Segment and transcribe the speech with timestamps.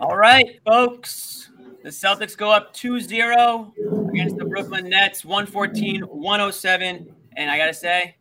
[0.00, 1.50] All right, folks.
[1.82, 3.74] The Celtics go up 2 0
[4.08, 7.14] against the Brooklyn Nets, 114 107.
[7.36, 8.16] And I got to say,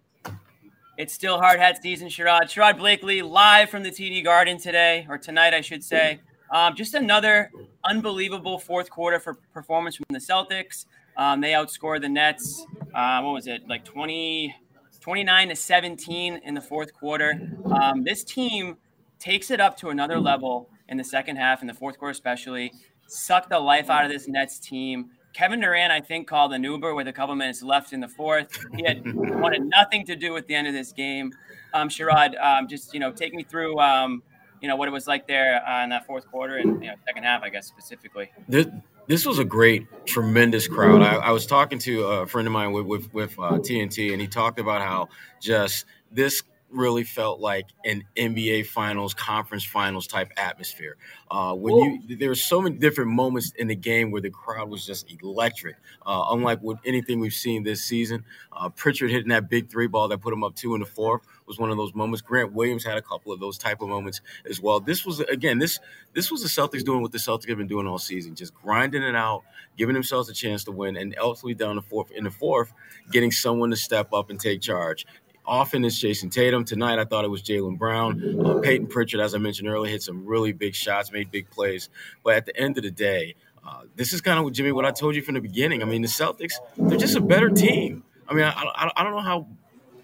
[0.98, 2.44] it's still hard hat season, Sherrod.
[2.44, 6.20] Sherrod Blakely live from the TD Garden today, or tonight, I should say.
[6.52, 7.50] Um, just another
[7.86, 10.86] unbelievable fourth quarter for performance from the Celtics.
[11.16, 14.54] Um, they outscored the Nets, uh, what was it, like 20,
[15.00, 17.40] 29 to 17 in the fourth quarter.
[17.72, 18.76] Um, this team
[19.18, 22.74] takes it up to another level in the second half, in the fourth quarter especially.
[23.08, 25.12] Sucked the life out of this Nets team.
[25.34, 28.50] Kevin Durant, I think, called an Uber with a couple minutes left in the fourth.
[28.76, 31.32] He had wanted nothing to do with the end of this game.
[31.74, 34.24] Um, Sherrod, um, just you know, take me through, um,
[34.62, 36.96] you know, what it was like there uh, in that fourth quarter and you know,
[37.06, 38.32] second half, I guess specifically.
[38.48, 38.68] This,
[39.08, 41.02] this was a great, tremendous crowd.
[41.02, 44.22] I, I was talking to a friend of mine with with, with uh, TNT, and
[44.22, 50.32] he talked about how just this really felt like an NBA Finals, Conference Finals type
[50.38, 50.98] atmosphere.
[51.32, 52.00] Uh, when Ooh.
[52.08, 55.12] you there were so many different moments in the game where the crowd was just
[55.22, 58.24] electric, uh, unlike with anything we've seen this season.
[58.52, 61.22] Uh, Pritchard hitting that big three ball that put him up two in the fourth
[61.46, 62.22] was one of those moments.
[62.22, 64.80] Grant Williams had a couple of those type of moments as well.
[64.80, 65.80] This was again this
[66.14, 69.04] this was the Celtics doing what the Celtics have been doing all season, just grinding
[69.04, 69.44] it out,
[69.78, 72.74] giving themselves a chance to win, and ultimately down the fourth in the fourth,
[73.12, 75.06] getting someone to step up and take charge.
[75.50, 76.64] Often it's Jayson Tatum.
[76.64, 78.40] Tonight, I thought it was Jaylen Brown.
[78.46, 81.90] Uh, Payton Pritchard, as I mentioned earlier, hit some really big shots, made big plays.
[82.24, 83.34] But at the end of the day,
[83.68, 85.82] uh, this is kind of what Jimmy, what I told you from the beginning.
[85.82, 88.04] I mean, the Celtics, they're just a better team.
[88.28, 89.48] I mean, I, I, I don't know how,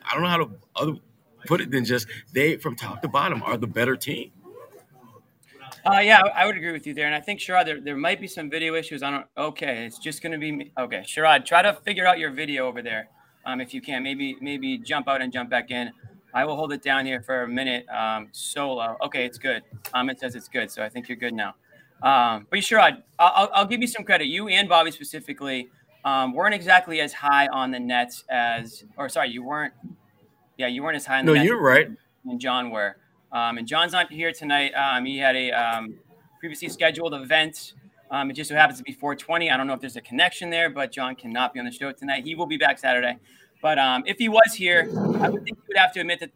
[0.04, 0.94] I don't know how to other,
[1.46, 4.32] put it than just they, from top to bottom, are the better team.
[5.86, 8.20] Uh, yeah, I would agree with you there, and I think Sherrod, there, there might
[8.20, 9.04] be some video issues.
[9.04, 9.28] I don't.
[9.38, 10.72] Okay, it's just going to be me.
[10.76, 13.10] Okay, Sherrod, try to figure out your video over there
[13.46, 14.04] um, if you can.
[14.04, 15.92] Maybe maybe jump out and jump back in.
[16.34, 18.98] I will hold it down here for a minute um, solo.
[19.04, 19.64] Okay, it's good.
[19.94, 21.56] Um, it says it's good, so I think you're good now.
[22.04, 24.26] Um, but you sure, I'd, I'll, I'll give you some credit.
[24.26, 25.70] You and Bobby specifically
[26.04, 29.74] um, weren't exactly as high on the Nets as, or sorry, you weren't.
[30.58, 31.48] Yeah, you weren't as high on the no, Nets.
[31.48, 31.88] you're right.
[32.26, 32.98] And John were.
[33.32, 34.72] Um, and John's not here tonight.
[34.74, 35.96] Um, he had a um,
[36.40, 37.74] previously scheduled event.
[38.16, 39.52] Um, it just so happens to be 420.
[39.52, 41.92] I don't know if there's a connection there, but John cannot be on the show
[41.92, 42.24] tonight.
[42.24, 43.18] He will be back Saturday.
[43.62, 44.90] But um, if he was here,
[45.20, 46.32] I would think you would have to admit that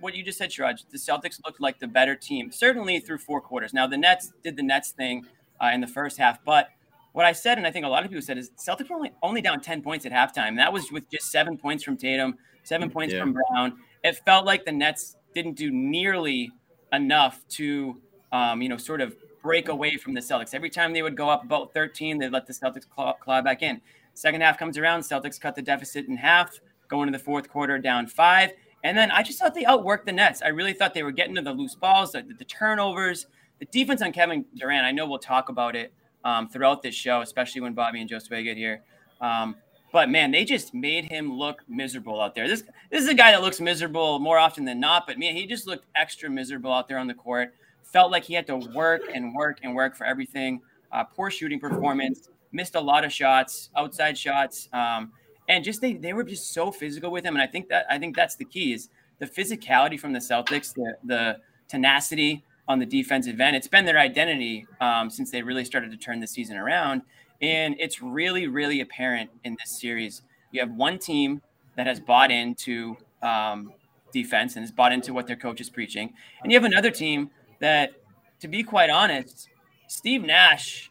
[0.00, 3.40] what you just said, Sherrod, the Celtics looked like the better team, certainly through four
[3.40, 3.72] quarters.
[3.72, 5.24] Now, the Nets did the Nets thing
[5.62, 6.70] uh, in the first half, but
[7.12, 9.12] what I said, and I think a lot of people said, is Celtics were only,
[9.22, 10.56] only down 10 points at halftime.
[10.56, 12.34] That was with just seven points from Tatum,
[12.64, 13.20] seven points yeah.
[13.20, 13.78] from Brown.
[14.02, 16.50] It felt like the Nets didn't do nearly
[16.92, 18.00] enough to,
[18.32, 20.54] um, you know, sort of break away from the Celtics.
[20.54, 23.62] Every time they would go up about 13, they'd let the Celtics claw, claw back
[23.62, 23.80] in.
[24.14, 27.78] Second half comes around, Celtics cut the deficit in half, going to the fourth quarter
[27.78, 28.50] down five.
[28.84, 30.42] And then I just thought they outworked the Nets.
[30.42, 33.26] I really thought they were getting to the loose balls, the, the turnovers,
[33.58, 34.84] the defense on Kevin Durant.
[34.84, 35.92] I know we'll talk about it
[36.24, 38.82] um, throughout this show, especially when Bobby and Josue get here.
[39.20, 39.56] Um,
[39.92, 42.48] but man, they just made him look miserable out there.
[42.48, 45.46] This this is a guy that looks miserable more often than not, but man, he
[45.46, 47.54] just looked extra miserable out there on the court.
[47.92, 50.62] Felt like he had to work and work and work for everything.
[50.90, 55.12] Uh, poor shooting performance, missed a lot of shots, outside shots, um,
[55.48, 57.34] and just they they were just so physical with him.
[57.34, 58.88] And I think that I think that's the key is
[59.18, 61.38] the physicality from the Celtics, the the
[61.68, 63.56] tenacity on the defensive end.
[63.56, 67.02] It's been their identity um, since they really started to turn the season around,
[67.40, 70.22] and it's really really apparent in this series.
[70.50, 71.42] You have one team
[71.76, 73.72] that has bought into um,
[74.12, 77.30] defense and has bought into what their coach is preaching, and you have another team
[77.62, 77.92] that,
[78.40, 79.48] to be quite honest,
[79.88, 80.90] Steve Nash,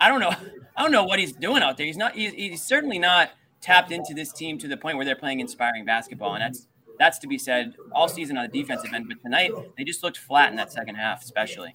[0.00, 0.34] I don't know,
[0.76, 1.86] I don't know what he's doing out there.
[1.86, 2.14] He's not.
[2.14, 3.30] He's, he's certainly not
[3.62, 6.66] tapped into this team to the point where they're playing inspiring basketball, and that's
[6.98, 9.08] that's to be said all season on the defensive end.
[9.08, 11.74] But tonight, they just looked flat in that second half, especially.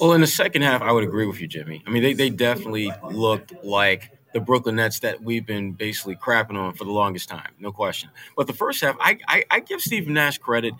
[0.00, 1.82] Well, in the second half, I would agree with you, Jimmy.
[1.86, 6.56] I mean, they, they definitely looked like the Brooklyn Nets that we've been basically crapping
[6.56, 8.10] on for the longest time, no question.
[8.36, 10.74] But the first half, I, I, I give Steve Nash credit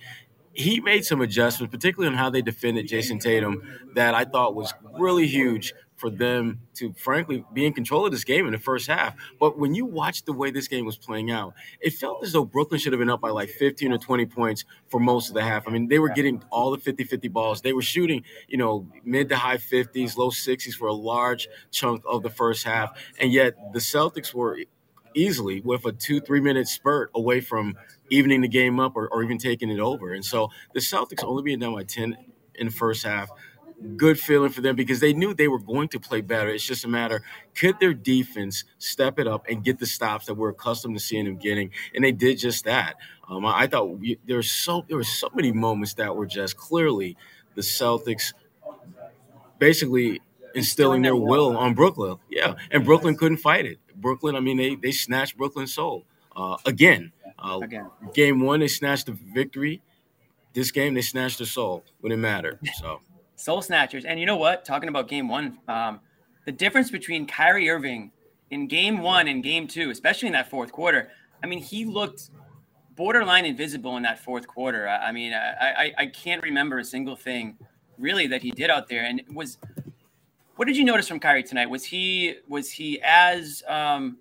[0.54, 3.62] he made some adjustments, particularly on how they defended Jayson Tatum,
[3.94, 8.24] that I thought was really huge for them to frankly be in control of this
[8.24, 9.14] game in the first half.
[9.38, 12.44] But when you watch the way this game was playing out, it felt as though
[12.44, 15.42] Brooklyn should have been up by like 15 or 20 points for most of the
[15.42, 15.68] half.
[15.68, 17.62] I mean, they were getting all the 50-50 balls.
[17.62, 22.02] They were shooting, you know, mid to high 50s, low 60s for a large chunk
[22.06, 22.90] of the first half.
[23.18, 24.58] And yet the Celtics were
[25.14, 27.76] easily with a two, three minute spurt away from
[28.14, 30.12] evening the game up or, or even taking it over.
[30.12, 32.16] And so the Celtics only being down by 10
[32.54, 33.30] in the first half
[33.96, 36.48] good feeling for them because they knew they were going to play better.
[36.48, 37.22] It's just a matter
[37.54, 41.24] could their defense step it up and get the stops that we're accustomed to seeing
[41.24, 42.96] them getting, and they did just that.
[43.28, 46.26] Um, I, I, thought we, there were so there were so many moments that were
[46.26, 47.16] just clearly
[47.54, 48.32] the Celtics
[49.58, 50.20] basically
[50.54, 52.16] instilling their will on Brooklyn.
[52.30, 53.78] Yeah, and Brooklyn couldn't fight it.
[53.94, 57.12] Brooklyn, I mean, they they snatched Brooklyn's soul uh, again.
[57.38, 57.90] Uh, again.
[58.14, 59.82] Game one, they snatched the victory.
[60.52, 62.58] This game, they snatched the soul when it mattered.
[62.80, 63.00] So.
[63.36, 64.04] Soul Snatchers.
[64.04, 64.64] And you know what?
[64.64, 66.00] Talking about game one, um,
[66.46, 68.12] the difference between Kyrie Irving
[68.50, 71.10] in game one and game two, especially in that fourth quarter,
[71.42, 72.30] I mean, he looked
[72.94, 74.88] borderline invisible in that fourth quarter.
[74.88, 77.58] I, I mean, I, I, I can't remember a single thing
[77.98, 79.04] really that he did out there.
[79.04, 79.58] And it was
[80.56, 81.68] what did you notice from Kyrie tonight?
[81.68, 84.18] Was he was he as um,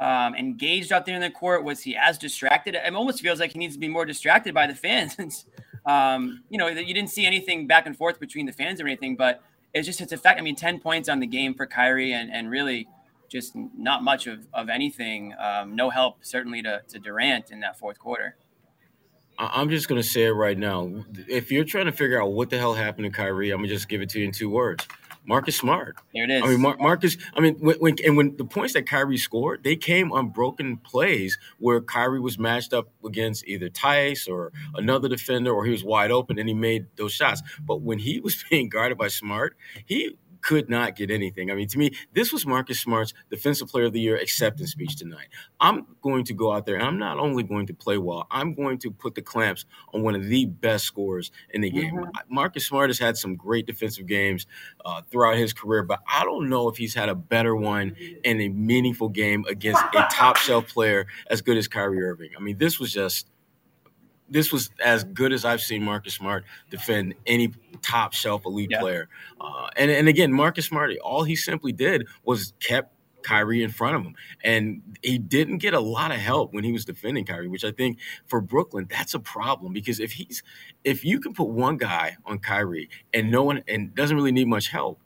[0.00, 1.64] um, engaged out there in the court?
[1.64, 2.74] Was he as distracted?
[2.74, 5.46] It almost feels like he needs to be more distracted by the fans
[5.88, 9.16] Um, you know, you didn't see anything back and forth between the fans or anything,
[9.16, 9.42] but
[9.72, 10.38] it's just its effect.
[10.38, 12.88] I mean, 10 points on the game for Kyrie and, and really
[13.30, 15.34] just not much of, of anything.
[15.38, 18.36] Um, no help, certainly, to, to Durant in that fourth quarter.
[19.38, 21.04] I'm just going to say it right now.
[21.26, 23.74] If you're trying to figure out what the hell happened to Kyrie, I'm going to
[23.74, 24.86] just give it to you in two words
[25.28, 25.96] Marcus Smart.
[26.14, 26.42] There it is.
[26.42, 27.18] I mean, Mar- Marcus.
[27.34, 30.78] I mean, when, when, and when the points that Kyrie scored, they came on broken
[30.78, 35.84] plays where Kyrie was matched up against either Theis or another defender, or he was
[35.84, 37.42] wide open and he made those shots.
[37.60, 39.54] But when he was being guarded by Smart,
[39.84, 41.50] he could not get anything.
[41.50, 44.96] I mean, to me, this was Marcus Smart's Defensive Player of the Year acceptance speech
[44.96, 45.28] tonight.
[45.60, 48.54] I'm going to go out there and I'm not only going to play well, I'm
[48.54, 51.96] going to put the clamps on one of the best scorers in the game.
[51.96, 52.34] Mm-hmm.
[52.34, 54.46] Marcus Smart has had some great defensive games
[54.84, 58.40] uh, throughout his career, but I don't know if he's had a better one in
[58.40, 62.30] a meaningful game against a top shelf player as good as Kyrie Irving.
[62.36, 63.28] I mean, this was just
[64.30, 67.52] this was as good as I've seen Marcus Smart defend any
[67.82, 68.80] top shelf elite yeah.
[68.80, 69.08] player.
[69.40, 73.96] Uh, and and again, Marcus Smart, all he simply did was kept Kyrie in front
[73.96, 74.14] of him,
[74.44, 77.72] and he didn't get a lot of help when he was defending Kyrie, which I
[77.72, 80.42] think for Brooklyn that's a problem because if he's
[80.84, 84.48] if you can put one guy on Kyrie and no one and doesn't really need
[84.48, 85.00] much help.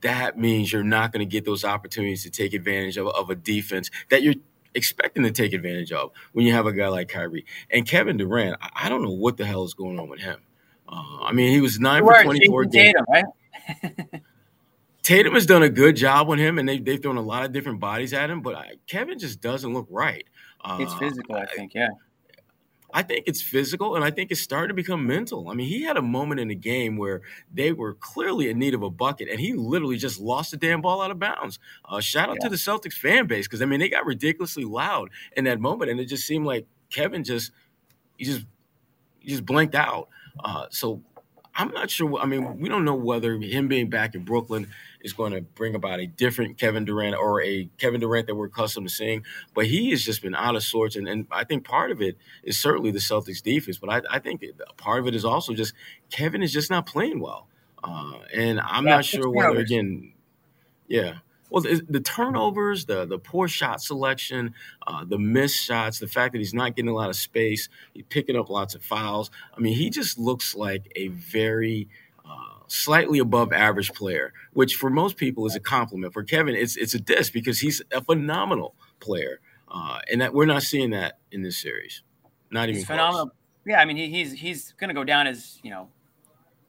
[0.00, 3.34] That means you're not going to get those opportunities to take advantage of, of a
[3.34, 4.36] defense that you're
[4.74, 7.44] expecting to take advantage of when you have a guy like Kyrie.
[7.70, 10.40] And Kevin Durant, I don't know what the hell is going on with him.
[10.88, 12.94] Uh, I mean, he was nine for 24 games.
[13.08, 13.24] right?
[15.02, 17.52] Tatum has done a good job on him, and they, they've thrown a lot of
[17.52, 20.24] different bodies at him, but I, Kevin just doesn't look right.
[20.62, 21.88] Uh, it's physical, I think, yeah.
[22.96, 25.48] I think it's physical, and I think it's starting to become mental.
[25.48, 28.72] I mean, he had a moment in the game where they were clearly in need
[28.72, 31.58] of a bucket, and he literally just lost the damn ball out of bounds.
[31.84, 32.44] Uh, shout out yeah.
[32.44, 35.90] to the Celtics fan base because I mean they got ridiculously loud in that moment,
[35.90, 37.50] and it just seemed like Kevin just
[38.16, 38.46] he just
[39.18, 40.08] he just blanked out.
[40.44, 41.02] Uh, so
[41.56, 42.18] I'm not sure.
[42.18, 44.68] I mean, we don't know whether him being back in Brooklyn
[45.00, 48.46] is going to bring about a different Kevin Durant or a Kevin Durant that we're
[48.46, 49.22] accustomed to seeing.
[49.54, 52.16] But he has just been out of sorts, and, and I think part of it
[52.42, 53.78] is certainly the Celtics defense.
[53.78, 54.42] But I, I think
[54.76, 55.74] part of it is also just
[56.10, 57.46] Kevin is just not playing well,
[57.84, 60.12] uh, and I'm not sure whether again,
[60.88, 61.18] yeah.
[61.54, 64.54] Well, the, the, turnovers, the the poor shot selection,
[64.88, 68.02] uh, the missed shots, the fact that he's not getting a lot of space, he's
[68.08, 69.30] picking up lots of fouls.
[69.56, 71.88] I mean, he just looks like a very
[72.28, 76.12] uh, slightly above average player, which for most people is a compliment.
[76.12, 80.46] For Kevin, it's it's a diss because he's a phenomenal player, uh, and that we're
[80.46, 82.02] not seeing that in this series.
[82.50, 83.26] Not even he's phenomenal.
[83.26, 83.36] Close.
[83.64, 85.88] Yeah, I mean he, he's he's going to go down as you know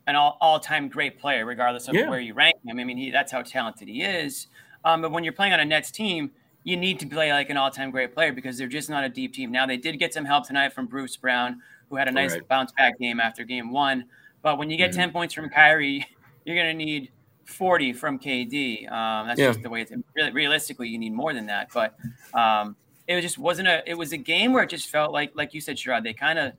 [0.06, 2.08] an all all time great player, regardless of yeah.
[2.08, 2.80] where you rank him.
[2.80, 4.46] I mean he, that's how talented he is.
[4.86, 6.32] Um, but when you're playing on a Nets team,
[6.63, 9.34] you need to play like an all-time great player because they're just not a deep
[9.34, 9.51] team.
[9.51, 12.48] Now they did get some help tonight from Bruce Brown, who had a nice right.
[12.48, 14.06] bounce back game after game one.
[14.42, 15.01] But when you get mm-hmm.
[15.01, 16.06] 10 points from Kyrie,
[16.46, 17.12] you're going to need
[17.46, 18.92] 40 from KD.
[18.92, 19.48] Um, that's yeah.
[19.48, 21.70] just the way it's really realistically, you need more than that.
[21.74, 21.96] But
[22.34, 22.75] um,
[23.08, 25.62] it just wasn't a, it was a game where it just felt like, like you
[25.62, 26.54] said, Sherrod, they kind of,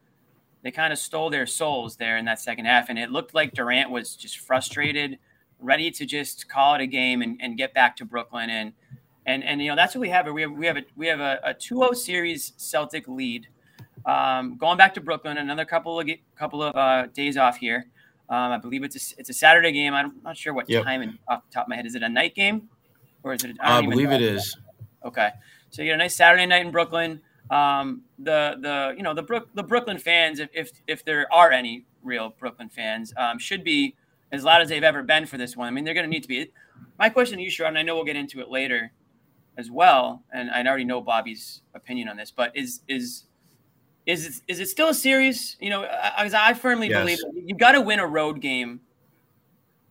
[0.62, 2.88] they kind of stole their souls there in that second half.
[2.88, 5.18] And it looked like Durant was just frustrated,
[5.60, 8.50] ready to just call it a game and, and get back to Brooklyn.
[8.50, 8.72] And,
[9.24, 10.30] and, and, you know, that's what we have.
[10.30, 13.48] We have, we have a, we have a, a 2-0 series Celtic lead.
[14.04, 17.86] Um, going back to Brooklyn, another couple of couple of uh, days off here.
[18.28, 19.94] Um, I believe it's a, it's a Saturday game.
[19.94, 20.84] I'm not sure what Yep.
[20.84, 21.86] time and off the top of my head.
[21.86, 22.68] Is it a night game
[23.22, 23.56] or is it?
[23.60, 24.56] I even believe it is.
[25.04, 25.30] Okay,
[25.70, 27.20] so you get a nice Saturday night in Brooklyn.
[27.50, 31.50] Um, the the you know the Brook the Brooklyn fans, if if, if there are
[31.50, 33.94] any real Brooklyn fans, um, should be
[34.32, 35.68] as loud as they've ever been for this one.
[35.68, 36.50] I mean, they're going to need to be.
[36.98, 38.92] My question to you, Sharon, and I know we'll get into it later
[39.58, 43.24] as well, and I already know Bobby's opinion on this, but is is
[44.06, 45.56] is it, is it still a series?
[45.60, 45.82] You know,
[46.16, 47.00] as I firmly Yes.
[47.00, 48.80] believe, you got to win a road game.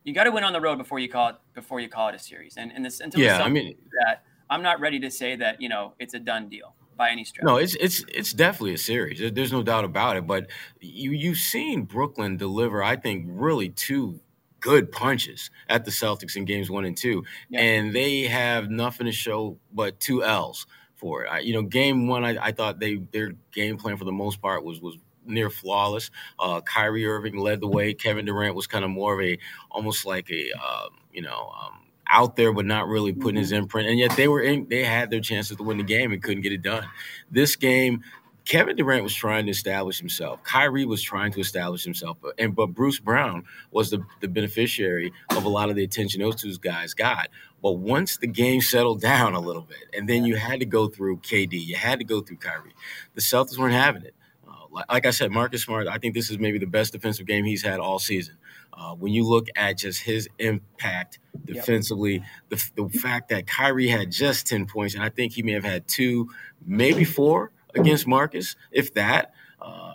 [0.03, 2.15] You got to win on the road before you call it before you call it
[2.15, 2.57] a series.
[2.57, 3.75] And, and this until Yeah, I mean
[4.05, 7.23] that I'm not ready to say that you know it's a done deal by any
[7.25, 7.45] stretch.
[7.45, 9.31] No, it's it's it's definitely a series.
[9.33, 10.27] There's no doubt about it.
[10.27, 10.47] But
[10.79, 14.19] you you've seen Brooklyn deliver, I think, really two
[14.65, 17.61] good punches at the Celtics in games one and two, Yeah.
[17.61, 21.29] and they have nothing to show but two L's for it.
[21.29, 24.41] I, you know, game one, I, I thought they their game plan for the most
[24.41, 26.09] part was was near flawless.
[26.39, 27.93] Uh, Kyrie Irving led the way.
[27.93, 29.37] Kevin Durant was kind of more of a
[29.69, 31.51] almost like a um, you know.
[31.61, 34.67] Um, out there, but not really putting his imprint, and yet they were in.
[34.69, 36.85] They had their chances to win the game and couldn't get it done.
[37.31, 38.03] This game,
[38.45, 40.43] Kevin Durant was trying to establish himself.
[40.43, 45.11] Kyrie was trying to establish himself, but and but Bruce Brown was the, the beneficiary
[45.31, 47.29] of a lot of the attention those two guys got.
[47.61, 50.87] But once the game settled down a little bit, and then you had to go
[50.87, 52.75] through KD, you had to go through Kyrie.
[53.15, 54.13] The Celtics weren't having it.
[54.47, 57.25] Uh, like, like I said, Marcus Smart, I think this is maybe the best defensive
[57.25, 58.37] game he's had all season.
[58.71, 64.11] Uh, when you look at just his impact defensively, the, the fact that Kyrie had
[64.11, 66.29] just 10 points, and I think he may have had two,
[66.67, 69.93] maybe four against Marcus, if that, uh,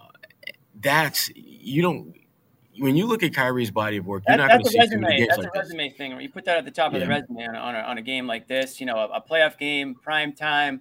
[0.80, 2.14] that's, you don't,
[2.78, 4.90] when you look at Kyrie's body of work, you're That, not going to that's a
[4.90, 5.26] see resume.
[5.26, 5.62] That's like a this.
[5.64, 6.12] resume thing.
[6.12, 7.98] Where you put that at the top of the resume on a, on, a, on
[7.98, 8.80] a game like this.
[8.80, 10.80] You know, a, a playoff game, prime time,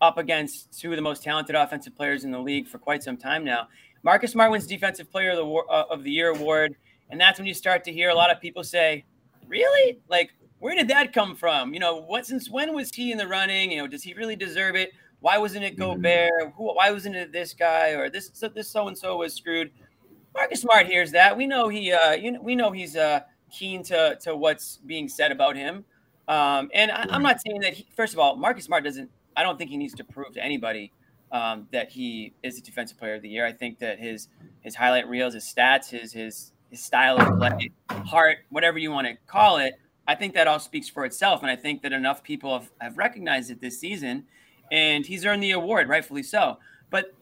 [0.00, 3.16] up against two of the most talented offensive players in the league for quite some
[3.16, 3.68] time now.
[4.02, 6.76] Marcus Smart wins Defensive Player of the, War- uh, of the Year award,
[7.10, 9.04] and that's when you start to hear a lot of people say,
[9.46, 9.98] "Really?
[10.08, 11.74] Like, where did that come from?
[11.74, 13.72] You know, what since when was he in the running?
[13.72, 14.92] You know, does he really deserve it?
[15.20, 16.52] Why wasn't it Gobert?
[16.56, 16.74] Who?
[16.74, 19.70] Why wasn't it this guy or this this so and so was screwed?"
[20.34, 21.36] Marcus Smart hears that.
[21.36, 25.08] We know he, uh, you know, we know he's uh, keen to to what's being
[25.08, 25.84] said about him.
[26.28, 27.74] Um, and I, I'm not saying that.
[27.74, 29.10] He, first of all, Marcus Smart doesn't.
[29.36, 30.92] I don't think he needs to prove to anybody
[31.32, 33.46] um, that he is a defensive player of the year.
[33.46, 34.28] I think that his
[34.60, 39.06] his highlight reels, his stats, his his his style of play, heart, whatever you want
[39.08, 39.74] to call it,
[40.06, 41.42] I think that all speaks for itself.
[41.42, 44.24] And I think that enough people have, have recognized it this season,
[44.70, 46.58] and he's earned the award, rightfully so.
[46.90, 47.14] But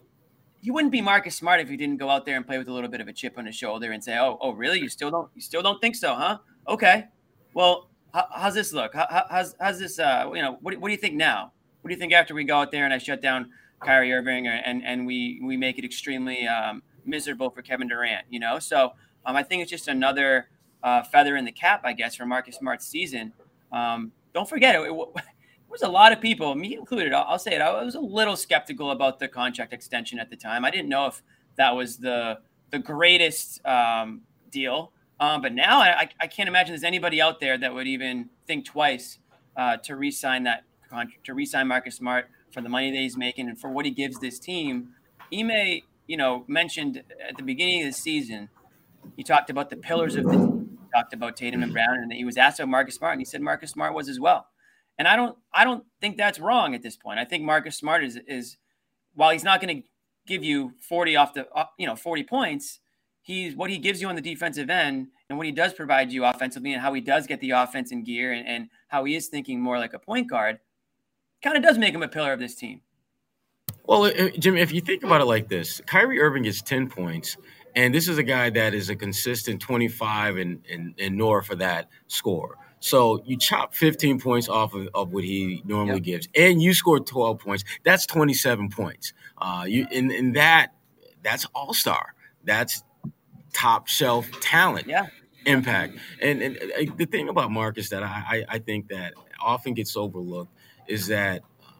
[0.61, 2.73] he wouldn't be Marcus Smart if he didn't go out there and play with a
[2.73, 4.79] little bit of a chip on his shoulder and say, "Oh, oh, really?
[4.79, 6.37] You still don't, you still don't think so, huh?
[6.67, 7.05] Okay.
[7.53, 8.93] Well, how, how's this look?
[8.93, 9.99] How, how- how's how's this?
[9.99, 11.53] Uh, you know, what, do- what do you think now?
[11.81, 14.47] What do you think after we go out there and I shut down Kyrie Irving
[14.47, 18.25] and and we we make it extremely um, miserable for Kevin Durant?
[18.29, 18.91] You know, so
[19.25, 20.49] um, I think it's just another
[20.83, 23.31] uh, feather in the cap, I guess, for Marcus Smart's season.
[23.71, 25.07] Um, don't forget, it, it,
[25.69, 27.13] was a lot of people, me included.
[27.13, 27.61] I'll, I'll say it.
[27.61, 30.65] I was a little skeptical about the contract extension at the time.
[30.65, 31.21] I didn't know if
[31.57, 32.39] that was the
[32.71, 34.21] the greatest um,
[34.51, 34.91] deal.
[35.19, 38.63] Um, but now I, I- can't imagine there's anybody out there that would even think
[38.65, 39.17] twice
[39.57, 43.49] uh, to re-sign that contract, to re-sign Marcus Smart for the money that he's making
[43.49, 44.89] and for what he gives this team.
[45.33, 48.49] Ime, you know, mentioned at the beginning of the season,
[49.17, 50.77] he talked about the pillars of the team.
[50.83, 53.25] He talked about Tatum and Brown, and he was asked about Marcus Smart, and he
[53.25, 54.47] said Marcus Smart was as well.
[54.99, 57.19] And I don't, I don't think that's wrong at this point.
[57.19, 58.57] I think Marcus Smart is, is
[59.15, 59.87] while he's not going to
[60.27, 62.79] give you 40 off the, uh, you know, 40 points,
[63.21, 66.25] he's what he gives you on the defensive end and what he does provide you
[66.25, 69.27] offensively and how he does get the offense in gear and, and how he is
[69.27, 70.59] thinking more like a point guard
[71.41, 72.81] kind of does make him a pillar of this team.
[73.85, 77.37] Well, uh, Jim, if you think about it like this, Kyrie Irving gets 10 points,
[77.75, 81.55] and this is a guy that is a consistent 25 and, and, and north for
[81.55, 82.57] that score.
[82.79, 86.03] So you chop 15 points off of, of what he normally Yep.
[86.03, 87.63] gives, and you score 12 points.
[87.83, 89.13] That's 27 points.
[89.37, 90.73] Uh, you and, and that
[91.23, 92.13] that's all star.
[92.45, 92.83] That's
[93.53, 95.07] top shelf talent Yeah.
[95.45, 95.97] impact.
[96.21, 99.97] And, and uh, the thing about Marcus that I, I, I think that often gets
[99.97, 100.51] overlooked
[100.87, 101.73] is that um,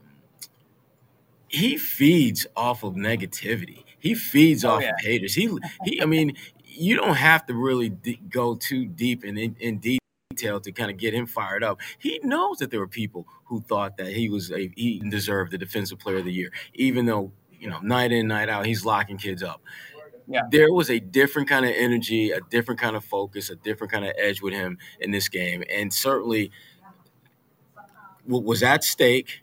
[1.47, 3.83] he feeds off of negativity.
[3.99, 4.91] He feeds Oh, off yeah.
[4.91, 5.33] of haters.
[5.33, 5.49] He,
[5.83, 6.01] he.
[6.01, 9.77] I mean, you don't have to really de- go too deep and in, in
[10.39, 11.79] detail to kind of get him fired up.
[11.99, 15.57] He knows that there were people who thought that he was a, he deserved the
[15.57, 19.17] defensive player of the year, even though you know night in night out he's locking
[19.17, 19.61] kids up
[20.27, 20.43] Yeah.
[20.51, 24.05] there was a different kind of energy, a different kind of focus, a different kind
[24.05, 25.63] of edge with him in this game.
[25.69, 26.51] And certainly
[28.25, 29.41] what was at stake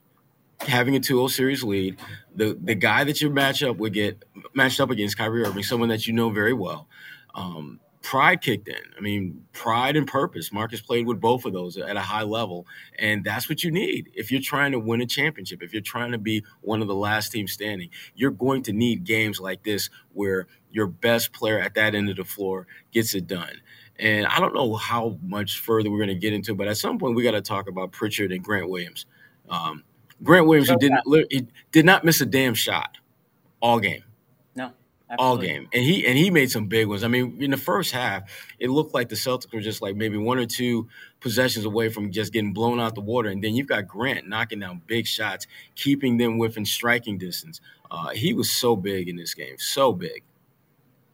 [0.61, 1.99] having a 2-0 series lead,
[2.35, 4.25] the the guy that you match up would get
[4.55, 6.88] matched up against Kyrie Irving, someone that you know very well.
[7.35, 8.78] Um, pride kicked in.
[8.96, 10.52] I mean, pride and purpose.
[10.52, 12.64] Marcus played with both of those at a high level,
[13.00, 15.60] and that's what you need if you're trying to win a championship.
[15.60, 19.02] If you're trying to be one of the last teams standing, you're going to need
[19.02, 23.26] games like this where your best player at that end of the floor gets it
[23.26, 23.60] done.
[23.98, 27.00] And I don't know how much further we're going to get into, but at some
[27.00, 29.06] point we got to talk about Pritchard and Grant Williams.
[29.48, 29.82] Um,
[30.22, 32.98] Grant Williams, who didn't he did not miss a damn shot
[33.60, 34.04] all game.
[35.08, 35.25] Absolutely.
[35.25, 37.04] all game, and he and he made some big ones.
[37.04, 38.25] I mean, in the first half,
[38.58, 40.88] it looked like the Celtics were just like maybe one or two
[41.20, 44.58] possessions away from just getting blown out the water, and then you've got Grant knocking
[44.58, 45.46] down big shots,
[45.76, 47.60] keeping them within striking distance.
[47.88, 50.25] Uh, he was so big in this game, so big.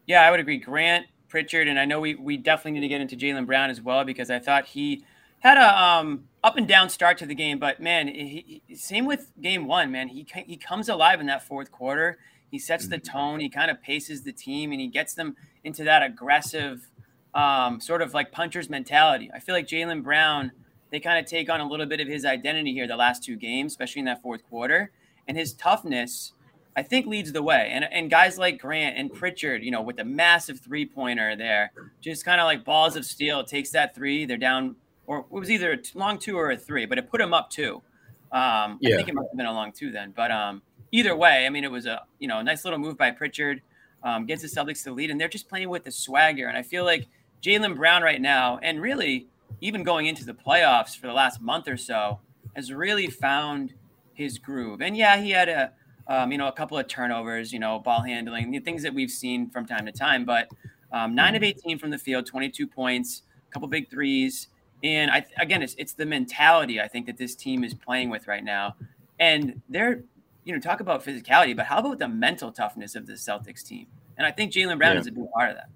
[0.07, 0.57] Yeah, I would agree.
[0.57, 3.83] Grant, Pritchard, and I know we we definitely need to get into Jaylen Brown as
[3.83, 5.05] well because I thought he
[5.41, 9.05] had a um, up and down start to the game, but man, he, he, same
[9.05, 9.91] with game one.
[9.91, 12.19] Man, he he comes alive in that fourth quarter.
[12.53, 13.19] He sets the mm-hmm.
[13.19, 13.41] tone.
[13.41, 16.89] He kind of paces the team, and he gets them into that aggressive,
[17.35, 19.31] um, sort of like puncher's mentality.
[19.35, 20.53] I feel like Jaylen Brown.
[20.91, 23.35] They kind of take on a little bit of his identity here the last two
[23.35, 24.93] games, especially in that fourth quarter,
[25.27, 26.33] and his toughness.
[26.77, 27.71] I think leads the way.
[27.73, 31.73] And and guys like Grant and Pritchard, you know, with the massive three pointer there,
[32.01, 34.27] just kind of like balls of steel, takes that three.
[34.27, 37.21] They're down or it was either a long two or a three, but it put
[37.21, 37.83] him up two.
[38.31, 38.95] Um, yeah.
[38.95, 40.13] I think it must have been a long two then.
[40.17, 42.97] But um, either way, I mean, it was a you know a nice little move
[42.97, 43.63] by Pritchard.
[44.05, 46.49] Um, gets the Celtics to lead, and they're just playing with the swagger.
[46.49, 47.07] And I feel like
[47.41, 49.29] Jaylen Brown right now, and really
[49.61, 52.19] even going into the playoffs for the last month or so,
[52.57, 53.75] has really found
[54.15, 54.81] his groove.
[54.81, 55.73] And yeah, he had a
[56.09, 59.11] um, you know a couple of turnovers, you know, ball handling, the things that we've
[59.11, 60.25] seen from time to time.
[60.25, 60.49] But
[60.93, 64.49] um, nine of 18 from the field, 22 points, a couple big threes.
[64.85, 68.27] And I again, it's it's the mentality I think that this team is playing with
[68.27, 68.75] right now,
[69.21, 70.03] and they're
[70.45, 73.87] you know talk about physicality, but how about the mental toughness of the Celtics team?
[74.17, 75.01] And I think Jaylen Brown yeah.
[75.01, 75.69] is a big part of that.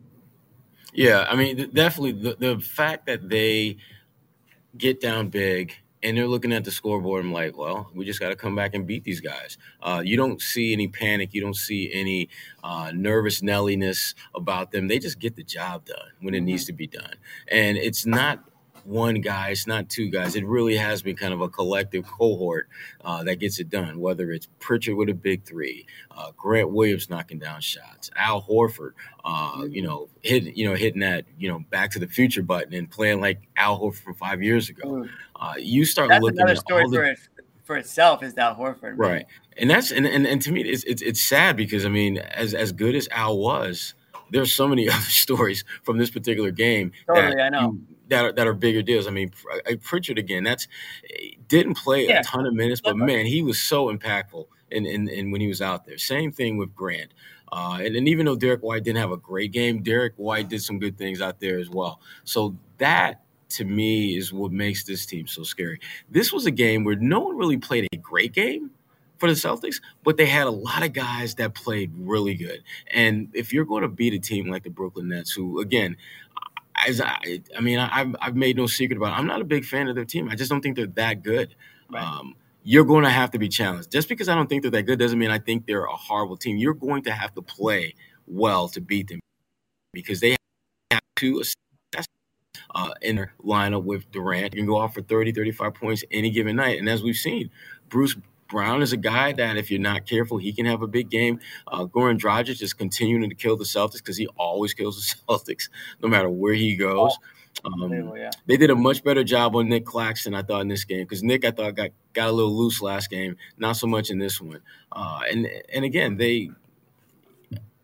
[0.92, 3.76] Yeah, I mean, definitely the the fact that they
[4.76, 7.24] get down big and they're looking at the scoreboard.
[7.24, 9.58] I'm like, well, we just got to come back and beat these guys.
[9.82, 11.34] Uh, you don't see any panic.
[11.34, 12.28] You don't see any
[12.62, 14.88] uh, nervous Nelliness about them.
[14.88, 16.46] They just get the job done when it mm-hmm.
[16.46, 17.14] needs to be done.
[17.48, 18.44] And it's not
[18.86, 20.36] one guy, it's not two guys.
[20.36, 22.68] It really has been kind of a collective cohort
[23.04, 24.00] uh, that gets it done.
[24.00, 28.92] Whether it's Pritchard with a big three, uh, Grant Williams knocking down shots, Al Horford,
[29.24, 32.74] uh, you know, hitting you know hitting that you know Back to the Future button
[32.74, 34.88] and playing like Al Horford from five years ago.
[34.88, 35.08] Mm.
[35.34, 37.18] Uh, you start that's looking another at story all for it
[37.64, 39.26] for itself is Al Horford, right?
[39.56, 42.54] And that's and, and, and to me it's, it's it's sad because I mean as
[42.54, 43.94] as good as Al was
[44.30, 47.72] there's so many other stories from this particular game totally, that I know.
[47.72, 49.06] You, that are, that are bigger deals.
[49.06, 49.32] I mean,
[49.82, 50.68] Pritchard again, that's
[51.48, 52.20] didn't play yeah.
[52.20, 55.48] a ton of minutes, but man, he was so impactful in, in, in when he
[55.48, 55.98] was out there.
[55.98, 57.12] Same thing with Grant.
[57.52, 60.62] Uh, and, and even though Derrick White didn't have a great game, Derrick White did
[60.62, 62.00] some good things out there as well.
[62.24, 65.80] So that to me is what makes this team so scary.
[66.10, 68.70] This was a game where no one really played a great game
[69.18, 72.62] for the Celtics, but they had a lot of guys that played really good.
[72.92, 75.96] And if you're going to beat a team like the Brooklyn Nets, who again,
[76.86, 79.18] as I, I mean, I, I've made no secret about it.
[79.18, 80.28] I'm not a big fan of their team.
[80.28, 81.54] I just don't think they're that good.
[81.90, 82.02] Right.
[82.02, 83.92] Um, you're going to have to be challenged.
[83.92, 86.36] Just because I don't think they're that good doesn't mean I think they're a horrible
[86.36, 86.56] team.
[86.56, 87.94] You're going to have to play
[88.26, 89.20] well to beat them
[89.92, 90.36] because they
[90.90, 92.06] have to assess
[92.74, 94.54] uh, in their lineup with Durant.
[94.54, 96.78] You can go off for 30, 35 points any given night.
[96.78, 97.50] And as we've seen,
[97.88, 98.16] Bruce
[98.48, 101.40] Brown is a guy that, if you're not careful, he can have a big game.
[101.66, 105.68] Uh, Goran Dragic is continuing to kill the Celtics because he always kills the Celtics
[106.02, 107.16] no matter where he goes.
[107.64, 108.30] Um, yeah.
[108.46, 111.22] They did a much better job on Nic Claxton, I thought, in this game because
[111.22, 113.36] Nick, I thought, got got a little loose last game.
[113.56, 114.60] Not so much in this one.
[114.92, 116.50] Uh, and and again, they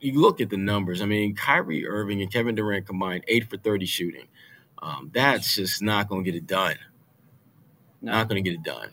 [0.00, 1.00] you look at the numbers.
[1.00, 4.28] I mean, Kyrie Irving and Kevin Durant combined eight for thirty shooting.
[4.82, 6.76] Um, that's just not going to get it done.
[8.00, 8.12] No.
[8.12, 8.90] Not going to get it done.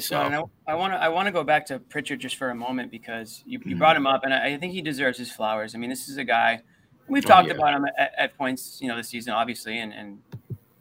[0.00, 2.90] So, I want to I want to go back to Pritchard just for a moment
[2.90, 3.78] because you, you mm-hmm.
[3.78, 5.74] brought him up, and I, I, think he deserves his flowers.
[5.74, 6.62] I mean, this is a guy
[7.06, 7.54] we've oh, talked yeah.
[7.54, 10.18] about him at, at, points, you know, this season, obviously, and and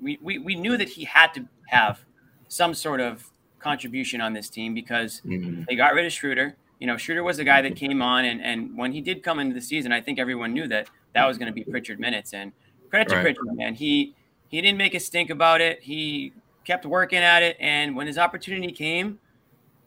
[0.01, 1.99] we, we we knew that he had to have
[2.47, 5.63] some sort of contribution on this team because mm-hmm.
[5.67, 6.55] they got rid of Schroeder.
[6.79, 9.39] You know, Schroeder was the guy that came on, and and when he did come
[9.39, 12.33] into the season, I think everyone knew that that was going to be Pritchard minutes.
[12.33, 12.51] And
[12.89, 13.21] credit to right.
[13.23, 14.15] Pritchard, man, he
[14.47, 15.81] he didn't make a stink about it.
[15.81, 16.33] He
[16.65, 19.19] kept working at it, and when his opportunity came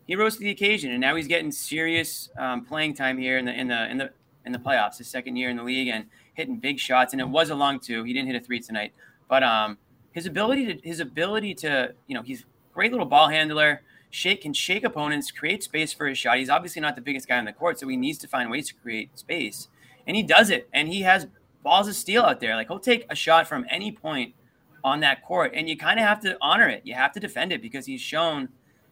[0.07, 3.45] he rose to the occasion, and now he's getting serious um, playing time here in
[3.45, 4.11] the in the in the
[4.45, 4.99] in the playoffs.
[4.99, 7.81] His second year in the league and hitting big shots, and it was a long
[7.81, 8.05] two.
[8.05, 8.93] He didn't hit a three tonight,
[9.29, 9.79] but um,
[10.13, 13.83] his ability to his ability to you know he's great little ball handler.
[14.11, 16.39] Shake can shake opponents, create space for his shot.
[16.39, 18.69] He's obviously not the biggest guy on the court, so he needs to find ways
[18.69, 19.69] to create space,
[20.07, 20.69] and he does it.
[20.73, 21.27] And he has
[21.65, 22.55] balls of steel out there.
[22.55, 24.35] Like he'll take a shot from any point
[24.85, 26.83] on that court, and you kind of have to honor it.
[26.85, 28.49] You have to defend it because he's shown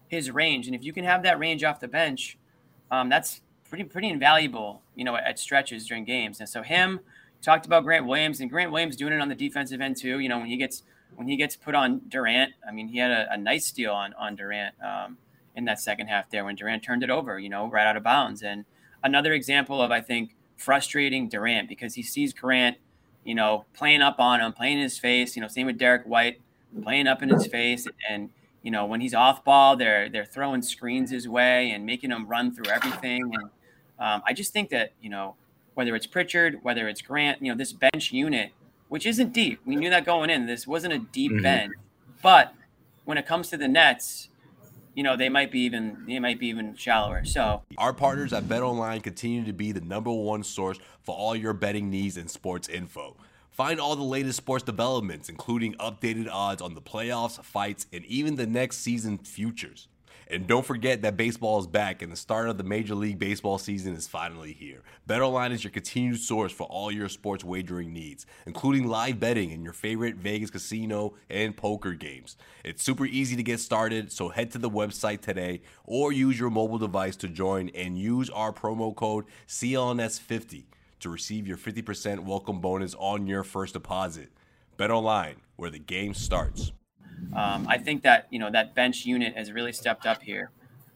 [0.09, 2.39] his range, and if you can have that range off the bench,
[2.91, 6.41] um, that's pretty pretty invaluable, you know, at stretches during games.
[6.41, 7.01] And so him
[7.43, 10.19] talked about Grant Williams, and Grant Williams doing it on the defensive end too.
[10.19, 10.83] You know, when he gets
[11.17, 14.15] when he gets put on Durant, I mean, he had a, a nice steal on
[14.15, 15.19] on Durant um,
[15.55, 18.03] in that second half there when Durant turned it over, you know, right out of
[18.03, 18.43] bounds.
[18.43, 18.65] And
[19.03, 22.79] another example of I think frustrating Durant because he sees Grant,
[23.25, 25.37] you know, playing up on him, playing in his face.
[25.37, 26.41] You know, same with Derrick White,
[26.83, 28.31] playing up in his face, and
[28.63, 32.27] you know when he's off ball, they're they're throwing screens his way and making him
[32.27, 33.23] run through everything.
[33.35, 33.45] And
[33.99, 35.35] um, I just think that you know
[35.75, 38.53] whether it's Pritchard, whether it's Grant, you know, this bench unit,
[38.89, 39.61] which isn't deep.
[39.67, 40.47] We knew that going in.
[40.47, 41.43] This wasn't a deep mm-hmm.
[41.43, 41.73] bench,
[42.23, 42.55] but
[43.05, 44.29] when it comes to the Nets,
[44.95, 47.25] you know they might be even they might be even shallower.
[47.25, 51.37] So our partners at Bet Online continue to be the number one source for all
[51.37, 53.17] your betting needs and sports info.
[53.51, 58.35] Find all the latest sports developments, including updated odds on the playoffs, fights, and even
[58.35, 59.87] the next season futures.
[60.29, 63.59] And don't forget that baseball is back and the start of the Major League Baseball
[63.59, 64.83] season is finally here.
[65.09, 69.63] BetOnline is your continued source for all your sports wagering needs, including live betting and
[69.63, 72.37] your favorite Vegas casino and poker games.
[72.65, 76.51] It's super easy to get started, so head to the website today or use your
[76.51, 80.65] mobile device to join and use our promo code CLNS50
[81.01, 84.31] to receive your 50% welcome bonus on your first deposit.
[84.79, 86.73] BetOnline, where the game starts.
[87.35, 90.51] Um, I think that you know that bench unit has really stepped up here.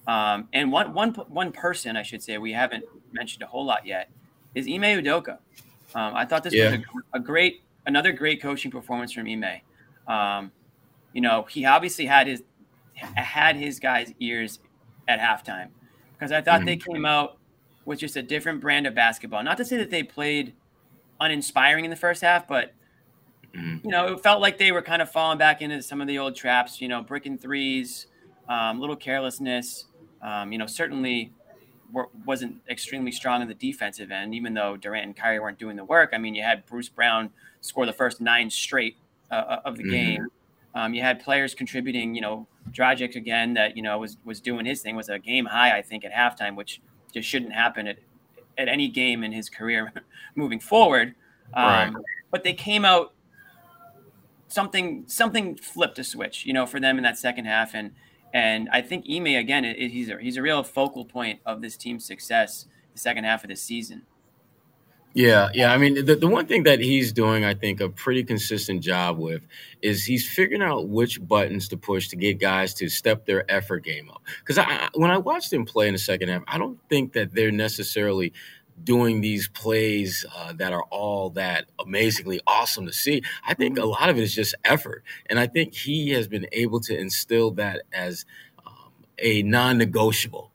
[0.06, 3.86] Um, and one one one person I should say we haven't mentioned a whole lot
[3.86, 4.10] yet
[4.54, 5.38] is Ime Udoka.
[5.94, 6.70] Um, I thought this yeah.
[6.70, 6.80] was
[7.14, 9.60] a, a, great another great coaching performance from Ime.
[10.06, 10.52] Um,
[11.12, 12.42] you know he obviously had his
[12.94, 14.60] had his guys' ears
[15.08, 15.68] at halftime
[16.12, 16.66] because I thought mm-hmm.
[16.66, 17.38] they came out
[17.84, 19.42] with just a different brand of basketball.
[19.42, 20.54] Not to say that they played
[21.20, 22.72] uninspiring in the first half, but
[23.54, 23.86] Mm-hmm.
[23.86, 26.18] You know, it felt like they were kind of falling back into some of the
[26.18, 26.80] old traps.
[26.80, 28.06] You know, bricking threes,
[28.48, 29.86] um, little carelessness.
[30.22, 31.32] Um, you know, certainly
[31.92, 35.76] were, wasn't extremely strong in the defensive end, even though Durant and Kyrie weren't doing
[35.76, 36.10] the work.
[36.12, 37.30] I mean, you had Bruce Brown
[37.60, 38.96] score the first nine straight
[39.30, 39.92] uh, uh of the mm-hmm.
[39.92, 40.26] game.
[40.74, 42.14] Um, you had players contributing.
[42.14, 45.46] You know, Dragic again that you know was was doing his thing was a game
[45.46, 46.80] high, I think, at halftime, which
[47.12, 47.98] just shouldn't happen at
[48.58, 49.92] at any game in his career
[50.34, 51.14] moving forward.
[51.54, 52.04] Um, right.
[52.30, 53.14] But they came out
[54.48, 57.74] something something flipped a switch, you know, for them in that second half.
[57.74, 57.92] And
[58.34, 61.62] and I think Ime again, it, it, he's a he's a real focal point of
[61.62, 64.02] this team's success the second half of this season.
[65.14, 65.72] Yeah, yeah.
[65.72, 69.18] I mean, the, the one thing that he's doing, I think, a pretty consistent job
[69.18, 69.42] with
[69.80, 73.80] is he's figuring out which buttons to push to get guys to step their effort
[73.84, 74.22] game up.
[74.40, 77.34] Because I, when I watched him play in the second half, I don't think that
[77.34, 78.32] they're necessarily
[78.84, 83.22] doing these plays uh, that are all that amazingly awesome to see.
[83.46, 85.04] I think a lot of it is just effort.
[85.26, 88.24] And I think he has been able to instill that as
[88.66, 90.52] um, a non negotiable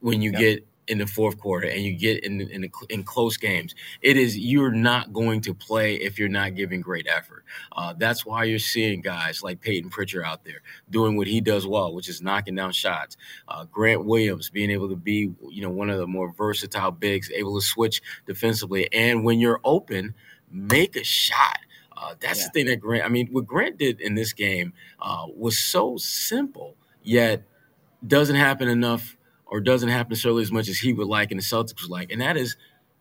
[0.00, 0.40] when you yep.
[0.40, 4.16] get in the fourth quarter and you get in in, the, in close games, it
[4.16, 7.44] is you're not going to play if you're not giving great effort.
[7.72, 11.64] Uh, that's why you're seeing guys like Payton Pritchard out there doing what he does
[11.64, 13.16] well, which is knocking down shots.
[13.46, 17.30] Uh, Grant Williams being able to be you know one of the more versatile bigs,
[17.30, 20.14] able to switch defensively, and when you're open,
[20.50, 21.60] make a shot.
[21.96, 22.46] Uh, that's yeah.
[22.46, 23.04] the thing that Grant.
[23.04, 27.44] I mean, what Grant did in this game uh, was so simple, yet
[28.04, 29.16] doesn't happen enough
[29.50, 32.10] or doesn't happen necessarily as much as he would like and the Celtics would like,
[32.10, 32.56] and that is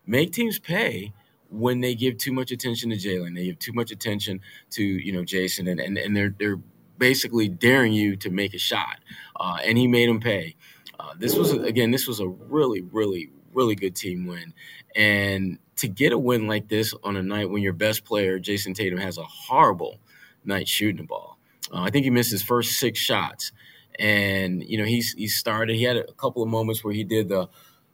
[0.06, 1.14] make teams pay
[1.50, 3.36] when they give too much attention to Jaylen.
[3.36, 6.60] They give too much attention to you know Jayson, and and, and they're they're
[6.98, 9.00] basically daring you to make a shot,
[9.40, 10.56] uh, and he made them pay.
[11.00, 14.54] Uh, this was again, this was a really, really, really good team win,
[14.96, 18.74] and to get a win like this on a night when your best player Jayson
[18.74, 19.98] Tatum has a horrible
[20.44, 21.38] night shooting the ball.
[21.72, 23.52] Uh, I think he missed his first six shots
[24.00, 25.76] and you know he's he started.
[25.76, 27.50] He had a couple of moments where he did the,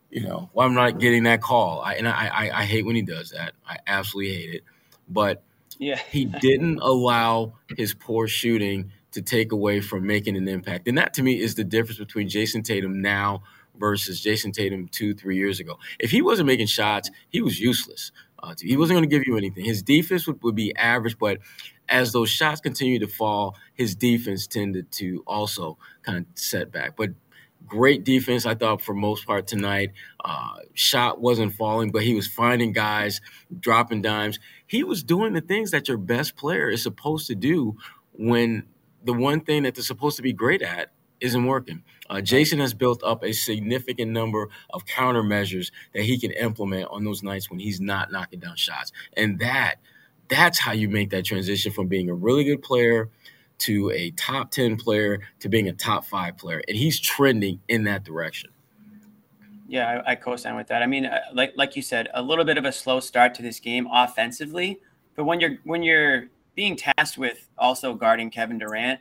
[0.10, 1.82] you know, well, I'm not getting that call.
[1.82, 3.54] I, and I, I, I hate when he does that.
[3.68, 4.64] I absolutely hate it.
[5.10, 5.42] But
[5.80, 10.88] yeah, he didn't allow his poor shooting to take away from making an impact.
[10.88, 13.44] And that to me is the difference between Jayson Tatum now
[13.80, 15.80] versus Jayson Tatum two, three years ago.
[16.00, 18.12] If he wasn't making shots, he was useless.
[18.44, 19.66] Uh, he wasn't going to give you anything.
[19.66, 21.40] His defense would, would be average, but
[21.88, 26.96] as those shots continued to fall, his defense tended to also kind of setback.
[26.96, 27.12] But
[27.66, 29.92] great defense, I thought, for most part tonight.
[30.24, 33.22] Uh, shot wasn't falling, but he was finding guys,
[33.60, 34.40] dropping dimes.
[34.68, 37.78] He was doing the things that your best player is supposed to do
[38.14, 38.64] when
[39.04, 40.92] the one thing that they're supposed to be great at
[41.22, 41.84] isn't working.
[42.10, 47.04] Uh, Jayson has built up a significant number of countermeasures that he can implement on
[47.04, 49.76] those nights when he's not knocking down shots, and that
[50.28, 53.10] that's how you make that transition from being a really good player
[53.60, 56.62] to a top 10 player to being a top five player.
[56.68, 58.52] And he's trending in that direction.
[59.68, 60.84] Yeah, I, I co-sign with that.
[60.84, 63.42] I mean, uh, like like you said, a little bit of a slow start to
[63.42, 64.80] this game offensively,
[65.16, 69.00] but when you're when you're being tasked with also guarding Kevin Durant,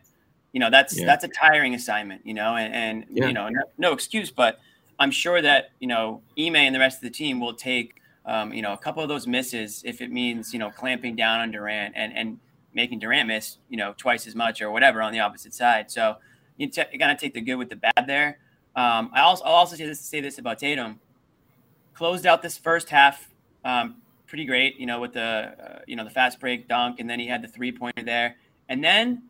[0.53, 1.05] you know that's yeah.
[1.05, 2.27] that's a tiring assignment.
[2.27, 3.27] You know, and, and yeah.
[3.27, 4.59] you know no, no, excuse, but
[4.99, 8.55] I'm sure that you know Ime and the rest of the team will take um,
[8.55, 11.51] you know a couple of those misses if it means you know clamping down on
[11.51, 12.39] Durant and and
[12.75, 15.91] making Durant miss you know twice as much or whatever on the opposite side.
[15.91, 16.17] So
[16.57, 18.39] you, t- you got to take the good with the bad there.
[18.77, 21.01] Um, I also I'll also say this say this about Tatum.
[21.95, 23.31] Closed out this first half
[23.65, 27.09] um, pretty great, you know, with the uh, you know the fast break dunk, and
[27.09, 28.37] then he had the three pointer there,
[28.69, 29.23] and then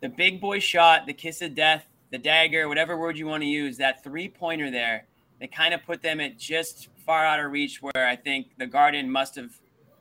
[0.00, 3.48] the big boy shot, the kiss of death, the dagger, whatever word you want to
[3.48, 5.06] use, that three pointer there,
[5.40, 8.66] they kind of put them at just far out of reach where I think the
[8.66, 9.58] Garden must have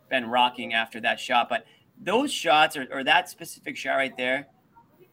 [0.10, 1.48] been rocking after that shot.
[1.48, 1.66] But
[2.02, 4.48] those shots or, or that specific shot right there,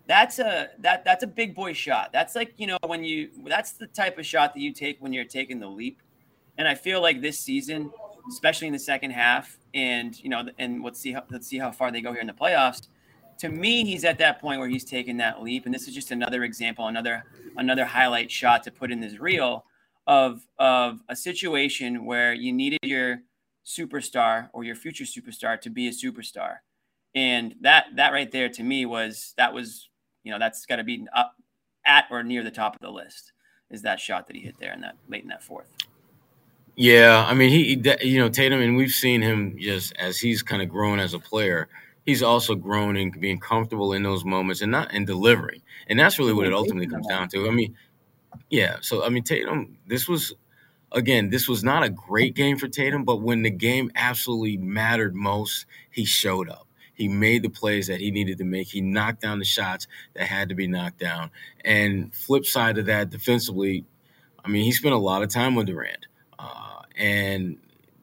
[0.06, 2.10] that's a that that's a big boy shot.
[2.12, 5.12] That's like you know when you that's the type of shot that you take when
[5.12, 6.02] you're taking the leap.
[6.58, 7.90] And I feel like this season,
[8.28, 11.70] especially in the second half, and you know, and let's see how let's see how
[11.70, 12.88] far they go here in the playoffs.
[13.38, 16.10] To me, he's at that point where he's taking that leap, and this is just
[16.10, 17.24] another example, another
[17.56, 19.64] another highlight shot to put in this reel
[20.06, 23.22] of of a situation where you needed your
[23.64, 26.56] superstar or your future superstar to be a superstar,
[27.14, 29.90] and that that right there to me was that was
[30.22, 31.34] you know, that's got to be up
[31.84, 33.32] at or near the top of the list.
[33.70, 35.68] Is that shot that he hit there in that late in that fourth?
[36.76, 40.62] Yeah, I mean, he, you know, Tatum, and we've seen him just as he's kind
[40.62, 41.68] of grown as a player.
[42.06, 46.18] He's also grown in being comfortable in those moments and not in delivering, and that's
[46.18, 47.46] really what it ultimately comes down to.
[47.46, 47.76] I mean,
[48.48, 48.76] yeah.
[48.80, 50.32] So I mean, Tatum, this was
[50.92, 55.14] again, this was not a great game for Tatum, but when the game absolutely mattered
[55.14, 56.66] most, he showed up.
[57.00, 58.68] He made the plays that he needed to make.
[58.68, 61.30] He knocked down the shots that had to be knocked down.
[61.64, 63.86] And flip side of that, defensively,
[64.44, 66.06] I mean, he spent a lot of time with Durant,
[66.38, 67.56] uh, and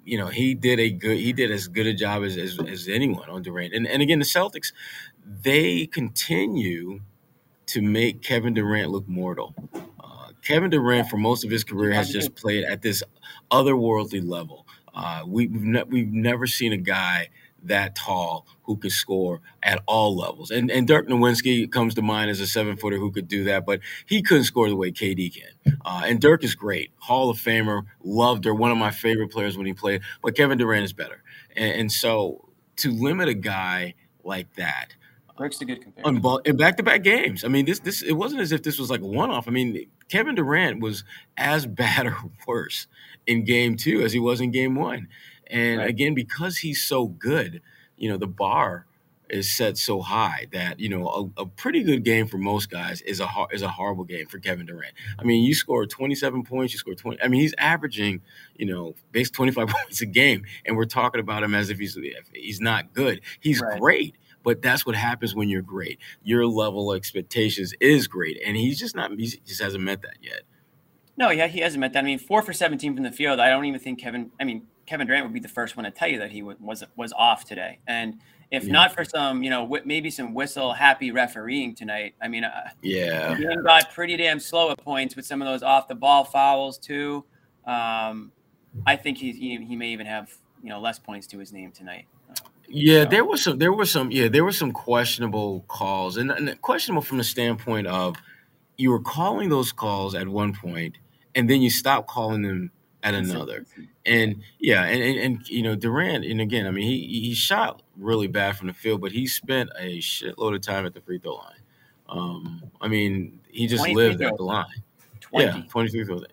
[0.04, 2.88] you know he did a good he did as good a job as as, as
[2.88, 3.76] anyone on Durant.
[3.76, 4.74] And and again, the Celtics
[5.24, 7.02] they continue
[7.68, 9.54] to make Kevin Durant look mortal.
[10.00, 13.04] Uh, Kevin Durant, for most of his career, has just played at this
[13.52, 14.66] otherworldly level.
[14.96, 17.30] Uh, we, have ne- we've never seen a guy
[17.68, 20.52] that tall who could score at all levels.
[20.52, 23.66] And and Dirk Nowitzki comes to mind as a seven footer who could do that,
[23.66, 25.78] but he couldn't score the way KD can.
[25.86, 29.58] Uh, and Dirk is great, Hall of Famer, loved her, one of my favorite players
[29.58, 30.02] when he played.
[30.22, 31.24] But Kevin Durant is better,
[31.56, 34.96] and, and so to limit a guy like that.
[35.38, 36.42] Dirk's a good comparison.
[36.46, 37.44] in back-to-back games.
[37.44, 39.48] I mean, this this it wasn't as if this was like a one-off.
[39.48, 41.04] I mean, Kevin Durant was
[41.38, 42.88] as bad or worse
[43.26, 45.08] in game two as he was in game one.
[45.50, 45.90] And right.
[45.90, 47.62] again, because he's so good,
[47.98, 48.86] you know, the bar
[49.30, 53.02] is set so high that you know a, a, pretty good game for most guys
[53.02, 54.94] is a is a horrible game for Kevin Durant.
[55.20, 57.22] I mean, you score 27 points, you score 20.
[57.22, 58.22] I mean, he's averaging
[58.56, 61.98] you know base 25 points a game, and we're talking about him as if he's
[62.34, 63.22] he's not good.
[63.40, 63.80] He's right.
[63.80, 64.16] great.
[64.44, 66.00] But that's what happens when you're great.
[66.24, 69.12] Your level of expectations is great, and he's just not.
[69.12, 70.44] He just hasn't met that yet.
[71.18, 72.00] No, yeah, he hasn't met that.
[72.00, 73.40] I mean, four for 17 from the field.
[73.40, 74.32] I don't even think Kevin.
[74.40, 76.84] I mean, Kevin Durant would be the first one to tell you that he was
[76.96, 77.80] was off today.
[77.86, 78.20] And
[78.50, 78.72] if yeah.
[78.72, 83.36] not for some, you know, maybe some whistle happy refereeing tonight, I mean, uh, yeah,
[83.36, 86.78] he got pretty damn slow at points with some of those off the ball fouls
[86.78, 87.26] too.
[87.66, 88.32] Um,
[88.86, 91.72] I think he, he, he may even have you know less points to his name
[91.72, 92.06] tonight.
[92.70, 93.60] Yeah, there was some.
[93.60, 94.12] There were some.
[94.12, 98.16] Yeah, there were some questionable calls, and, and questionable from the standpoint of
[98.78, 100.98] you were calling those calls at one point,
[101.36, 102.72] and then you stopped calling them
[103.04, 103.66] at another.
[104.06, 107.82] And yeah, and, and, and you know Durant, and again, I mean he he shot
[107.98, 111.20] really bad from the field, but he spent a shitload of time at the free
[111.20, 111.54] throw line.
[112.10, 114.66] Um, I mean, he just lived at the line.
[115.22, 115.46] 20.
[115.46, 116.26] Yeah, twenty three throws.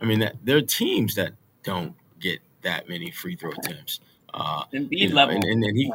[0.00, 1.32] I mean, that, there are teams that
[1.64, 4.00] don't get that many free throw attempts.
[4.32, 5.92] Uh, Embiid you know, level, and, and, and he,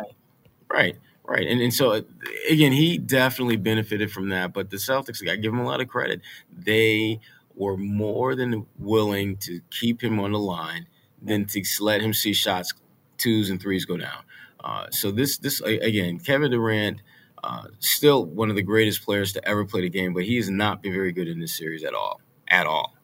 [0.69, 2.03] right, right, and and so
[2.49, 4.53] again, he definitely benefited from that.
[4.53, 6.21] But the Celtics, I give him a lot of credit.
[6.51, 7.19] They
[7.55, 10.87] were more than willing to keep him on the line
[11.21, 12.73] than to let him see shots
[13.17, 14.23] twos and threes go down.
[14.63, 17.01] Uh, so this this again, Kevin Durant,
[17.43, 20.49] uh, still one of the greatest players to ever play the game, but he has
[20.49, 22.95] not been very good in this series at all, at all.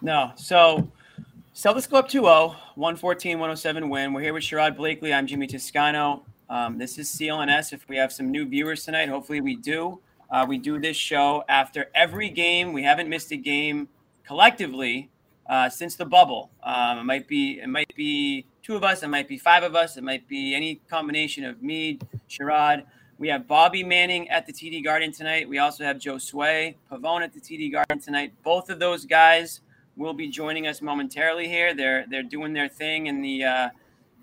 [0.00, 0.32] No.
[0.36, 0.90] So
[1.54, 4.12] Celtics go up 2-0, 114-107 win.
[4.12, 5.12] We're here with Sherrod Blakely.
[5.12, 6.24] I'm Jimmy Toscano.
[6.48, 7.72] Um, this is CLNS.
[7.72, 9.98] If we have some new viewers tonight, hopefully we do.
[10.30, 12.72] Uh, we do this show after every game.
[12.72, 13.88] We haven't missed a game
[14.26, 15.10] collectively
[15.48, 16.50] uh, since the bubble.
[16.62, 19.02] Um, it might be it might be two of us.
[19.02, 19.96] It might be five of us.
[19.96, 22.84] It might be any combination of me, Sherrod.
[23.18, 25.48] We have Bobby Manning at the TD Garden tonight.
[25.48, 28.34] We also have Joe Sway, Pavon at the TD Garden tonight.
[28.42, 29.60] Both of those guys
[29.96, 31.74] will be joining us momentarily here.
[31.74, 33.68] They're they're doing their thing in the uh,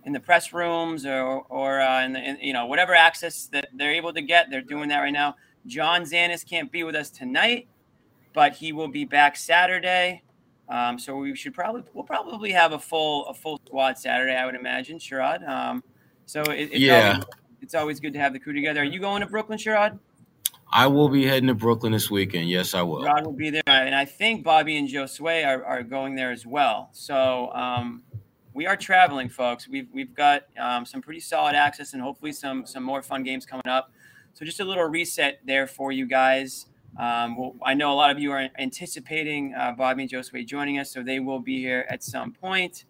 [0.06, 3.70] in the press rooms or or uh, in, the, in, you know whatever access that
[3.74, 4.50] they're able to get.
[4.50, 5.36] They're doing that right now.
[5.65, 7.67] John Zanis can't be with us tonight,
[8.34, 10.23] but he will be back Saturday.
[10.69, 14.45] Um, so we should probably we'll probably have a full a full squad Saturday, I
[14.45, 15.47] would imagine, Sherrod.
[15.47, 15.84] Um,
[16.26, 17.26] so it, it's yeah, always,
[17.62, 18.82] it's always good to have the crew together.
[18.82, 19.99] Are you going to Brooklyn, Sherrod?
[20.71, 22.49] I will be heading to Brooklyn this weekend.
[22.49, 23.04] Yes, I will.
[23.04, 26.32] Rod will be there, and I think Bobby and Joe Sway are, are going there
[26.32, 26.89] as well.
[26.93, 28.02] So um,
[28.56, 29.67] we are traveling, folks.
[29.67, 33.45] We've we've got um, some pretty solid access, and hopefully some some more fun games
[33.45, 33.91] coming up.
[34.34, 36.65] So just a little reset there for you guys.
[36.98, 40.80] Um, well, I know a lot of you are anticipating uh, Bobby and Josue joining
[40.80, 42.86] us, so they will be here at some point.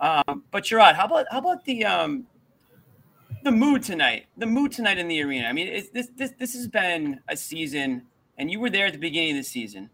[0.00, 2.26] Um, but Sherrod, how about how about the um,
[3.42, 4.26] the mood tonight?
[4.36, 5.46] The mood tonight in the arena.
[5.46, 8.02] I mean, this this this has been a season,
[8.38, 9.90] and you were there at the beginning of the season,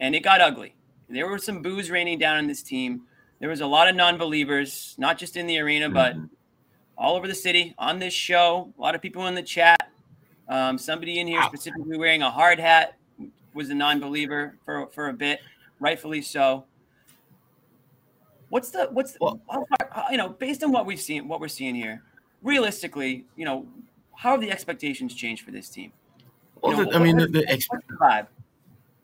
[0.00, 0.74] and it got ugly.
[1.08, 3.02] There were some boos raining down on this team.
[3.40, 6.26] There was a lot of non-believers, not just in the arena, but mm-hmm.
[6.98, 8.72] all over the city on this show.
[8.78, 9.78] A lot of people in the chat.
[10.48, 12.96] Um, somebody in here specifically wearing a hard hat
[13.54, 15.40] was a non-believer for for a bit,
[15.80, 16.64] rightfully so.
[18.48, 21.40] What's the what's the, well, how, how, you know based on what we've seen, what
[21.40, 22.02] we're seeing here,
[22.42, 23.66] realistically, you know,
[24.14, 25.92] how have the expectations changed for this team?
[26.62, 28.26] Well, know, the, I mean, the, the exp-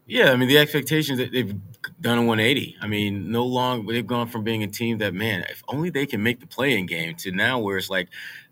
[0.07, 1.55] yeah, I mean the expectations that they've
[2.01, 2.77] done a 180.
[2.81, 6.07] I mean, no long they've gone from being a team that man, if only they
[6.07, 8.09] can make the play-in game to now where it's like,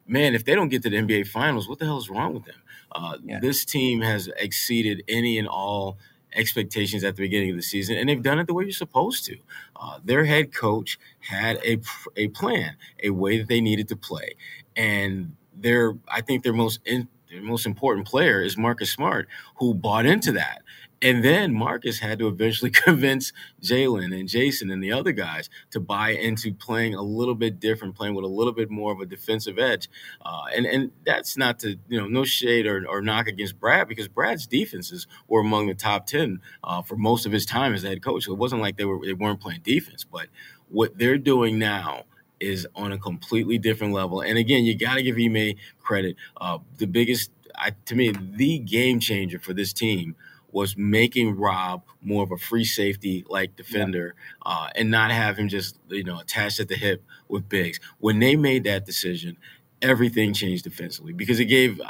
[0.06, 2.44] man, if they don't get to the NBA Finals, what the hell is wrong with
[2.44, 2.56] them?
[2.94, 3.40] Uh, yeah.
[3.40, 5.98] This team has exceeded any and all
[6.34, 9.24] expectations at the beginning of the season, and they've done it the way you're supposed
[9.26, 9.36] to.
[9.76, 11.78] Uh, their head coach had a
[12.16, 14.34] a plan, a way that they needed to play,
[14.76, 19.74] and their I think their most in, their most important player is Marcus Smart, who
[19.74, 20.62] bought into that.
[21.02, 25.80] And then Marcus had to eventually convince Jaylen and Jayson and the other guys to
[25.80, 29.06] buy into playing a little bit different, playing with a little bit more of a
[29.06, 29.88] defensive edge.
[30.24, 33.88] Uh, and and that's not to you know no shade or, or knock against Brad
[33.88, 37.82] because Brad's defenses were among the top ten uh, for most of his time as
[37.82, 38.24] head coach.
[38.24, 40.28] So it wasn't like they were they weren't playing defense, but
[40.68, 42.04] what they're doing now
[42.40, 44.20] is on a completely different level.
[44.20, 46.16] And again, you got to give Ime credit.
[46.40, 50.16] Uh, the biggest, I, to me, the game changer for this team
[50.52, 54.14] was making Rob more of a free safety like defender
[54.46, 54.52] yeah.
[54.52, 57.80] uh, and not have him just you know attached at the hip with bigs.
[57.98, 59.36] When they made that decision,
[59.80, 61.80] everything changed defensively because it gave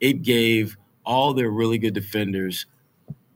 [0.00, 2.66] it gave all their really good defenders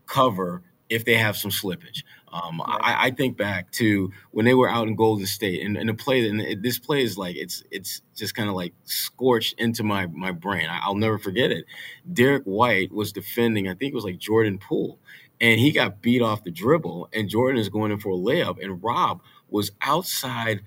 [0.07, 2.03] cover if they have some slippage.
[2.37, 2.81] Um, right.
[2.83, 5.95] I, I, think back to when they were out in Golden State, and, and the
[5.95, 9.83] play, and it, this play is like it's it's just kind of like scorched into
[9.83, 10.67] my my brain.
[10.69, 11.65] I, will never forget it.
[12.13, 14.99] Derrick White was defending, I think it was like Jordan Poole,
[15.41, 18.63] and he got beat off the dribble, and Jordan is going in for a layup,
[18.63, 20.63] and Rob was outside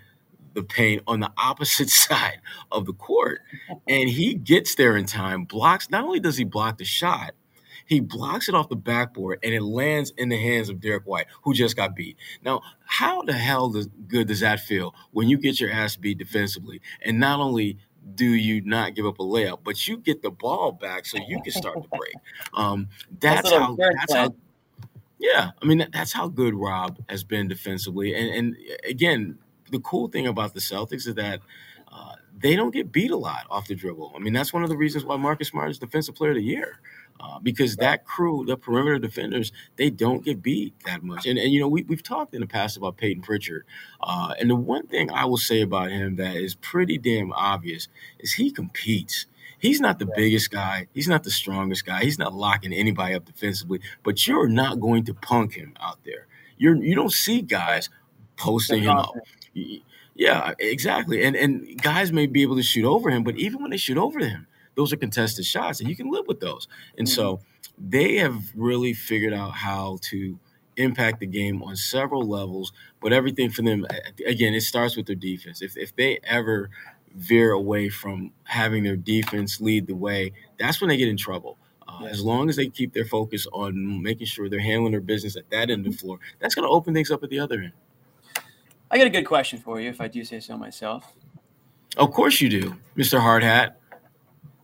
[0.53, 3.41] the paint on the opposite side of the court,
[3.87, 5.89] and he gets there in time, blocks.
[5.89, 7.33] Not only does he block the shot,
[7.89, 11.25] he blocks it off the backboard and it lands in the hands of Derrick White,
[11.41, 12.17] who just got beat.
[12.45, 16.19] Now, how the hell does, good does that feel when you get your ass beat
[16.19, 17.79] defensively and not only
[18.13, 21.41] do you not give up a layup, but you get the ball back so you
[21.41, 22.13] can start to break.
[22.53, 23.75] Um, that's, how.
[23.75, 24.35] That's how.
[25.17, 29.37] Yeah, I mean that's how good Rob has been defensively, and and again,
[29.69, 31.41] the cool thing about the Celtics is that
[31.91, 34.13] uh, they don't get beat a lot off the dribble.
[34.15, 36.43] I mean, that's one of the reasons why Marcus Smart is Defensive Player of the
[36.43, 36.79] Year
[37.19, 41.25] uh, because that crew, the perimeter defenders, they don't get beat that much.
[41.25, 43.65] And, and you know, we, we've talked in the past about Payton Pritchard.
[44.01, 47.87] Uh, and the one thing I will say about him that is pretty damn obvious
[48.19, 49.25] is he competes.
[49.59, 50.87] He's not the biggest guy.
[50.93, 52.03] He's not the strongest guy.
[52.03, 56.27] He's not locking anybody up defensively, but you're not going to punk him out there.
[56.57, 57.89] You're, you don't see guys
[58.37, 59.15] posting him up.
[60.15, 61.23] Yeah, exactly.
[61.23, 63.97] And and guys may be able to shoot over him, but even when they shoot
[63.97, 64.47] over him,
[64.79, 66.69] those are contested shots, and you can live with those.
[66.97, 67.13] And mm-hmm.
[67.13, 67.41] so
[67.77, 70.39] they have really figured out how to
[70.77, 72.71] impact the game on several levels.
[73.01, 73.85] But everything for them,
[74.25, 75.61] again, it starts with their defense.
[75.61, 76.69] If if they ever
[77.13, 81.57] veer away from having their defense lead the way, that's when they get in trouble.
[81.85, 82.05] Uh.
[82.05, 85.49] As long as they keep their focus on making sure they're handling their business at
[85.49, 87.73] that end of the floor, that's going to open things up at the other end.
[88.89, 91.13] I got a good question for you, if I do say so myself.
[91.97, 93.19] Of course you do, Mr.
[93.19, 93.73] Hardhat.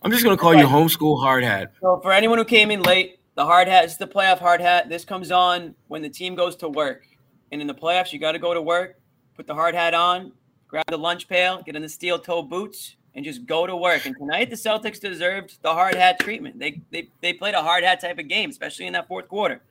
[0.05, 1.73] I'm just going to call you homeschool hard hat.
[1.81, 4.87] So for anyone who came in late, The hard hat is the playoff hard hat.
[4.87, 7.05] This comes on when the team goes to work.
[7.51, 8.97] And in the playoffs, you got to go to work,
[9.35, 10.31] put the hard hat on,
[10.69, 14.05] grab the lunch pail, get in the steel toe boots, and just go to work.
[14.05, 16.59] And tonight, the Celtics deserved the hard hat treatment.
[16.59, 19.61] They, they, they played a hard hat type of game, especially in that fourth quarter.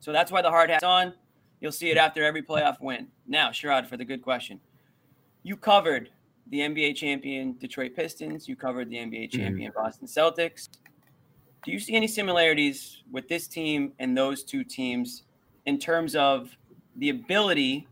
[0.00, 1.12] So that's why the hard hat's on.
[1.60, 3.08] You'll see it after every playoff win.
[3.26, 4.60] Now, Sherrod, for the good question.
[5.42, 6.08] You covered
[6.50, 8.48] the NBA champion Detroit Pistons.
[8.48, 9.40] You covered the NBA mm-hmm.
[9.40, 9.82] champion mm-hmm.
[9.82, 10.68] Boston Celtics.
[11.64, 15.24] Do you see any similarities with this team and those two teams
[15.66, 16.50] in terms of
[16.96, 17.86] the ability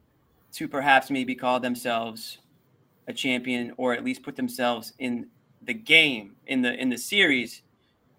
[0.52, 2.38] to perhaps maybe call themselves
[3.06, 5.26] a champion or at least put themselves in
[5.62, 7.62] the game in the in the series?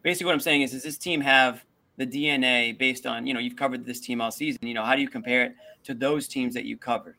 [0.03, 1.65] Basically, what I'm saying is, does this team have
[1.97, 4.65] the DNA based on you know you've covered this team all season?
[4.65, 7.15] You know, how do you compare it to those teams that you covered?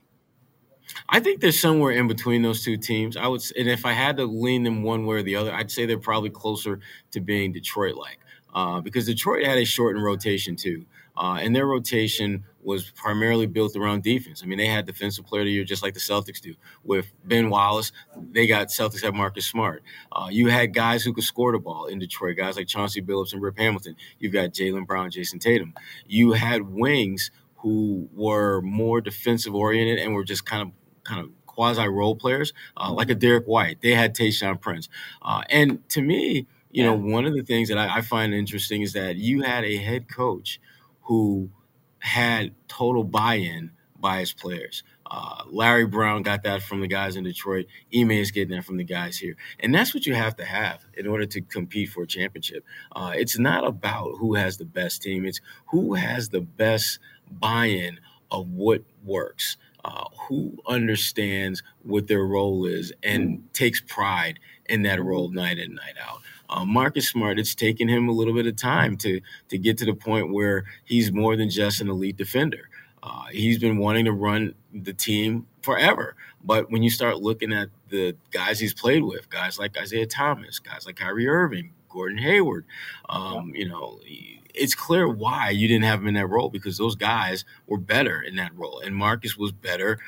[1.09, 3.17] I think they're somewhere in between those two teams.
[3.17, 5.71] I would, and if I had to lean them one way or the other, I'd
[5.71, 6.81] say they're probably closer
[7.13, 8.19] to being Detroit-like,
[8.55, 10.87] uh, because Detroit had a shortened rotation too,
[11.17, 14.43] uh, and their rotation was primarily built around defense.
[14.43, 16.55] I mean, they had defensive player of the year just like the Celtics do.
[16.85, 17.91] With Ben Wallace,
[18.33, 19.83] they got Celtics have Marcus Smart.
[20.13, 23.33] Uh, you had guys who could score the ball in Detroit, guys like Chauncey Billups
[23.33, 23.97] and Rip Hamilton.
[24.19, 25.73] You've got Jaylen Brown, Jayson Tatum.
[26.07, 30.73] You had wings who were more defensive oriented and were just kind of
[31.11, 33.79] kind of quasi role players, uh, like a Derrick White.
[33.83, 34.89] They had Tayshaun Prince,
[35.23, 36.87] uh, and to me, you yeah.
[36.87, 39.77] know, one of the things that I, I find interesting is that you had a
[39.77, 40.61] head coach
[41.03, 41.51] who
[41.99, 44.83] had total buy-in by his players.
[45.11, 47.67] Uh, Larry Brown got that from the guys in Detroit.
[47.95, 50.87] Ime is getting that from the guys here, and that's what you have to have
[50.95, 52.65] in order to compete for a championship.
[52.95, 57.99] Uh, it's not about who has the best team; it's who has the best buy-in
[58.31, 65.03] of what works uh, who understands what their role is and takes pride in that
[65.03, 66.21] role night in night out.
[66.49, 69.85] Uh, Marcus Smart, it's taken him a little bit of time to to get to
[69.85, 72.69] the point where he's more than just an elite defender.
[73.03, 77.69] Uh, he's been wanting to run the team forever, but when you start looking at
[77.89, 82.67] the guys he's played with, guys like Isaiah Thomas, guys like Kyrie Irving, Gordon Hayward,
[83.09, 84.01] um, you know.
[84.05, 87.79] He, it's clear why you didn't have him in that role because those guys were
[87.79, 89.99] better in that role, and Marcus was better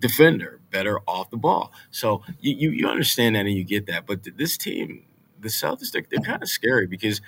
[0.00, 1.72] defender, better off the ball.
[1.90, 4.06] So you you, you understand that and you get that.
[4.06, 5.04] But this team,
[5.40, 7.20] the Celtics, they're, they're kind of scary because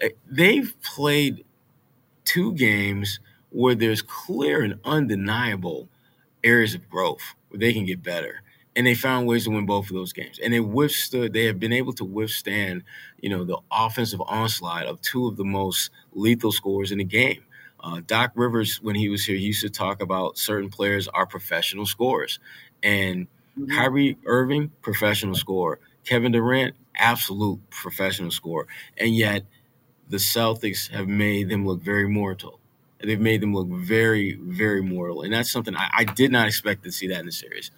[0.00, 1.44] eh, they've played
[2.24, 3.20] two games
[3.50, 5.88] where there's clear and undeniable
[6.44, 8.41] areas of growth where they can get better
[8.74, 10.38] and they found ways to win both of those games.
[10.42, 11.32] And they withstood.
[11.32, 12.84] They have been able to withstand,
[13.20, 17.44] you know, the offensive onslaught of two of the most lethal scorers in the game.
[17.80, 21.26] Uh, Doc Rivers, when he was here, he used to talk about certain players are
[21.26, 22.38] professional scorers,
[22.82, 23.26] and
[23.58, 23.74] mm-hmm.
[23.74, 25.80] Kyrie Irving, professional scorer.
[26.04, 28.68] Kevin Durant, absolute professional scorer,
[28.98, 29.44] and yet
[30.08, 32.60] the Celtics have made them look very mortal.
[33.02, 36.84] They've made them look very, very mortal, and that's something I, I did not expect
[36.84, 37.72] to see that in the series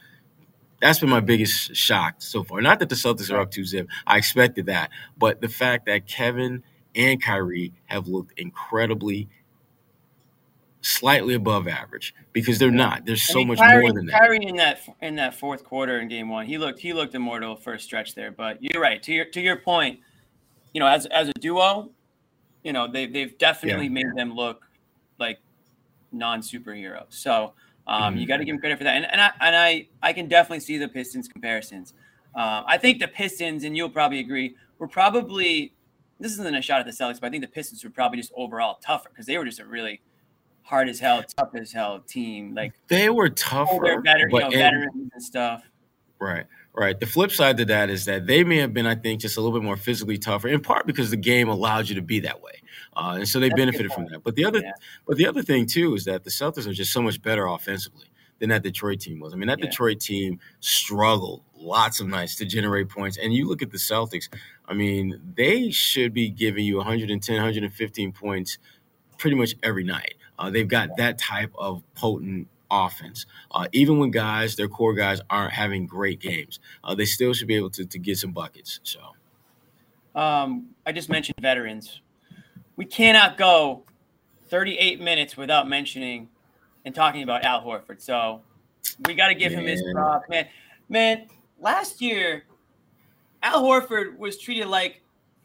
[0.85, 2.61] that's been my biggest shock so far.
[2.61, 3.89] Not that the Celtics are up two zip.
[4.07, 6.63] I expected that, but the fact that Kevin
[6.95, 9.31] and Kyrie have looked incredibly
[10.83, 13.07] slightly above average because they're not.
[13.07, 14.21] There's so I mean, much Kyrie, more than that.
[14.21, 17.57] Kyrie in that in that fourth quarter in game one, he looked he looked immortal
[17.57, 18.31] for a stretch there.
[18.31, 19.03] But you're right.
[19.05, 20.01] To your to your point,
[20.75, 21.93] you know, as as a duo,
[22.63, 23.91] you know, they they've definitely yeah.
[23.91, 24.67] made them look
[25.19, 25.39] like
[26.13, 27.15] non superheroes.
[27.15, 27.55] So
[27.87, 28.21] um, mm-hmm.
[28.21, 30.29] You got to give him credit for that, and and I and I I can
[30.29, 31.93] definitely see the Pistons comparisons.
[32.35, 35.75] Um, I think the Pistons, and you'll probably agree, were probably
[36.19, 38.33] this isn't a shot at the Celtics, but I think the Pistons were probably just
[38.37, 40.01] overall tougher because they were just a really
[40.63, 42.55] hard as hell, tough as hell team.
[42.55, 45.63] Like they were tougher, better, you know, veterans and stuff.
[46.19, 46.47] Right.
[46.77, 46.99] Right.
[46.99, 49.41] The flip side to that is that they may have been, I think, just a
[49.41, 52.43] little bit more physically tougher, in part because the game allowed you to be that
[52.43, 52.63] way,
[52.97, 54.25] uh, and so they That's benefited from that.
[54.25, 54.73] But the other, yeah.
[55.07, 58.07] but the other thing too is that the Celtics are just so much better offensively
[58.41, 59.33] than that Detroit team was.
[59.33, 59.67] I mean, that yeah.
[59.67, 64.29] Detroit team struggled lots of nights to generate points, and you look at the Celtics.
[64.67, 68.59] I mean, they should be giving you 110, 115 points
[69.19, 70.15] pretty much every night.
[70.39, 73.27] Uh, they've got that type of potent offense.
[73.51, 77.49] Uh, even when guys, their core guys, aren't having great games, uh, they still should
[77.49, 78.81] be able to, to get some buckets.
[78.83, 79.01] So,
[80.15, 82.01] um, I just mentioned veterans.
[82.77, 83.85] We cannot go
[84.49, 86.29] 38 minutes without mentioning
[86.85, 88.01] and talking about Al Horford.
[88.01, 88.43] So,
[89.07, 89.63] we got to give man.
[89.63, 90.49] him his props, man.
[90.89, 91.27] Man,
[91.61, 92.45] last year,
[93.43, 95.03] Al Horford was treated like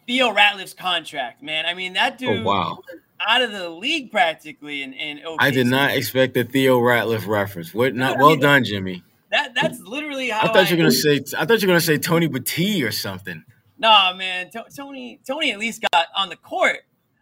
[0.08, 1.66] Theo Ratliff's contract, man.
[1.66, 2.80] I mean, that oh, dude oh, wow
[3.26, 4.84] out of the league practically.
[4.84, 7.74] And and I did not expect the Theo Ratliff reference.
[7.74, 7.96] What?
[7.96, 9.04] Not well done, Jimmy.
[9.32, 11.22] That that's literally how I thought you were gonna say.
[11.38, 13.44] I thought you were gonna say Tony Battie or something.
[13.78, 16.80] Nah, man, T- Tony Tony at least got on the court.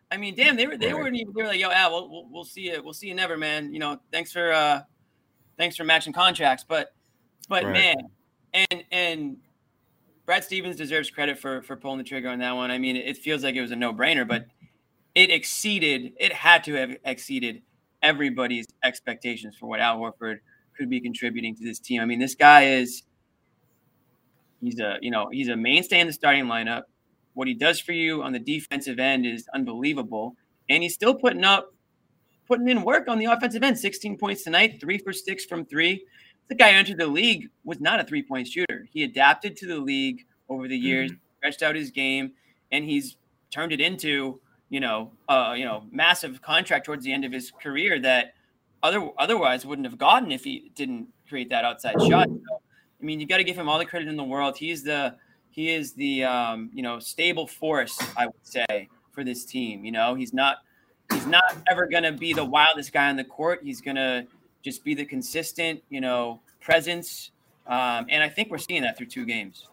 [0.09, 0.95] I mean, damn, they were they right.
[0.95, 3.15] weren't even they were like, yo, Al, we'll, we'll, we'll see you, we'll see you
[3.15, 3.73] never, man.
[3.73, 4.81] You know, thanks for uh,
[5.57, 6.93] thanks for matching contracts, but
[7.49, 7.73] but right.
[7.73, 7.95] man,
[8.53, 9.37] and and
[10.25, 12.71] Brad Stevens deserves credit for for pulling the trigger on that one.
[12.71, 14.47] I mean, it feels like it was a no brainer, but
[15.17, 17.63] it exceeded, it had to have exceeded
[18.03, 20.37] everybody's expectations for what Al Horford
[20.77, 22.01] could be contributing to this team.
[22.01, 23.01] I mean, this guy is
[24.61, 26.83] he's a you know he's a mainstay in the starting lineup.
[27.33, 30.35] What he does for you on the defensive end is unbelievable,
[30.69, 31.73] and he's still putting up
[32.47, 33.79] putting in work on the offensive end.
[33.79, 36.05] 16 points tonight, three for six from three.
[36.47, 38.85] The guy entered the league was not a three point shooter.
[38.91, 41.37] He adapted to the league over the years, mm-hmm.
[41.39, 42.33] stretched out his game,
[42.71, 43.17] and he's
[43.49, 44.39] turned it into
[44.69, 48.33] you know uh, you know massive contract towards the end of his career that
[48.83, 52.27] other otherwise wouldn't have gotten if he didn't create that outside shot.
[52.27, 52.61] So,
[53.01, 54.57] I mean, you got to give him all the credit in the world.
[54.57, 55.15] He's the
[55.51, 59.85] he is the um, you know stable force, I would say, for this team.
[59.85, 60.57] You know, he's not
[61.11, 63.61] he's not ever gonna be the wildest guy on the court.
[63.63, 64.27] He's gonna
[64.63, 67.31] just be the consistent, you know, presence.
[67.65, 69.67] Um, and I think we're seeing that through two games.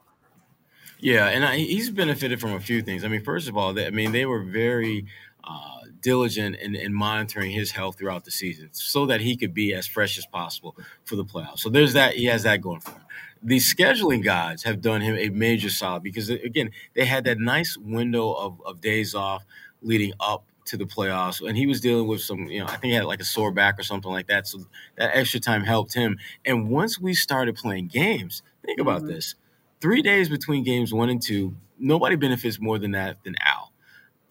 [1.00, 3.04] Yeah, and I, he's benefited from a few things.
[3.04, 5.06] I mean, first of all, they, I mean they were very
[5.42, 9.74] uh, diligent in, in, monitoring his health throughout the season so that he could be
[9.74, 11.58] as fresh as possible for the playoffs.
[11.58, 12.14] So there's that.
[12.14, 13.02] He has that going for him.
[13.42, 17.76] The scheduling guys have done him a major solid because, again, they had that nice
[17.76, 19.44] window of, of days off
[19.82, 22.84] leading up to the playoffs, and he was dealing with some, you know, I think
[22.84, 24.46] he had like a sore back or something like that.
[24.46, 24.60] So
[24.96, 26.16] that extra time helped him.
[26.44, 29.08] And once we started playing games, think about mm-hmm.
[29.08, 29.34] this:
[29.80, 33.74] three days between games one and two, nobody benefits more than that than Al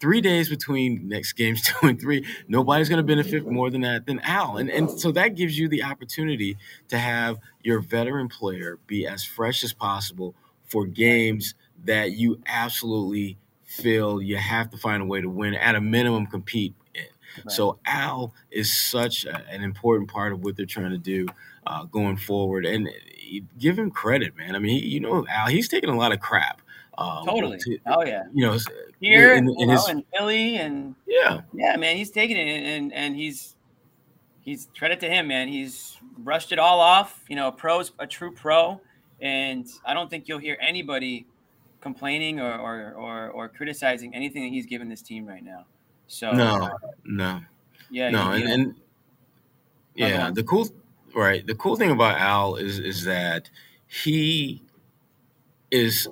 [0.04, 4.04] three days between next games two and three, nobody's going to benefit more than that
[4.04, 4.58] than Al.
[4.58, 9.24] And, and so that gives you the opportunity to have your veteran player be as
[9.24, 10.34] fresh as possible
[10.66, 15.74] for games that you absolutely feel you have to find a way to win, at
[15.74, 17.04] a minimum, compete in.
[17.38, 17.50] Right.
[17.50, 21.26] So Al is such a, an important part of what they're trying to do
[21.66, 22.66] uh, going forward.
[22.66, 22.90] And
[23.58, 24.54] give him credit, man.
[24.54, 26.60] I mean, he, you know, Al, he's taking a lot of crap.
[26.96, 27.58] Um, totally.
[27.58, 28.24] To, oh yeah.
[28.32, 28.58] You know,
[29.00, 32.92] here in, in, his, know, in Philly and yeah, yeah, man, he's taking it and
[32.92, 33.56] and he's
[34.42, 35.48] he's credit to him, man.
[35.48, 37.24] He's brushed it all off.
[37.28, 38.80] You know, a pro's a true pro,
[39.20, 41.26] and I don't think you'll hear anybody
[41.80, 45.66] complaining or or or, or criticizing anything that he's given this team right now.
[46.06, 46.70] So no,
[47.04, 47.40] no,
[47.90, 48.74] yeah, no, and, and
[49.94, 50.68] yeah, the cool
[51.22, 51.46] right.
[51.46, 53.50] The cool thing about Al is is that
[53.86, 54.62] he
[55.70, 56.08] is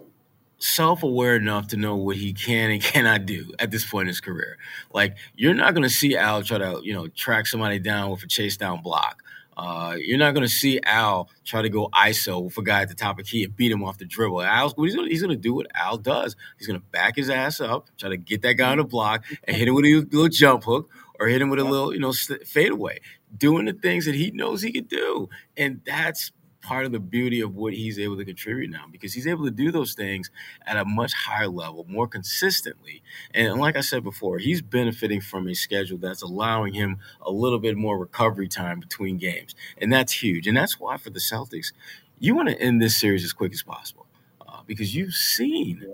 [0.59, 4.21] self-aware enough to know what he can and cannot do at this point in his
[4.21, 4.59] career.
[4.93, 8.23] Like you're not going to see Al try to, you know, track somebody down with
[8.23, 9.23] a chase down block.
[9.57, 12.89] Uh, you're not going to see Al try to go ISO with a guy at
[12.89, 14.43] the top of key and beat him off the dribble.
[14.43, 16.37] Al's he's going he's to do what Al does.
[16.59, 19.25] He's going to back his ass up, try to get that guy on the block,
[19.45, 20.89] and hit him with a little jump hook
[21.21, 22.13] or hit him with a little, you know,
[22.47, 23.01] fadeaway.
[23.37, 27.41] Doing the things that he knows he could do, and that's part of the beauty
[27.41, 30.31] of what he's able to contribute now because he's able to do those things
[30.65, 33.03] at a much higher level, more consistently.
[33.35, 37.59] And like I said before, he's benefiting from a schedule that's allowing him a little
[37.59, 39.55] bit more recovery time between games.
[39.79, 40.47] And that's huge.
[40.47, 41.73] And that's why for the Celtics,
[42.19, 44.07] you want to end this series as quick as possible
[44.47, 45.85] uh, because you've seen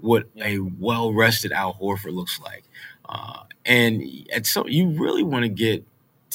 [0.00, 2.64] what a well rested Al Horford looks like.
[3.08, 5.84] Uh, and at so you really want to get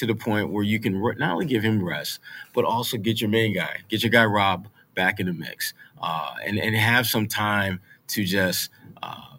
[0.04, 2.20] to the point where you can not only give him rest,
[2.54, 6.36] but also get your main guy, get your guy Rob back in the mix, uh,
[6.46, 7.80] and and have some time
[8.10, 8.70] to just
[9.02, 9.38] uh,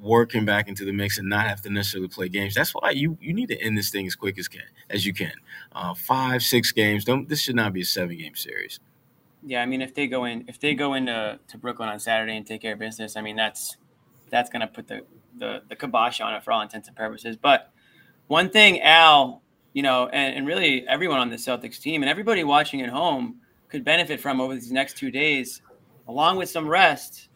[0.00, 2.54] work him back into the mix and not have to necessarily play games.
[2.54, 5.12] That's why you you need to end this thing as quick as can as you
[5.12, 5.34] can.
[5.72, 7.04] Uh, five, six games.
[7.04, 8.80] Don't this should not be a seven game series.
[9.44, 12.36] Yeah, I mean, if they go in, if they go into to Brooklyn on Saturday
[12.36, 13.76] and take care of business, I mean, that's
[14.30, 15.02] that's going to put the,
[15.36, 17.36] the the kibosh on it for all intents and purposes.
[17.36, 17.70] But
[18.28, 19.42] one thing, Al,
[19.76, 23.36] you know, and, and really everyone on the Celtics team and everybody watching at home
[23.68, 25.60] could benefit from over these next two days,
[26.08, 27.28] along with some rest,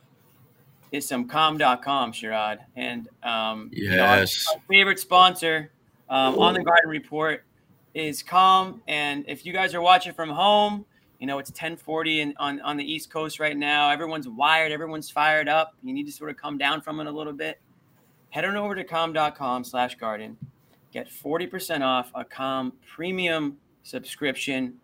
[0.91, 2.61] is some calm.com, Sherrod.
[2.77, 4.47] And um, yes.
[4.49, 5.71] You know, favorite sponsor
[6.09, 7.45] um, on the Garden Report
[7.93, 8.81] is Calm.
[8.89, 10.87] And if you guys are watching from home,
[11.19, 13.91] you know, it's 1040 in, on, on the East Coast right now.
[13.91, 15.75] Everyone's wired, everyone's fired up.
[15.83, 17.61] You need to sort of come down from it a little bit.
[18.31, 20.39] Head on over to calm.com slash garden
[20.93, 24.75] get 40% off a Calm premium subscription.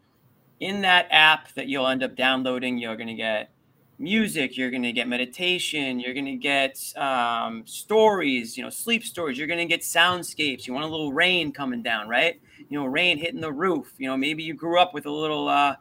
[0.61, 3.51] In that app that you'll end up downloading, you're going to get
[3.99, 9.05] music, you're going to get meditation, you're going to get um, stories, you know, sleep
[9.05, 10.67] stories, you're going to get soundscapes.
[10.67, 12.41] You want a little rain coming down, right?
[12.69, 13.93] You know, rain hitting the roof.
[13.99, 15.77] You know, maybe you grew up with a little, uh,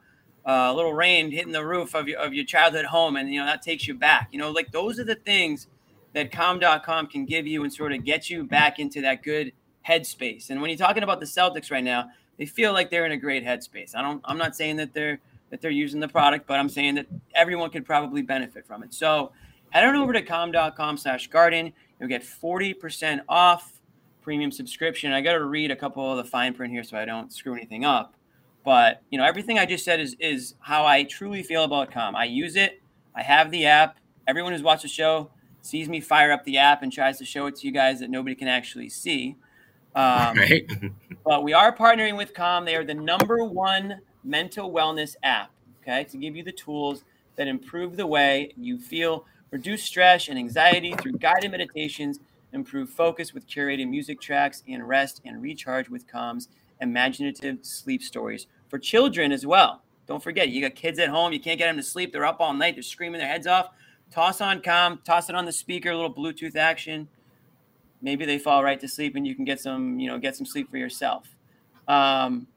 [0.45, 3.45] uh, little rain hitting the roof of your, of your childhood home and, you know,
[3.45, 4.29] that takes you back.
[4.31, 5.67] You know, like those are the things
[6.13, 9.51] that calm.com can give you and sort of get you back into that good
[9.87, 10.49] headspace.
[10.49, 13.17] And when you're talking about the Celtics right now, they feel like they're in a
[13.17, 13.95] great headspace.
[13.95, 15.19] I don't I'm not saying that they're
[15.49, 18.93] that they're using the product, but I'm saying that everyone could probably benefit from it.
[18.93, 19.31] So
[19.69, 21.71] head on over to calm.com slash garden.
[21.99, 23.79] You'll get 40% off
[24.21, 25.13] premium subscription.
[25.13, 27.53] I got to read a couple of the fine print here so I don't screw
[27.53, 28.15] anything up.
[28.63, 32.15] But you know, everything I just said is is how I truly feel about Calm.
[32.15, 32.81] I use it.
[33.15, 33.97] I have the app.
[34.27, 35.29] Everyone who's watched the show
[35.61, 38.09] sees me fire up the app and tries to show it to you guys that
[38.09, 39.35] nobody can actually see.
[39.95, 40.69] Um, right.
[41.23, 42.65] but we are partnering with Calm.
[42.65, 45.51] They are the number one mental wellness app.
[45.81, 47.03] Okay, to give you the tools
[47.35, 52.19] that improve the way you feel, reduce stress and anxiety through guided meditations,
[52.53, 56.49] improve focus with curated music tracks, and rest and recharge with Calm's
[56.81, 59.81] imaginative sleep stories for children as well.
[60.07, 62.11] Don't forget, you got kids at home, you can't get them to sleep.
[62.11, 63.69] They're up all night, they're screaming their heads off.
[64.11, 67.07] Toss on Calm, toss it on the speaker, a little Bluetooth action.
[68.01, 70.45] Maybe they fall right to sleep and you can get some, you know, get some
[70.45, 71.27] sleep for yourself.
[71.87, 72.47] Um,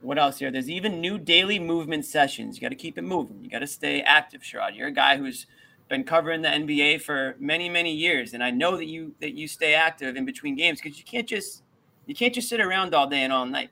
[0.00, 0.50] what else here?
[0.50, 2.56] There's even new daily movement sessions.
[2.56, 3.42] You got to keep it moving.
[3.42, 4.76] You got to stay active, Sherrod.
[4.76, 5.46] You're a guy who's
[5.88, 9.48] been covering the NBA for many, many years, and I know that you that you
[9.48, 11.62] stay active in between games because you can't just
[12.06, 13.70] you can't just sit around all day and all night.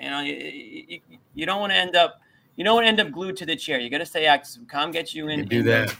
[0.00, 1.00] You know, you, you,
[1.34, 2.20] you don't want to end up
[2.56, 3.78] you don't want to end up glued to the chair.
[3.78, 4.62] You got to stay active.
[4.68, 5.40] Calm gets you in.
[5.40, 5.94] You do that.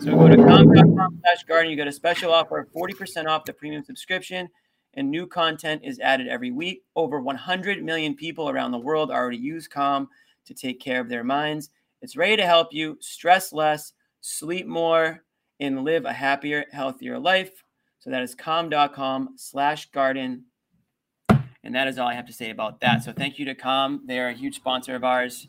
[0.00, 1.70] So go to calm.com slash garden.
[1.70, 4.48] You get a special offer, of 40% off the premium subscription,
[4.94, 6.84] and new content is added every week.
[6.94, 10.08] Over 100 million people around the world already use Calm
[10.46, 11.70] to take care of their minds.
[12.02, 15.24] It's ready to help you stress less, sleep more,
[15.58, 17.64] and live a happier, healthier life.
[17.98, 20.44] So that is calm.com slash garden.
[21.28, 23.02] And that is all I have to say about that.
[23.02, 24.02] So thank you to Calm.
[24.04, 25.48] They're a huge sponsor of ours.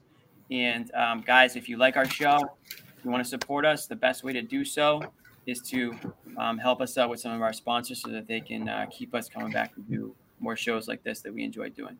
[0.49, 2.39] And um, guys, if you like our show,
[3.05, 5.01] you want to support us, the best way to do so
[5.45, 5.93] is to
[6.37, 9.13] um, help us out with some of our sponsors so that they can uh, keep
[9.13, 11.97] us coming back to do more shows like this that we enjoy doing.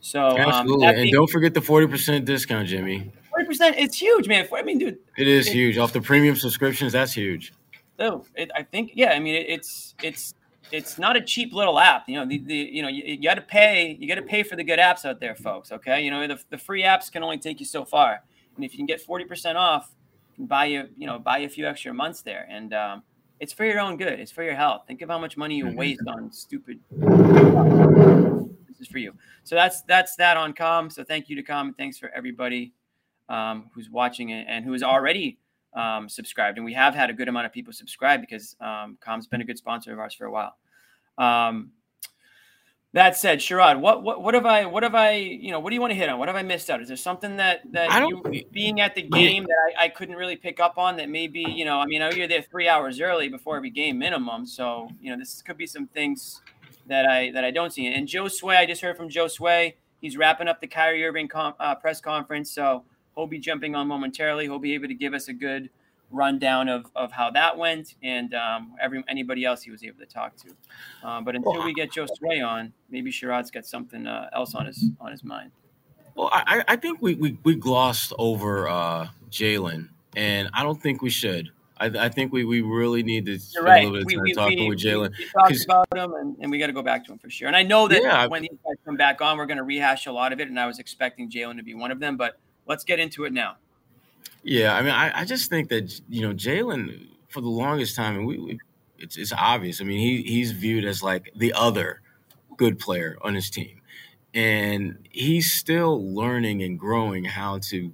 [0.00, 3.10] So um, absolutely, um, and don't forget the forty percent discount, Jimmy.
[3.30, 4.46] Forty percent, it's huge, man.
[4.54, 6.92] I mean, dude, it is it, huge off the premium subscriptions.
[6.92, 7.52] That's huge.
[7.98, 9.12] Oh, it, I think, yeah.
[9.12, 10.34] I mean, it, it's it's
[10.70, 12.08] it's not a cheap little app.
[12.08, 13.96] You know, the, the you know you, you got to pay.
[13.98, 15.72] You got to pay for the good apps out there, folks.
[15.72, 18.22] Okay, you know the, the free apps can only take you so far,
[18.56, 19.93] and if you can get forty percent off,
[20.38, 23.02] buy you you know buy you a few extra months there, and um,
[23.40, 24.18] it's for your own good.
[24.20, 24.84] It's for your health.
[24.86, 25.76] Think of how much money you mm-hmm.
[25.76, 26.80] waste on stupid.
[28.68, 29.14] This is for you.
[29.44, 30.90] So that's that's that on Calm.
[30.90, 31.68] So thank you to Calm.
[31.68, 32.72] and thanks for everybody
[33.28, 35.38] um, who's watching it and who is already
[35.74, 39.26] um, subscribed, and we have had a good amount of people subscribe because um, Calm's
[39.26, 40.56] been a good sponsor of ours for a while.
[41.18, 41.70] Um,
[42.94, 45.74] that said, Sherrod, what, what what have I what have I you know what do
[45.74, 46.16] you want to hit on?
[46.16, 46.80] What have I missed out?
[46.80, 48.22] Is there something that that you
[48.52, 51.64] being at the game that I, I couldn't really pick up on that maybe you
[51.64, 54.88] know I mean I know you're there three hours early before every game minimum, so
[55.00, 56.40] you know this could be some things
[56.86, 57.92] that I that I don't see.
[57.92, 59.76] And Joe Sway, I just heard from Joe Sway.
[60.00, 62.84] He's wrapping up the Kyrie Irving com, uh, press conference, so
[63.16, 64.44] he'll be jumping on momentarily.
[64.44, 65.68] He'll be able to give us a good
[66.14, 70.06] rundown of, of how that went and um, every anybody else he was able to
[70.06, 70.48] talk to.
[71.06, 74.66] Um, but until we get Joe Sway on, maybe Sherrod's got something uh, else on
[74.66, 75.50] his on his mind.
[76.14, 81.02] Well, I, I think we, we, we glossed over uh, Jaylen, and I don't think
[81.02, 81.50] we should.
[81.76, 83.84] I, I, think we, we really need to spend right.
[83.84, 85.12] a little bit of time we, talking we, with Jaylen.
[85.18, 87.48] We, talked about him, and, and we got to go back to him for sure.
[87.48, 90.06] And I know that yeah, when these guys come back on, we're going to rehash
[90.06, 92.16] a lot of it, and I was expecting Jaylen to be one of them.
[92.16, 93.56] But let's get into it now.
[94.44, 98.16] Yeah, I mean, I, I just think that you know Jaylen for the longest time,
[98.18, 98.60] and we, we
[98.98, 99.80] it's it's obvious.
[99.82, 102.02] I mean, he he's viewed as like the other
[102.56, 103.82] good player on his team,
[104.34, 107.92] and he's still learning and growing how to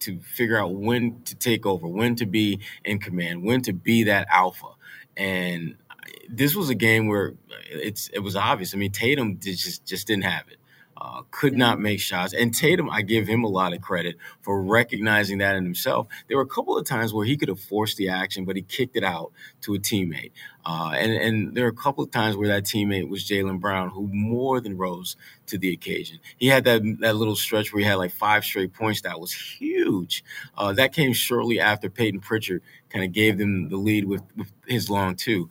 [0.00, 4.04] to figure out when to take over, when to be in command, when to be
[4.04, 4.68] that alpha,
[5.16, 5.76] and
[6.30, 7.34] this was a game where
[7.70, 8.74] it's it was obvious.
[8.74, 10.57] I mean, Tatum just just didn't have it.
[11.00, 12.32] Uh, could not make shots.
[12.32, 16.08] And Tatum, I give him a lot of credit for recognizing that in himself.
[16.26, 18.62] There were a couple of times where he could have forced the action, but he
[18.62, 19.30] kicked it out
[19.60, 20.32] to a teammate.
[20.66, 23.90] Uh, and, and there are a couple of times where that teammate was Jaylen Brown,
[23.90, 26.18] who more than rose to the occasion.
[26.36, 29.02] He had that, that little stretch where he had like five straight points.
[29.02, 30.24] That was huge.
[30.56, 34.52] Uh, that came shortly after Payton Pritchard kind of gave them the lead with, with
[34.66, 35.48] his long two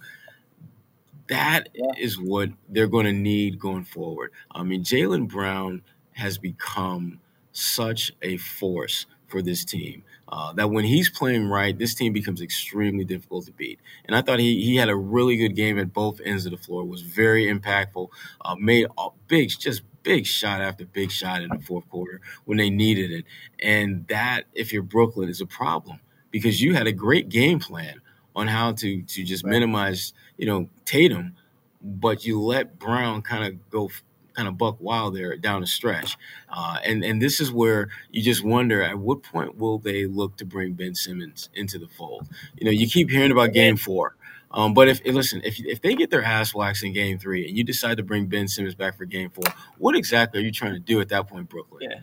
[1.29, 1.85] that yeah.
[1.97, 4.31] is what they're going to need going forward.
[4.51, 5.81] I mean, Jaylen Brown
[6.13, 7.19] has become
[7.51, 10.03] such a force for this team.
[10.29, 13.79] Uh, that when he's playing right, this team becomes extremely difficult to beat.
[14.05, 16.57] And I thought he he had a really good game at both ends of the
[16.57, 16.83] floor.
[16.83, 18.09] Was very impactful.
[18.43, 18.87] Uh, made
[19.27, 23.25] big, just big shot after big shot in the fourth quarter when they needed it.
[23.61, 26.01] And that, if you're Brooklyn, is a problem
[26.31, 28.01] because you had a great game plan
[28.35, 29.51] on how to to just right.
[29.51, 31.35] minimize, you know, Tatum,
[31.81, 33.89] but you let Brown kind of go
[34.37, 36.15] kind of buck wild there down the stretch.
[36.49, 40.37] Uh, and and this is where you just wonder at what point will they look
[40.37, 42.27] to bring Ben Simmons into the fold?
[42.55, 44.15] You know, you keep hearing about Game Four.
[44.51, 47.57] Um, but if listen, if if they get their ass waxed in Game Three and
[47.57, 49.43] you decide to bring Ben Simmons back for Game Four,
[49.77, 51.89] what exactly are you trying to do at that point, Brooklyn?
[51.89, 51.99] Yeah,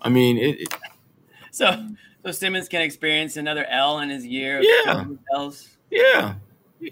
[0.00, 0.68] I mean, it, it,
[1.50, 1.86] so
[2.24, 4.62] so Simmons can experience another L in his year.
[4.62, 5.04] Yeah,
[5.34, 5.76] L's.
[5.90, 6.34] Yeah,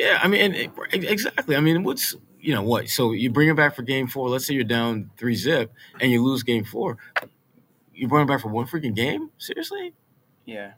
[0.01, 0.21] yeah.
[0.23, 1.57] I mean, it, exactly.
[1.57, 2.89] I mean, what's you know what?
[2.89, 4.29] So you bring him back for Game Four.
[4.29, 6.99] Let's say you're down three zip and you lose Game Four.
[7.95, 9.31] You bring him back for one freaking game?
[9.39, 9.95] Seriously?
[10.45, 10.73] Yeah.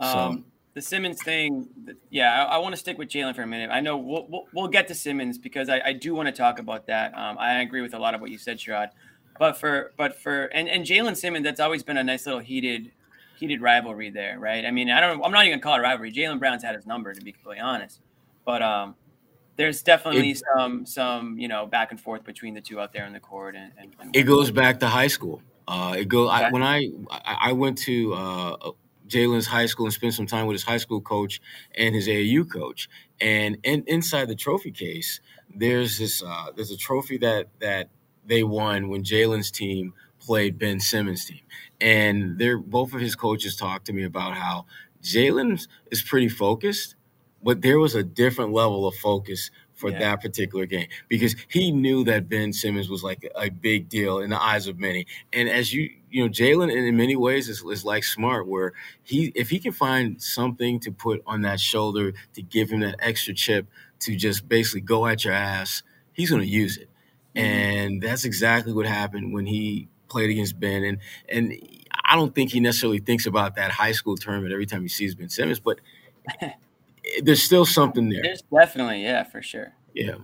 [0.00, 1.68] Um, the Simmons thing,
[2.10, 3.70] yeah, I, I want to stick with Jaylen for a minute.
[3.70, 6.58] I know we'll, we'll, we'll get to Simmons because I, I do want to talk
[6.58, 7.16] about that.
[7.16, 8.88] Um, I agree with a lot of what you said, Sherrod.
[9.38, 12.92] But for but for and, and Jaylen Simmons, that's always been a nice little heated
[13.38, 14.64] heated rivalry there, right?
[14.64, 16.12] I mean, I don't I'm not even gonna call it rivalry.
[16.12, 18.00] Jaylen Brown's had his number to be completely honest,
[18.44, 18.94] but um,
[19.56, 23.06] there's definitely it, some some you know back and forth between the two out there
[23.06, 25.42] in the court, and, and, and it goes back to high school.
[25.68, 28.70] Uh, it goes I, when I I went to uh,
[29.12, 31.40] Jaylen's high school and spent some time with his high school coach
[31.76, 32.88] and his AAU coach.
[33.20, 35.20] And in, inside the trophy case,
[35.54, 37.90] there's this uh, there's a trophy that that
[38.24, 41.40] they won when Jaylen's team played Ben Simmons' team,
[41.80, 44.66] and they're both of his coaches talked to me about how
[45.02, 46.94] Jaylen is pretty focused,
[47.42, 49.98] but there was a different level of focus for yeah.
[49.98, 54.30] that particular game because he knew that Ben Simmons was like a big deal in
[54.30, 55.06] the eyes of many.
[55.32, 59.32] And as you you know, Jaylen in many ways is, is like smart, where he
[59.34, 63.34] if he can find something to put on that shoulder to give him that extra
[63.34, 63.66] chip
[64.00, 65.82] to just basically go at your ass,
[66.12, 66.88] he's going to use it.
[67.34, 67.46] Mm-hmm.
[67.46, 70.84] And that's exactly what happened when he played against Ben.
[70.84, 71.54] And and
[72.04, 75.14] I don't think he necessarily thinks about that high school tournament every time he sees
[75.16, 75.80] Ben Simmons, but
[77.22, 78.22] there's still something there.
[78.22, 79.72] There's definitely, yeah, for sure.
[79.94, 80.16] Yeah.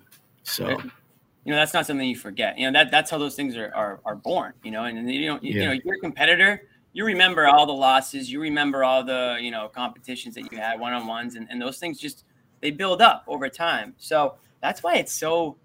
[0.43, 2.59] So, you know, that's not something you forget.
[2.59, 4.55] You know, that that's how those things are are, are born.
[4.63, 5.63] You know, and, you don't, you, yeah.
[5.63, 6.63] you know, you're a competitor.
[6.93, 8.31] You remember all the losses.
[8.31, 11.61] You remember all the you know competitions that you had, one on ones, and, and
[11.61, 12.25] those things just
[12.61, 13.95] they build up over time.
[13.99, 15.57] So that's why it's so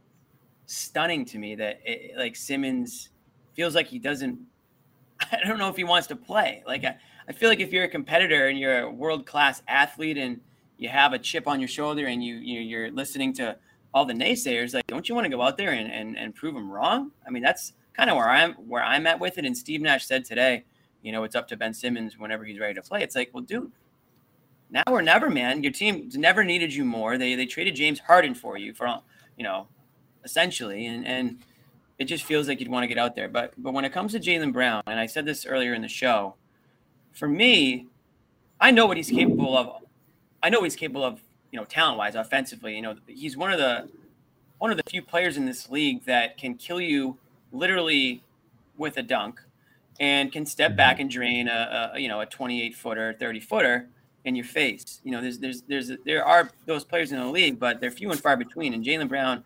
[0.65, 3.09] stunning to me that it, like Simmons
[3.53, 4.39] feels like he doesn't.
[5.31, 6.63] I don't know if he wants to play.
[6.67, 6.97] Like I,
[7.27, 10.41] I feel like if you're a competitor and you're a world class athlete and
[10.83, 13.55] you have a chip on your shoulder and you, you you're listening to
[13.93, 16.53] all the naysayers, like don't you want to go out there and, and, and prove
[16.53, 17.11] them wrong?
[17.25, 19.45] I mean, that's kind of where I'm where I'm at with it.
[19.45, 20.65] And Steve Nash said today,
[21.01, 23.01] you know, it's up to Ben Simmons whenever he's ready to play.
[23.01, 23.71] It's like, well, dude,
[24.69, 25.63] now or never, man.
[25.63, 27.17] Your team never needed you more.
[27.17, 28.99] They they traded James Harden for you for
[29.37, 29.67] you know,
[30.25, 31.39] essentially, and and
[31.97, 33.29] it just feels like you'd want to get out there.
[33.29, 35.87] But but when it comes to Jaylen Brown, and I said this earlier in the
[35.87, 36.35] show,
[37.13, 37.87] for me,
[38.59, 39.82] I know what he's capable of.
[40.43, 41.21] I know he's capable of,
[41.51, 42.75] you know, talent wise, offensively.
[42.75, 43.89] You know, he's one of the
[44.59, 47.17] one of the few players in this league that can kill you
[47.51, 48.23] literally
[48.77, 49.39] with a dunk
[49.99, 53.89] and can step back and drain a, a you know a 28 footer 30 footer
[54.25, 57.59] in your face you know there's there's there's there are those players in the league
[57.59, 59.43] but they're few and far between and jaylen brown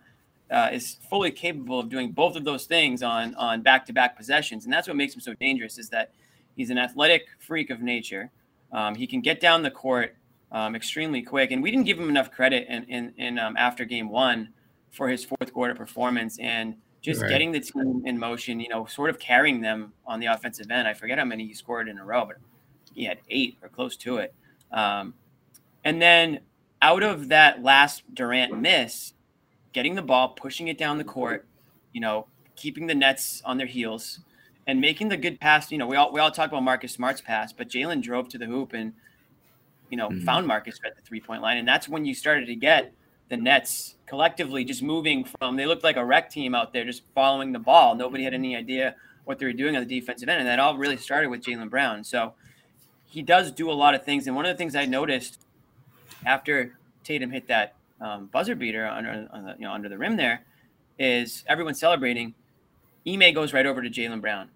[0.49, 4.73] uh, is fully capable of doing both of those things on on back-to-back possessions, and
[4.73, 5.77] that's what makes him so dangerous.
[5.77, 6.11] Is that
[6.55, 8.31] he's an athletic freak of nature.
[8.71, 10.15] Um, he can get down the court
[10.51, 13.85] um, extremely quick, and we didn't give him enough credit in in, in um, after
[13.85, 14.49] game one
[14.91, 17.29] for his fourth quarter performance and just right.
[17.29, 18.59] getting the team in motion.
[18.59, 20.87] You know, sort of carrying them on the offensive end.
[20.87, 22.37] I forget how many he scored in a row, but
[22.93, 24.33] he had eight or close to it.
[24.71, 25.13] Um,
[25.83, 26.39] and then
[26.81, 29.13] out of that last Durant miss,
[29.73, 31.45] getting the ball, pushing it down the court,
[31.93, 34.19] you know, keeping the Nets on their heels,
[34.65, 35.71] and making the good pass.
[35.71, 38.37] You know, we all we all talk about Marcus Smart's pass, but Jaylen drove to
[38.37, 38.93] the hoop and
[39.89, 40.25] you know mm-hmm.
[40.25, 42.93] found Marcus at the three point line, and that's when you started to get
[43.29, 47.03] the Nets collectively just moving from they looked like a wreck team out there, just
[47.13, 47.95] following the ball.
[47.95, 50.77] Nobody had any idea what they were doing on the defensive end, and that all
[50.77, 52.03] really started with Jaylen Brown.
[52.03, 52.33] So
[53.05, 55.41] he does do a lot of things, and one of the things I noticed
[56.25, 60.43] after Tatum hit that um, buzzer beater under the, you know under the rim there
[60.99, 62.33] is everyone celebrating.
[63.07, 64.49] Ime goes right over to Jaylen Brown,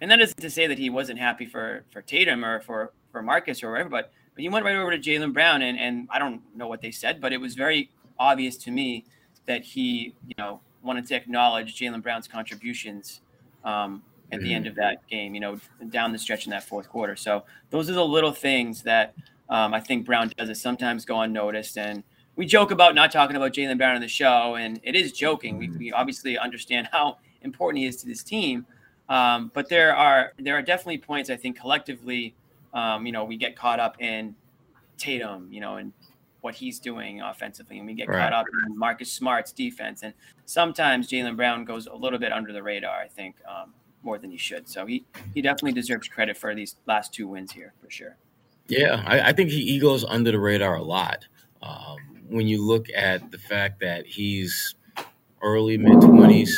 [0.00, 3.22] and that isn't to say that he wasn't happy for for Tatum or for for
[3.22, 6.18] Marcus or whatever, but but he went right over to Jaylen Brown, and and I
[6.18, 9.04] don't know what they said, but it was very obvious to me
[9.46, 13.20] that he you know wanted to acknowledge Jaylen Brown's contributions
[13.64, 15.58] um, at the end of that game, you know,
[15.90, 17.16] down the stretch in that fourth quarter.
[17.16, 19.14] So those are the little things that
[19.48, 22.02] um, I think Brown does that sometimes go unnoticed, and
[22.36, 25.58] we joke about not talking about Jaylen Brown on the show, and it is joking.
[25.58, 28.66] We, we obviously understand how important he is to this team,
[29.08, 32.34] um, but there are there are definitely points I think collectively,
[32.74, 34.34] um, you know, we get caught up in
[34.98, 35.92] Tatum, you know, and
[36.40, 38.18] what he's doing offensively, and we get Right.
[38.18, 40.02] caught up in Marcus Smart's defense.
[40.02, 40.12] And
[40.44, 42.98] sometimes Jaylen Brown goes a little bit under the radar.
[42.98, 43.72] I think um,
[44.02, 44.68] more than he should.
[44.68, 45.04] So he
[45.34, 48.16] he definitely deserves credit for these last two wins here for sure.
[48.68, 51.26] Yeah, I, I think he, he goes under the radar a lot.
[51.62, 51.96] Um,
[52.28, 54.74] when you look at the fact that he's
[55.42, 56.50] early mid 20s,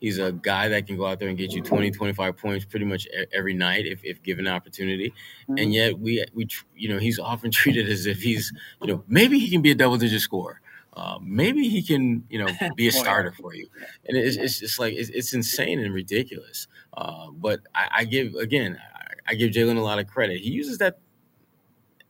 [0.00, 2.86] he's a guy that can go out there and get you 20, 25 points pretty
[2.86, 5.12] much every night if, if given an opportunity.
[5.48, 9.38] And yet we we you know he's often treated as if he's you know maybe
[9.38, 10.60] he can be a double digit scorer.
[10.92, 13.68] Uh, maybe he can, you know, be a starter for you,
[14.06, 16.66] and it's, it's just like it's, it's insane and ridiculous.
[16.94, 20.40] Uh, but I, I give again, I, I give Jaylen a lot of credit.
[20.40, 20.98] He uses that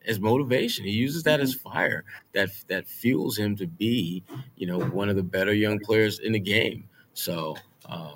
[0.07, 0.87] as motivation.
[0.87, 4.25] He uses that as fire that that fuels him to be,
[4.57, 6.89] you know, one of the better young players in the game.
[7.13, 7.57] So
[7.91, 8.13] uh,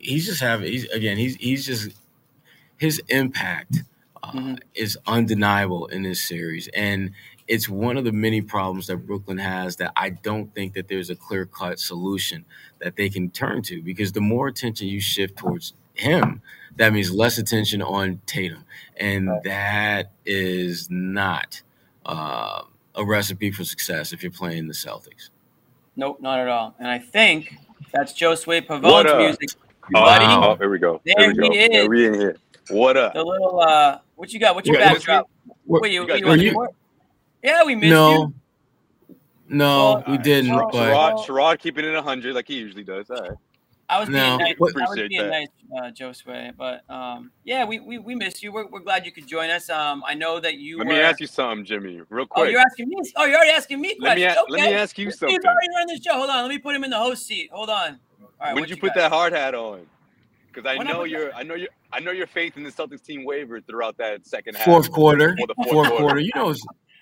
[0.00, 0.72] he's just having.
[0.72, 1.18] He's again.
[1.18, 1.90] He's he's just
[2.78, 3.82] his impact
[4.22, 4.60] uh, Mhm.
[4.74, 7.12] is undeniable in this series, and
[7.48, 11.10] it's one of the many problems that Brooklyn has that I don't think that there's
[11.10, 12.44] a clear cut solution
[12.80, 16.42] that they can turn to because the more attention you shift towards him,
[16.76, 18.64] that means less attention on Tatum,
[18.98, 21.62] and that is not
[22.06, 22.62] uh,
[22.94, 25.30] a recipe for success if you're playing the Celtics.
[25.96, 26.74] Nope, not at all.
[26.78, 27.56] And I think
[27.92, 28.66] that's Josue What
[29.06, 29.58] Pavon's music.
[29.94, 30.24] Oh, buddy.
[30.26, 31.00] oh, here we go.
[31.04, 31.50] There Here we go.
[31.52, 31.68] he is.
[31.72, 32.36] Yeah, we in here.
[32.70, 33.12] What up?
[33.14, 34.54] The little uh, what you got?
[34.54, 35.28] What's your Yeah, backdrop?
[35.66, 36.68] what- Wait, you, you guys- you, want were to you-
[37.42, 38.34] Yeah, we missed no, you.
[39.48, 40.50] no, Oh, we didn't.
[40.52, 43.10] Sherrod- But Sherrod, Sherrod keeping it 100 like he usually does.
[43.10, 43.30] All right.
[43.88, 44.54] I was being nice.
[44.58, 45.28] what- I was being that.
[45.30, 46.52] nice, uh, Josue.
[46.56, 48.50] But um, yeah, we, we we missed you.
[48.52, 49.68] We're, we're glad you could join us.
[49.68, 50.92] Um, I know that you Let were.
[50.94, 52.50] me ask you something, Jimmy, real Oh, quick.
[52.50, 52.96] you're asking me.
[53.16, 54.36] Oh, you're already asking me let me questions.
[54.36, 54.52] a- okay.
[54.62, 55.28] let me ask you something.
[55.28, 55.50] He's something.
[55.50, 56.14] already running the show.
[56.16, 56.42] Hold on.
[56.42, 57.50] Let me put him in the host seat.
[57.52, 57.76] Hold on.
[58.20, 58.54] All right.
[58.54, 58.96] when what did you put got?
[58.96, 59.86] that hard hat on?
[60.52, 63.02] Because I I know your I know your I know your faith in the Celtics
[63.04, 64.64] team wavered throughout that second half.
[64.64, 66.20] fourth quarter, Or the fourth quarter.
[66.20, 66.54] You know,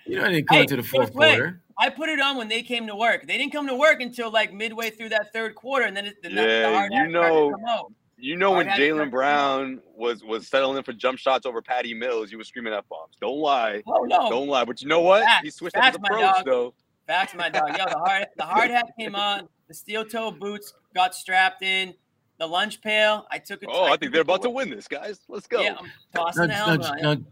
[0.05, 1.37] you know, they didn't come Hey, into the fourth just wait.
[1.37, 1.61] quarter.
[1.77, 3.25] I put it on when they came to work.
[3.25, 6.15] They didn't come to work until like midway through that third quarter, and then it,
[6.21, 9.11] then the- the hard you hat started to know- You know when Hard hat Jaylen
[9.11, 13.15] Brown was was settling for jump shots over Patty Mills, you were screaming F bombs.
[13.19, 13.81] Don't lie.
[13.85, 14.63] Oh no, Don't lie.
[14.63, 15.23] But you know what?
[15.23, 15.43] Facts.
[15.43, 16.45] He switched up Facts, his my approach dog.
[16.45, 16.73] though.
[17.05, 17.77] Facts, my dog.
[17.77, 19.49] Yo, the hard the hard hat came on.
[19.67, 21.93] The steel toe boots got strapped in.
[22.39, 23.27] The lunch pail.
[23.29, 23.69] I took it.
[23.71, 25.19] Oh, I took think they're about to win this, guys.
[25.27, 25.61] Let's go.
[25.61, 27.25] Yeah, I'm tossing the Now, helmet now, on.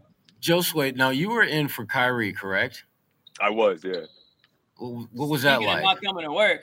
[0.90, 2.84] now, now you were in for Kyrie, correct?
[3.40, 4.02] I was, yeah.
[4.82, 5.84] What what was that Speaking of like?
[5.84, 6.62] Not coming to work.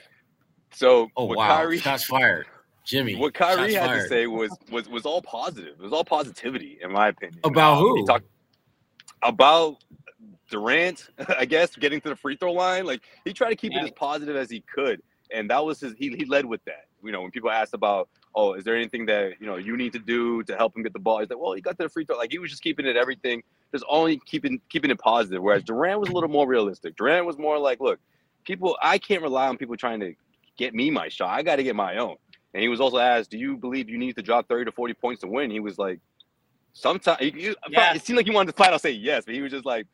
[0.72, 2.46] So Oh what wow, Kyrie shots fired,
[2.84, 3.16] Jimmy.
[3.16, 4.02] what Kyrie had fired.
[4.02, 5.74] to say was was was all positive.
[5.78, 7.40] It was all positivity, in my opinion.
[7.44, 8.06] About Um, He who?
[8.06, 8.26] talked
[9.22, 9.76] about
[10.50, 11.08] Durant,
[11.38, 12.84] I guess, getting to the free throw line.
[12.86, 13.80] Like he tried to keep Yeah.
[13.80, 15.02] it as positive as he could,
[15.32, 15.94] and that was his.
[15.98, 16.86] He he led with that.
[17.02, 19.92] You know, when people asked about, oh, is there anything that you know you need
[19.94, 21.18] to do to help him get the ball?
[21.20, 22.16] He's like, well, he got to the free throw.
[22.18, 23.42] Like he was just keeping it everything,
[23.72, 25.42] just only keeping keeping it positive.
[25.42, 26.96] Whereas Durant was a little more realistic.
[26.96, 27.98] Durant was more like, look,
[28.44, 30.14] people, I can't rely on people trying to
[30.56, 31.28] get me my shot.
[31.30, 32.16] I got to get my own.
[32.52, 34.94] And he was also asked, do you believe you need to drop 30 to 40
[34.94, 35.50] points to win?
[35.50, 36.00] He was like,
[36.72, 37.18] sometimes.
[37.20, 37.94] Yeah.
[37.94, 39.86] It seemed like he wanted to flat out say yes, but he was just like,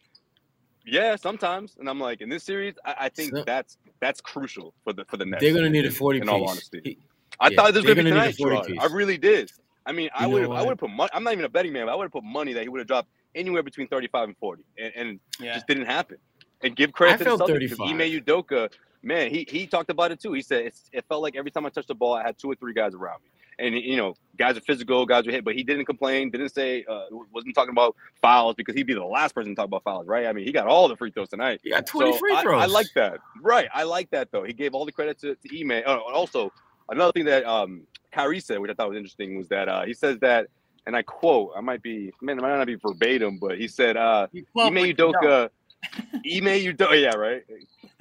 [0.87, 1.77] yeah, sometimes.
[1.79, 5.05] And I'm like, in this series, I, I think So- that's that's crucial for the
[5.07, 5.43] for the Nets.
[5.43, 6.51] They're gonna need a forty In all piece.
[6.51, 6.99] honesty, He-
[7.41, 8.37] I yeah, thought this was gonna be gonna need tonight.
[8.37, 8.67] 40 Gerard.
[8.69, 8.79] piece.
[8.81, 9.51] I really did.
[9.85, 11.11] I mean, I would I would have put money.
[11.13, 11.87] I'm not even a betting man.
[11.87, 14.37] But I would have put money that he would have dropped anywhere between 35 and
[14.39, 15.55] 40, and, and Yeah.
[15.55, 16.17] just didn't happen.
[16.63, 18.01] And give credit I to felt the Celtics because 35.
[18.01, 18.73] Ime Udoka,
[19.03, 20.33] man, he he talked about it too.
[20.33, 22.51] He said it's, it felt like every time I touched the ball, I had two
[22.51, 23.29] or three guys around me.
[23.59, 26.85] And you know, guys are physical, guys are hit, but he didn't complain, didn't say,
[26.89, 30.07] uh, wasn't talking about fouls because he'd be the last person to talk about fouls,
[30.07, 30.27] right?
[30.27, 31.61] I mean, he got all the free throws tonight.
[31.63, 32.63] You got twenty So free I- throws.
[32.63, 33.19] I, like that.
[33.43, 33.69] Right.
[33.73, 34.45] I like that though.
[34.45, 35.71] He gave all the credit to, to Ime.
[35.71, 36.53] And also,
[36.91, 37.83] another thing that um
[38.13, 40.49] Kyrie said, which I thought was interesting, was that uh, he says that,
[40.87, 43.97] and I quote, I might be, man, it might not be verbatim, but he said,
[43.97, 45.15] uh, Ime what you don't.
[45.17, 45.51] Udoka,
[46.15, 47.43] Ime Udoka, yeah, right,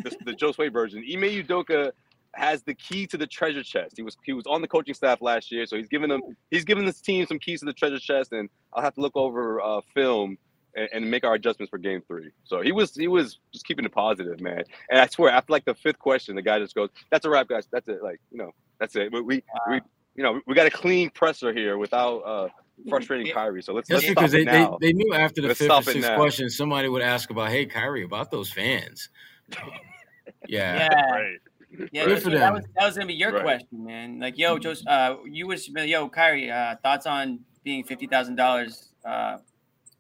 [0.04, 1.00] the, the Joe Sway version.
[1.00, 1.92] Ime Udoka
[2.36, 3.94] has the key to the treasure chest.
[3.96, 6.22] He was he was on the coaching staff last year, so he's giving them
[6.52, 9.16] he's giving this team some keys to the treasure chest, and I'll have to look
[9.16, 10.38] over uh, film
[10.76, 12.32] and, and make our adjustments for game three.
[12.44, 14.64] So he was he was just keeping it positive, man.
[14.90, 17.48] And I swear, after like the fifth question, the guy just goes, "That's a wrap,
[17.48, 17.68] guys.
[17.72, 18.04] That's it.
[18.04, 19.12] Like you know, that's it.
[19.12, 19.82] We we, we
[20.16, 22.50] you know we got a clean presser here without uh,
[22.90, 23.62] frustrating Kyrie.
[23.64, 24.78] So let's That's let's because stop they, it they, now.
[24.82, 28.04] they knew after the Let's fifth or sixth question, somebody would ask about, "Hey, Kyrie,
[28.04, 29.10] about those fans."
[30.48, 31.12] Yeah, Yeah.
[31.12, 31.38] right.
[31.92, 33.44] Yeah, Good that's for what- that was that was gonna be your Right.
[33.44, 34.20] question, man.
[34.20, 38.94] Like, yo, Jos, uh, you was yo, Kyrie, uh, thoughts on being fifty thousand dollars
[39.06, 39.38] uh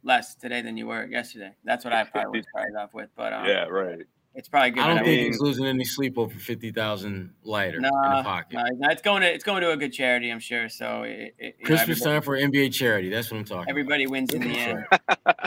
[0.04, 1.52] less today than you were yesterday?
[1.64, 4.06] That's what I probably would start off with, but um, Yeah, right.
[4.36, 4.84] It's probably good.
[4.84, 7.90] I don't that think we- he's losing any sleep over fifty thousand lighter in the
[7.90, 8.54] pocket.
[8.56, 10.68] nah, nah, it's going to it's going to a good charity, I'm sure.
[10.70, 13.10] So it, it, you know, Christmas time for NBA charity.
[13.10, 13.70] That's what I'm talking.
[13.70, 14.86] everybody wins in the end.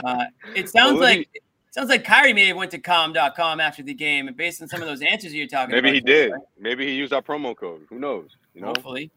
[0.01, 0.25] Uh,
[0.55, 3.83] it sounds Well, like me- it Sounds like Kyrie may have went to calm.com after
[3.83, 5.83] the game, and based on some of those answers you're talking about.
[5.83, 6.07] Maybe about.
[6.09, 6.31] he did.
[6.57, 7.81] Maybe he used our promo code.
[7.89, 8.31] Who knows?
[8.55, 8.67] You know.
[8.67, 9.11] Hopefully,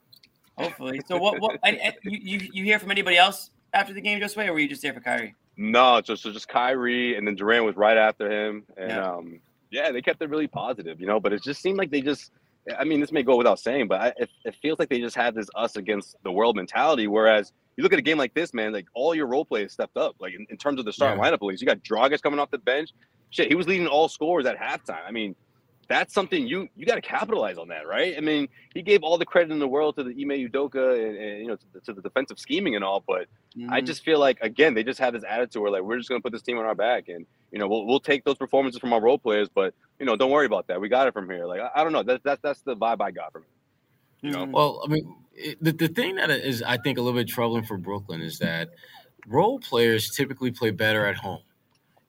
[0.58, 1.00] hopefully.
[1.06, 1.40] So what?
[1.40, 1.58] What?
[1.64, 4.58] I, I, you, you you hear from anybody else after the game, Josue, or were
[4.58, 5.34] you just there for Kyrie?
[5.56, 9.12] No, just so just Kyrie, and then Durant was right after him, and Yeah.
[9.12, 9.40] um,
[9.72, 11.18] yeah, they kept it really positive, you know.
[11.18, 12.30] But it just seemed like they just,
[12.78, 15.16] I mean, this may go without saying, but I, it, it feels like they just
[15.16, 17.08] had this us against the world mentality.
[17.08, 19.72] Whereas you look at a game like this, man, like all your role play players
[19.72, 21.34] stepped up, like in, in terms of the starting lineup.
[21.34, 22.90] At least you got Dragic coming off the bench.
[23.30, 25.00] Shit, he was leading all scorers at halftime.
[25.06, 25.34] I mean,
[25.92, 28.14] that's something you you got to capitalize on that, right?
[28.16, 31.16] I mean, he gave all the credit in the world to the Ime Udoka and,
[31.18, 33.26] and you know to the, to the defensive scheming and all, but
[33.68, 33.86] I Mhm.
[33.86, 36.32] just feel like again they just have this attitude where like we're just gonna put
[36.32, 39.00] this team on our back and you know we'll, we'll take those performances from our
[39.02, 40.80] role players, but you know don't worry about that.
[40.80, 41.44] We got it from here.
[41.44, 42.02] Like I, I don't know.
[42.02, 43.48] That's that's that's the vibe I got from it.
[44.26, 44.46] You know.
[44.46, 44.52] Mhm.
[44.52, 47.64] Well, I mean, it, the, the thing that is, I think, a little bit troubling
[47.64, 48.70] for Brooklyn is that
[49.26, 51.40] role players typically play better at home.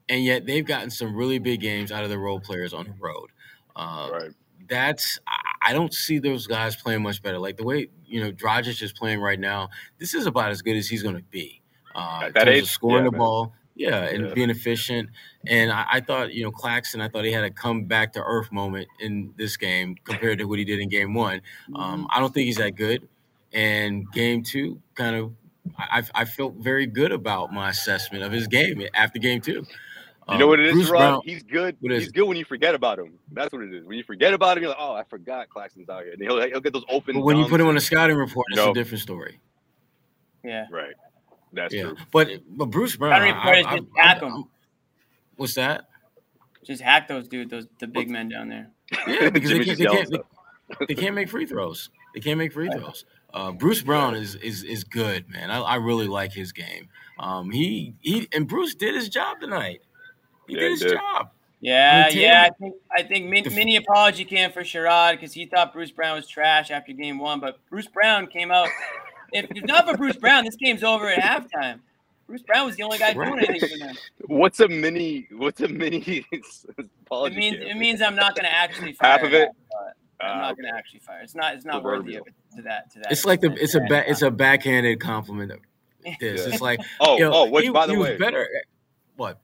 [0.09, 2.93] And yet they've gotten some really big games out of the role players on the
[2.99, 3.29] road.
[3.75, 4.31] Uh, Right.
[4.69, 5.19] That's,
[5.61, 7.37] I- don't see those guys playing much better.
[7.39, 10.75] Like the way, you know, Dragic is playing right now, this is about as good
[10.77, 11.61] as he's going to be.
[11.95, 12.65] Uh, that age?
[12.65, 13.19] scoring Yeah, the man.
[13.19, 13.53] ball.
[13.75, 14.33] Yeah, and Yeah.
[14.33, 15.09] being efficient.
[15.47, 18.23] And I, I thought, you know, Claxton, I thought he had a come back to
[18.23, 21.37] earth moment in this game compared to what he did in game one.
[21.69, 21.75] Mm-hmm.
[21.75, 23.07] Um, I don't think he's that good.
[23.51, 25.33] And game two, kind of,
[25.77, 29.65] I, I felt very good about my assessment of his game after game two.
[30.29, 30.99] You know what it is, Bruce Rob?
[31.01, 31.75] Brown- He's good.
[31.81, 32.13] What is He's it?
[32.15, 33.19] good when you forget about him.
[33.31, 33.83] That's what it is.
[33.85, 36.13] When you forget about him, you're like, oh, I forgot Claxton's out here.
[36.13, 37.15] And he'll he'll get those open.
[37.15, 38.71] but when you put him on a scouting report, it's No.
[38.71, 39.39] a different story.
[40.43, 40.65] yeah.
[40.71, 40.93] right,
[41.51, 41.97] that's Yeah, true.
[42.11, 44.43] but but Bruce Brown, Scouting I- report I- just I- hack I- 'em.
[45.35, 45.89] what's that?
[46.63, 48.69] Just hack those dudes, those the big men down there.
[49.07, 50.09] Yeah, because they can't, they, can't,
[50.79, 51.89] they, they can't make free throws.
[52.13, 53.05] They can't make free throws.
[53.33, 55.49] Uh, Bruce Brown is is is good, man.
[55.51, 56.87] I, I really like his game.
[57.19, 59.81] Um, he he and Bruce did his job tonight.
[60.53, 60.93] He Yeah, did his did.
[60.93, 61.29] job.
[61.61, 62.43] Yeah, I yeah.
[62.47, 66.15] I think I think min, mini apology came for Sherrod because he thought Bruce Brown
[66.17, 68.69] was trash after game one, but Bruce Brown came out.
[69.35, 71.79] If, if not for Bruce Brown, this game's over at halftime.
[72.27, 73.95] Bruce Brown was the only guy doing anything for them.
[74.27, 75.27] What's a mini?
[75.31, 76.23] What's a mini?
[76.31, 76.45] It
[77.07, 77.67] apology means camp?
[77.71, 79.09] it means I'm not going to actually fire.
[79.09, 79.47] Half of it?
[79.47, 79.53] him,
[80.21, 81.21] I'm Ah, not going to actually fire.
[81.23, 81.55] It's not.
[81.55, 82.91] It's not worthy of it to that.
[82.91, 83.11] To that.
[83.11, 85.51] It's like the it's a ba- it's a backhanded compliment.
[85.51, 85.59] Of
[86.19, 86.53] this Yeah.
[86.53, 88.47] it's like Oh, yo, oh, which he, by the he was way, better.
[89.15, 89.39] What?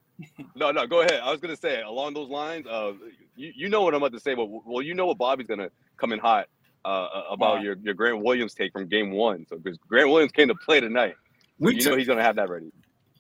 [0.55, 1.21] No, no, go ahead.
[1.23, 2.67] I was gonna say along those lines.
[2.67, 2.93] Uh,
[3.35, 5.69] you, you know what I'm about to say, but well, you know what Bobby's gonna
[5.97, 6.47] come in hot
[6.85, 7.61] uh, about Yeah.
[7.63, 9.45] your your Grant Williams take from Game One.
[9.49, 11.15] So because Grant Williams came to play tonight,
[11.59, 12.71] We you t- know he's gonna have that ready.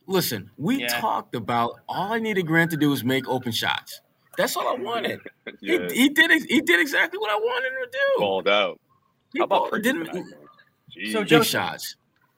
[0.07, 0.49] listen.
[0.57, 0.99] We Yeah.
[0.99, 4.01] talked about all I needed Grant to do was make open shots.
[4.37, 5.19] That's all I wanted.
[5.61, 6.31] yeah, He, he did.
[6.49, 8.19] He did exactly what I wanted him to do.
[8.19, 8.79] balled out.
[9.33, 10.47] He How about ball- Pritchard didn't tonight, man?
[10.97, 11.11] Jeez.
[11.13, 11.95] So big shots.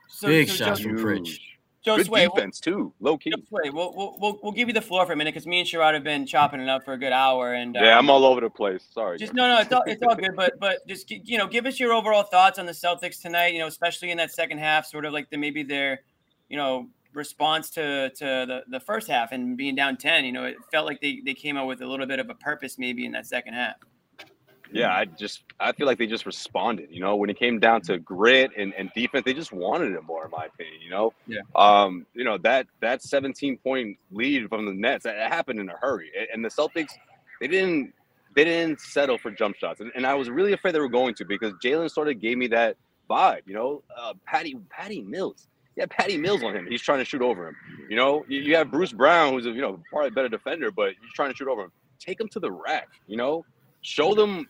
[0.07, 1.39] so, big so shots Joe, from Pritch.
[1.83, 3.31] Joe Good Sway, we'll- defense too, low key.
[3.31, 5.59] Joe Sway, we'll, we'll, we'll, we'll give you the floor for a minute because me
[5.59, 7.53] and Sherrod have been chopping it up for a good hour.
[7.53, 8.83] And Yeah, um, I'm all over the place.
[8.93, 9.17] Sorry.
[9.17, 10.35] Just no, no, it's all it's all good.
[10.35, 13.53] But but just you know, give us your overall thoughts on the Celtics tonight.
[13.53, 16.01] You know, especially in that second half, sort of like the maybe their,
[16.49, 20.23] you know, response to to the the first half and being down ten.
[20.23, 22.35] You know, it felt like they they came out with a little bit of a
[22.35, 23.75] purpose maybe in that second half.
[24.73, 26.89] Yeah, I just I feel like they just responded.
[26.91, 30.03] You know, when it came down to grit and, and defense, they just wanted it
[30.03, 30.81] more, in my opinion.
[30.81, 31.41] You know, Yeah.
[31.55, 35.75] Um, you know that that 17 point lead from the Nets that happened in a
[35.77, 36.91] hurry, and the Celtics
[37.39, 37.93] they didn't
[38.35, 41.13] they didn't settle for jump shots, and, and I was really afraid they were going
[41.15, 42.77] to because Jaylen sort of gave me that
[43.09, 43.41] vibe.
[43.45, 45.47] You know, uh, Patty Patty Mills.
[45.75, 46.67] Yeah, Patty Mills on him.
[46.67, 47.55] He's trying to shoot over him.
[47.89, 50.89] You know, you, you have Bruce Brown, who's a you know probably better defender, but
[51.01, 51.71] he's trying to shoot over him.
[51.99, 52.89] Take him to the rack.
[53.07, 53.45] You know,
[53.81, 54.47] show them,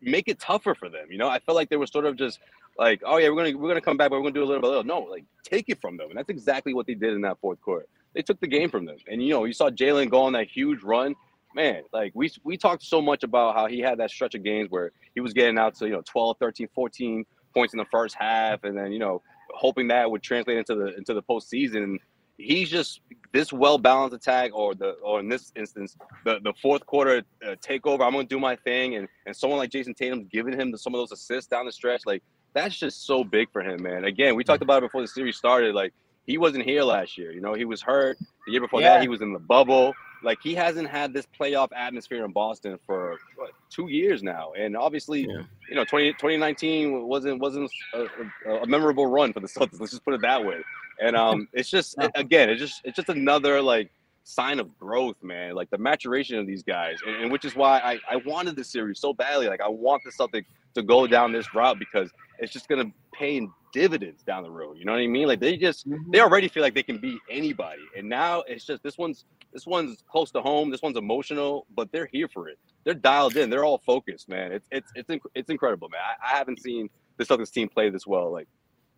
[0.00, 1.06] make it tougher for them.
[1.10, 2.38] You know, I felt like they were sort of just
[2.78, 4.62] like, oh yeah, we're gonna we're gonna come back, but we're gonna do a little
[4.62, 4.68] bit.
[4.68, 4.84] Little.
[4.84, 7.60] No, like take it from them, and that's exactly what they did in that fourth
[7.60, 7.86] quarter.
[8.14, 10.48] They took the game from them, and you know, you saw Jaylen go on that
[10.48, 11.14] huge run.
[11.54, 14.70] Man, like we we talked so much about how he had that stretch of games
[14.70, 17.24] where he was getting out to you know 12, 13, 14
[17.54, 20.96] points in the first half, and then you know hoping that would translate into the
[20.96, 21.98] into the postseason.
[22.36, 23.00] He's just
[23.34, 27.56] this well balanced attack, or the or in this instance, the the fourth quarter uh,
[27.56, 28.06] takeover.
[28.06, 30.94] I'm gonna do my thing, and and someone like Jayson Tatum giving him the, some
[30.94, 32.22] of those assists down the stretch, like
[32.54, 34.04] that's just so big for him, man.
[34.04, 35.74] Again, we talked about it before the series started.
[35.74, 35.92] Like
[36.26, 37.32] he wasn't here last year.
[37.32, 38.16] You know, he was hurt.
[38.46, 38.94] The year before Yeah.
[38.94, 39.92] that, he was in the bubble.
[40.22, 44.76] Like he hasn't had this playoff atmosphere in Boston for what, two years now, and
[44.76, 45.42] obviously, Yeah.
[45.68, 48.06] you know, 20, 2019 wasn't wasn't a,
[48.46, 49.80] a, a memorable run for the Celtics.
[49.80, 50.60] Let's just put it that way.
[51.00, 53.90] And um, it's just again, it's just it's just another like
[54.24, 55.54] sign of growth, man.
[55.54, 58.70] Like the maturation of these guys, and, and which is why I, I wanted this
[58.70, 59.48] series so badly.
[59.48, 63.36] Like I want the Celtics to go down this route because it's just gonna pay
[63.36, 64.78] in dividends down the road.
[64.78, 65.28] You know what I mean?
[65.28, 66.20] Like they just they Mm-hmm.
[66.20, 70.02] already feel like they can beat anybody, and now it's just this one's this one's
[70.10, 70.70] close to home.
[70.70, 72.58] This one's emotional, but they're here for it.
[72.84, 73.50] They're dialed in.
[73.50, 74.52] They're all focused, man.
[74.52, 76.00] It's it's it's inc- it's incredible, man.
[76.02, 76.88] I, I haven't seen
[77.18, 78.48] the Celtics team play this well, like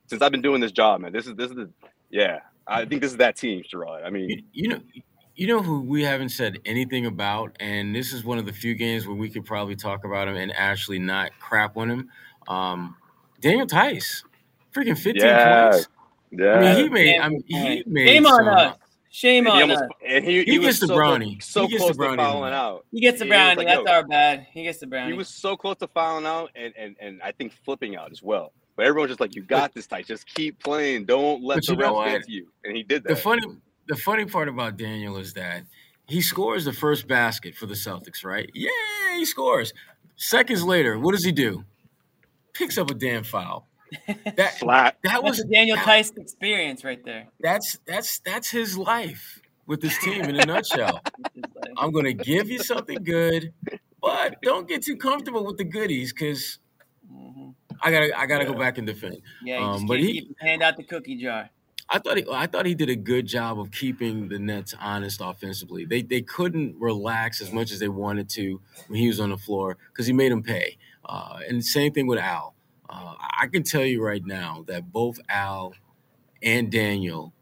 [0.07, 1.13] since I've been doing this job, man.
[1.13, 1.71] This is this is the
[2.11, 2.41] yeah.
[2.67, 4.05] I think this is that team, Sherrod.
[4.05, 4.81] I mean, You, you know,
[5.37, 8.75] you know who we haven't said anything about, and this is one of the few
[8.75, 12.11] games where we could probably talk about him and actually not crap on him.
[12.49, 12.97] Um,
[13.41, 14.25] Daniel Theis,
[14.75, 15.71] freaking fifteen Yeah.
[15.71, 15.89] points.
[16.33, 16.53] yeah.
[16.55, 17.19] I mean, he made.
[17.21, 18.09] I mean, he made.
[18.09, 18.27] Shame made.
[18.27, 18.77] on some- us.
[19.09, 19.89] Shame on almost us.
[20.07, 21.39] and he, He he, was gets the so, brownie.
[21.41, 22.85] so He gets close the brownie to fouling out.
[22.93, 23.57] He gets the was brownie.
[23.65, 24.47] like, That's our bad.
[24.53, 25.13] He gets the brownie.
[25.13, 28.23] He was so close to fouling out and, and and I think flipping out as
[28.23, 28.53] well.
[28.77, 30.07] But everyone's just like, you got this, Theis.
[30.07, 31.07] Just keep playing.
[31.07, 32.49] Don't let But the you know refs get to you.
[32.65, 33.09] And he did that.
[33.09, 33.43] The funny,
[33.89, 35.63] the funny part about Daniel is that
[36.07, 38.51] he scores the first basket for the Celtics, right?
[38.55, 38.71] Yeah,
[39.15, 39.73] he scores.
[40.17, 41.65] Seconds later, what does he do?
[42.53, 43.67] Picks up a damn foul.
[44.37, 44.97] That Flat.
[45.05, 47.29] that That's was a Daniel that- Theis experience right there.
[47.41, 51.01] That's that's that's his life with this team in a nutshell.
[51.79, 53.53] I'm gonna give you something good,
[54.03, 56.59] but don't get too comfortable with the goodies because.
[57.87, 59.19] I gotta I gotta go back and defend.
[59.43, 61.51] Yeah, you Um, just but he- keep hand out the cookie jar.
[61.89, 65.21] I thought he, I thought he did a good job of keeping the Nets honest
[65.23, 65.85] offensively.
[65.85, 69.37] They they couldn't relax as much as they wanted to when he was on the
[69.39, 70.79] floor because he made them pay.
[71.05, 72.55] Uh, and same thing with Al.
[72.91, 75.75] Uh, I can tell you right now that both Al
[76.43, 77.33] and Daniel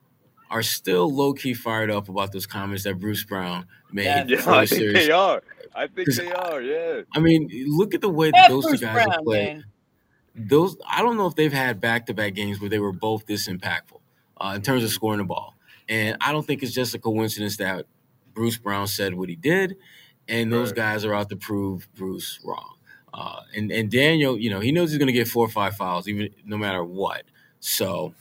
[0.51, 4.25] are still low key fired up about those comments that Bruce Brown made Yeah.
[4.29, 5.07] Yeah, for I the think series.
[5.07, 5.43] they are.
[5.75, 6.61] I think they are.
[6.61, 7.01] Yeah.
[7.15, 9.55] I mean, look at the way that F those two Bruce guys have Brown, played.
[9.55, 9.65] man.
[10.35, 13.27] Those I don't know if they've had back to back games where they were both
[13.27, 14.01] this impactful
[14.41, 15.55] uh, in terms of scoring the ball.
[15.89, 17.87] And I don't think it's just a coincidence that
[18.35, 19.77] Bruce Brown said what he did,
[20.29, 20.77] and those Right.
[20.77, 22.77] guys are out to prove Bruce wrong.
[23.13, 25.77] Uh, and and Daniel, you know, he knows he's going to get four or five
[25.77, 27.23] fouls, even no matter what.
[27.61, 28.13] So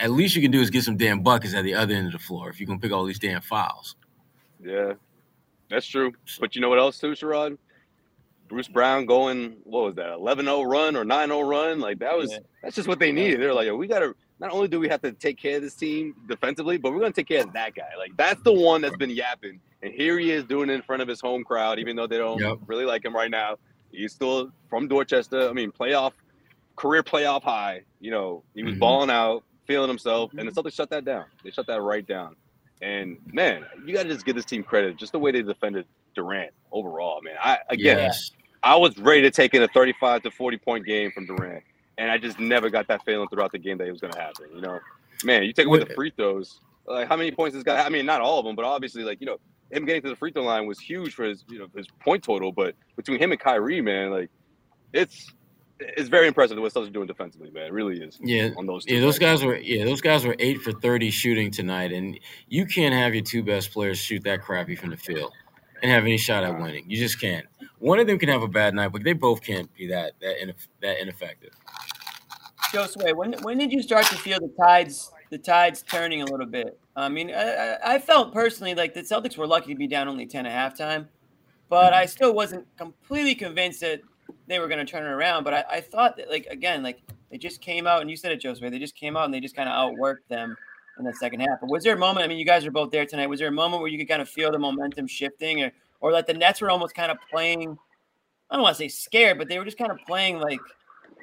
[0.00, 2.12] at least you can do is get some damn buckets at the other end of
[2.12, 3.94] the floor if you can pick all these damn fouls.
[4.60, 4.94] Yeah.
[5.70, 6.12] That's true.
[6.40, 7.56] But you know what else too, Sherrod?
[8.48, 11.80] Bruce Brown going, what was that, 11-0 run or 9-0 run?
[11.80, 12.38] Like that was Yeah.
[12.62, 13.40] that's just what they needed.
[13.40, 16.14] They're like, we gotta not only do we have to take care of this team
[16.28, 17.88] defensively, but we're gonna take care of that guy.
[17.98, 19.60] Like that's the one that's been yapping.
[19.82, 22.18] And here he is doing it in front of his home crowd, even though they
[22.18, 22.58] don't Yep.
[22.66, 23.56] really like him right now.
[23.92, 25.48] He's still from Dorchester.
[25.48, 26.12] I mean, playoff
[26.76, 27.82] career playoff high.
[28.00, 28.78] You know, he was Mhm.
[28.80, 31.26] balling out, feeling himself, and the Celtics shut that down.
[31.44, 32.36] They shut that right down.
[32.84, 35.86] And man, you got to just give this team credit, just the way they defended
[36.14, 37.20] Durant overall.
[37.22, 38.30] Man, I again, Yes.
[38.62, 41.64] I was ready to take in a 35 to 40 point game from Durant,
[41.96, 44.20] and I just never got that feeling throughout the game that it was going to
[44.20, 44.46] happen.
[44.54, 44.78] You know,
[45.24, 46.60] man, you take away the free throws.
[46.86, 47.84] Like how many points this guy?
[47.84, 49.38] I mean, not all of them, but obviously, like you know,
[49.70, 52.22] him getting to the free throw line was huge for his you know his point
[52.22, 52.52] total.
[52.52, 54.28] But between him and Kyrie, man, like
[54.92, 55.32] it's
[55.80, 57.66] it's very impressive what Celtics are doing defensively, man.
[57.66, 58.18] It really is.
[58.22, 58.94] Yeah, on those two.
[58.94, 59.40] Yeah, those guys.
[59.40, 62.18] guys were yeah, those guys were eight for thirty shooting tonight, and
[62.48, 65.32] you can't have your two best players shoot that crappy from the field
[65.82, 66.84] and have any shot at winning.
[66.88, 67.46] You just can't.
[67.78, 70.36] One of them can have a bad night, but they both can't be that that
[70.42, 71.50] ineff- that ineffective.
[72.72, 76.24] Joe Sway, when when did you start to feel the tides the tides turning a
[76.24, 76.78] little bit?
[76.96, 80.08] I mean, I, I- I felt personally like the Celtics were lucky to be down
[80.08, 81.08] only ten at halftime,
[81.68, 82.02] but mm-hmm.
[82.02, 84.00] I still wasn't completely convinced that
[84.46, 85.44] they were going to turn it around.
[85.44, 88.32] But I, I thought that like again, like they just came out and you said
[88.32, 90.56] it, Sway, they just came out and they just kind of outworked them
[90.98, 91.60] in the second half.
[91.60, 92.24] But was there a moment?
[92.24, 93.26] I mean, you guys were both there tonight.
[93.26, 96.12] Was there a moment where you could kind of feel the momentum shifting, or or
[96.12, 97.76] that the Nets were almost kind of playing?
[98.50, 100.60] I don't want to say scared, but they were just kind of playing like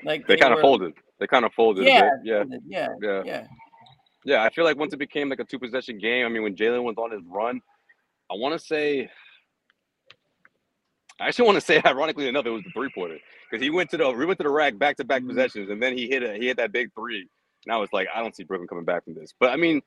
[0.04, 0.94] like They kind of folded.
[1.20, 1.86] They kind of folded.
[1.86, 2.10] Yeah.
[2.24, 2.44] Yeah.
[2.68, 3.22] yeah, Yeah.
[3.24, 3.48] yeah.
[4.24, 6.56] Yeah, I feel like once it became like a two possession game, I mean, when
[6.56, 7.60] Jaylen was on his run,
[8.30, 9.10] I want to say,
[11.22, 13.20] I actually want to say, ironically enough, it was the three pointer
[13.50, 15.82] because he went to the we went to the rack back to back possessions, and
[15.82, 17.28] then he hit a he hit that big three,
[17.66, 19.34] and I was like, I don't see Brooklyn coming back from this.
[19.40, 19.82] But I mean,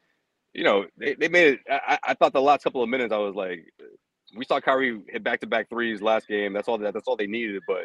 [0.52, 1.60] you know, they, they made it.
[1.68, 3.64] I, I thought the last couple of minutes, I was like,
[4.36, 6.52] we saw Kyrie hit back to back threes last game.
[6.52, 7.84] That's all that that's all they needed, but.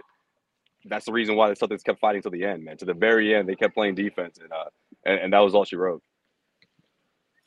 [0.86, 2.78] That's the reason why the Celtics kept fighting to the end, man.
[2.78, 4.70] To the very end, they kept playing defense, and uh,
[5.06, 6.02] and, and that was all she wrote.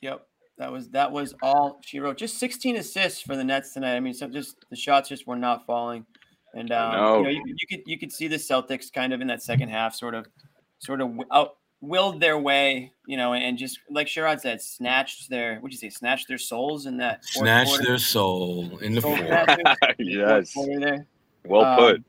[0.01, 0.23] Yep.
[0.57, 2.17] That was that was all she wrote.
[2.17, 3.95] Just 16 assists for the Nets tonight.
[3.95, 6.05] I mean, so just the shots just were not falling,
[6.53, 7.17] and um, know.
[7.17, 9.41] you know you, could- you could you could see the Celtics kind of in that
[9.41, 10.27] second half, sort of,
[10.79, 15.55] sort of out willed their way, you know, and just like Sherrod said, snatched their
[15.55, 19.01] what would you say, snatched their souls in that fourth Snatch their soul in the
[19.01, 19.27] Soul fourth.
[19.27, 21.07] snatchers the fourth yes, quarter
[21.45, 22.03] well Um, put.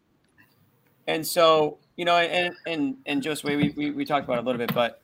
[1.09, 4.47] And so, you know, and and and Josue, we, we we talked about it a
[4.47, 5.03] little bit, but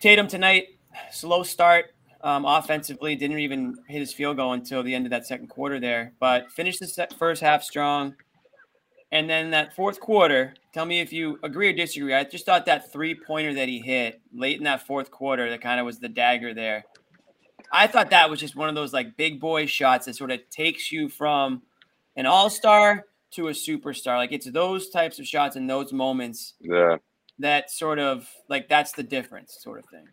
[0.00, 0.68] Tatum tonight,
[1.10, 1.94] slow start.
[2.22, 3.16] Um, offensively.
[3.16, 6.50] Didn't even hit his field goal until the end of that second quarter there, but
[6.50, 8.14] finished the first half strong.
[9.12, 12.14] And then that fourth quarter, tell me if you agree or disagree.
[12.14, 15.60] I just thought that three pointer that he hit late in that fourth quarter, that
[15.60, 16.84] kind of was the dagger there.
[17.72, 20.40] I thought that was just one of those like big boy shots that sort of
[20.50, 21.62] takes you from
[22.16, 24.16] an all star to a superstar.
[24.16, 26.54] Like it's those types of shots and those moments.
[26.60, 26.96] Yeah.
[27.38, 30.06] That sort of like that's the difference, sort of thing.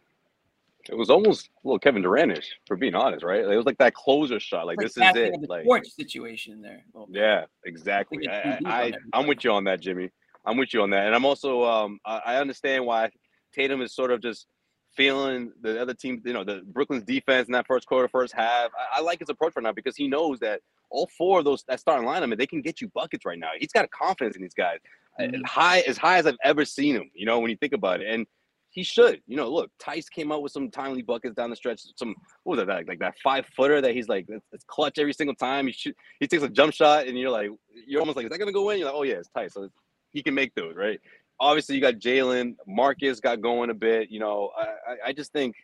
[0.89, 3.41] It was almost a little Kevin Duranish, for being honest, right?
[3.41, 4.65] It was like that closer shot.
[4.65, 5.41] Like, like this is it.
[5.41, 6.83] The like torch situation there.
[7.09, 8.27] Yeah, exactly.
[8.27, 10.09] I, I, I am with you on that, Jimmy.
[10.45, 13.11] I'm with you on that, and I'm also um I, I understand why
[13.53, 14.47] Tatum is sort of just
[14.95, 18.71] feeling the other team, you know, the Brooklyn's defense in that first quarter, first half.
[18.75, 21.63] I, I like his approach right now because he knows that all four of those
[21.67, 23.49] that starting lineup, they can get you buckets right now.
[23.57, 24.79] He's got a confidence in these guys,
[25.19, 25.43] mm-hmm.
[25.43, 27.11] high as high as I've ever seen him.
[27.13, 28.25] You know, when you think about it, and
[28.69, 29.21] he should.
[29.27, 31.81] You know, look, Theis came out with some timely buckets down the stretch.
[31.95, 35.13] Some what was that like, like that five footer that he's like it's, clutch every
[35.13, 35.67] single time.
[35.67, 37.49] He shoot, he takes a jump shot, and you're like,
[37.87, 38.79] you're almost like, is that gonna go in?
[38.79, 39.69] You're like, oh yeah, it's Theis, so
[40.11, 40.99] he can make those, right?
[41.39, 44.09] Obviously, you got Jaylen, Marcus got going a bit.
[44.09, 45.55] You know, I, I, I just think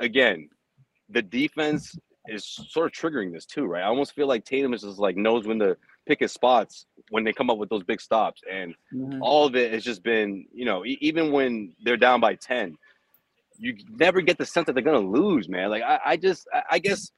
[0.00, 0.48] again,
[1.08, 1.96] the defense
[2.28, 3.82] is sort of triggering this too, right?
[3.82, 5.76] I almost feel like Tatum is just like knows when to
[6.06, 9.22] pick his spots when they come up with those big stops, and mm-hmm.
[9.22, 12.76] all of it has just been, you know, e- even when they're down by ten,
[13.58, 15.70] you never get the sense that they're gonna lose, man.
[15.70, 17.12] Like I, I just, I, I guess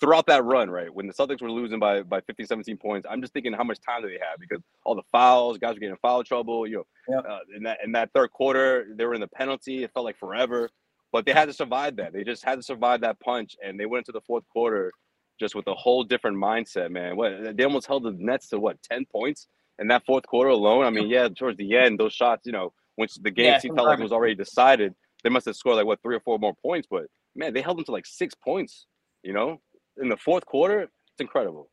[0.00, 3.20] throughout that run, right, when the Celtics were losing by by 15, 17 points, I'm
[3.20, 5.96] just thinking how much time do they have because all the fouls, guys were getting
[6.02, 6.66] foul trouble.
[6.66, 9.84] You know, uh, in that in that third quarter, they were in the penalty.
[9.84, 10.70] It felt like forever
[11.12, 12.12] but they had to survive that.
[12.12, 14.92] They just had to survive that punch, and they went into the fourth quarter
[15.38, 17.16] just with a whole different mindset, man.
[17.16, 19.48] What they almost held the Nets to what ten points
[19.78, 20.84] in that fourth quarter alone.
[20.84, 23.76] I mean, yeah, towards the end, those shots, you know, once the game yeah, seemed
[23.76, 26.54] like it was already decided, they must have scored like what three or four more
[26.54, 26.88] points.
[26.90, 27.04] But
[27.34, 28.86] man, they held them to like six points.
[29.22, 29.60] You know,
[30.00, 31.68] in the fourth quarter, it's incredible,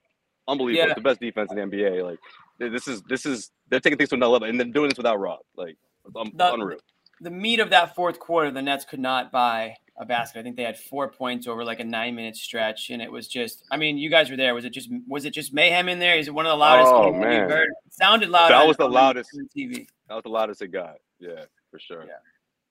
[0.48, 0.90] unbelievable.
[0.90, 0.94] Yeah.
[0.94, 2.04] The best defense in the NBA.
[2.04, 2.20] Like
[2.60, 5.20] this is this is they're taking things to another level, and then doing this without
[5.20, 5.40] Rob.
[5.56, 5.78] Like
[6.16, 6.80] um, the, unreal
[7.24, 10.40] the meat of that fourth quarter, the Nets could not buy a basket.
[10.40, 13.28] I think they had four points over like a nine minute stretch, and it was
[13.28, 13.64] just.
[13.72, 14.54] I mean, you guys were there.
[14.56, 16.18] Was it just was it just mayhem in there?
[16.18, 17.34] Is it one of the loudest oh, man.
[17.34, 17.70] you heard?
[17.86, 18.52] It sounded loud.
[18.52, 19.30] That was the loudest.
[19.56, 19.88] TV.
[20.08, 20.98] That was the loudest it got.
[21.20, 22.06] Yeah, for sure.
[22.06, 22.14] Yeah.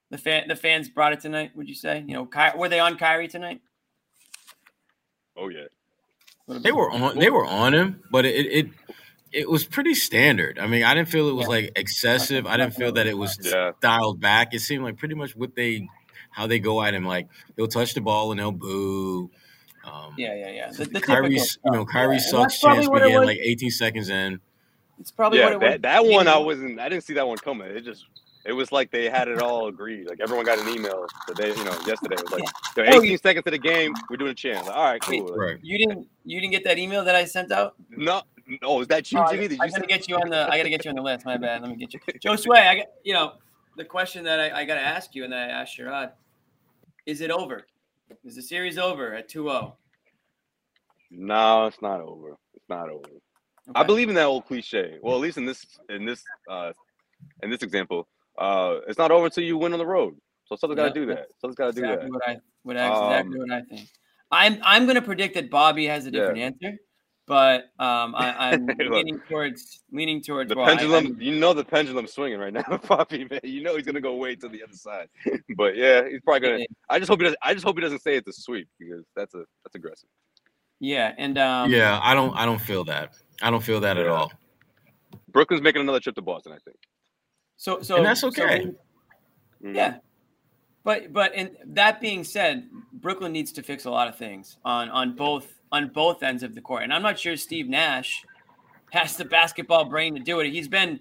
[0.09, 1.51] The fan, the fans brought it tonight.
[1.55, 2.03] Would you say?
[2.05, 3.61] You know, Ky- were they on Kyrie tonight?
[5.35, 5.65] Oh yeah.
[6.47, 7.17] They were on.
[7.17, 8.69] They were on him, but it, it
[9.31, 10.59] it was pretty standard.
[10.59, 11.55] I mean, I didn't feel it was yeah.
[11.55, 12.45] like excessive.
[12.45, 13.71] I didn't feel that it was yeah.
[13.81, 14.53] dialed back.
[14.53, 15.87] It seemed like pretty much what they
[16.33, 17.05] how they go at him.
[17.05, 19.31] Like they'll touch the ball and they'll boo.
[19.85, 20.71] Um, yeah, yeah, yeah.
[20.71, 22.21] The, the Kyrie, you know, Kyrie yeah.
[22.21, 22.59] sucks.
[22.59, 24.39] Chance began like 18 seconds in.
[24.99, 25.57] It's probably yeah.
[25.57, 26.79] that, that one I wasn't.
[26.79, 27.67] I didn't see that one coming.
[27.67, 28.05] It just
[28.45, 30.07] it was like they had it all agreed.
[30.07, 32.15] Like everyone got an email today, you know, yesterday.
[32.15, 32.43] It was like,
[32.77, 32.97] yeah.
[32.97, 34.67] 18 seconds to the game, we're doing a chant.
[34.67, 35.25] Like, all right, cool.
[35.25, 35.59] Wait, right.
[35.61, 37.75] You didn't you didn't get that email that I sent out?
[37.89, 38.21] No,
[38.61, 39.47] Oh, is that you, oh, Jimmy?
[39.47, 40.51] Did I, gotta get you on the.
[40.51, 41.25] I gotta get you on the list.
[41.25, 41.61] My bad.
[41.61, 42.59] Let me get you, Joe Sway.
[42.59, 43.33] I got you know
[43.77, 46.11] the question that I, I gotta ask you, and that I asked Sherrod:
[47.05, 47.65] Is it over?
[48.23, 49.73] Is the series over at 2-0?
[51.11, 52.37] No, it's not over.
[52.53, 53.05] It's not over.
[53.05, 53.79] Okay.
[53.79, 54.97] I believe in that old cliche.
[55.01, 56.73] Well, at least in this in this uh
[57.43, 58.07] in this example,
[58.37, 60.15] uh it's not over until you win on the road.
[60.45, 61.27] So someone's got to do that.
[61.39, 62.09] Someone's got to do that.
[62.09, 63.87] What I, what exactly um, what I think.
[64.31, 66.45] I'm I'm going to predict that Bobby has a different yeah.
[66.45, 66.77] answer
[67.25, 71.17] but um, I, am leaning towards leaning towards the well, pendulum.
[71.19, 73.39] I, you know the pendulum swinging right now, Poppy man.
[73.43, 75.07] You know he's gonna go way to the other side.
[75.55, 76.65] but yeah, he's probably gonna.
[76.89, 77.39] I just hope he doesn't.
[77.41, 80.09] I just hope he doesn't say it's a sweep because that's a that's aggressive.
[80.79, 83.15] Yeah, and um, yeah, I don't I don't feel that.
[83.41, 84.03] I don't feel that yeah.
[84.03, 84.31] at all.
[85.31, 86.77] Brooklyn's making another trip to Boston, I think.
[87.55, 88.63] So so and that's okay.
[88.63, 89.75] So, mm-hmm.
[89.75, 89.97] yeah,
[90.83, 94.89] but but and that being said, Brooklyn needs to fix a lot of things on
[94.89, 96.83] on both on both ends of the court.
[96.83, 98.23] And I'm not sure Steve Nash
[98.91, 100.49] has the basketball brain to do it.
[100.51, 100.99] He's been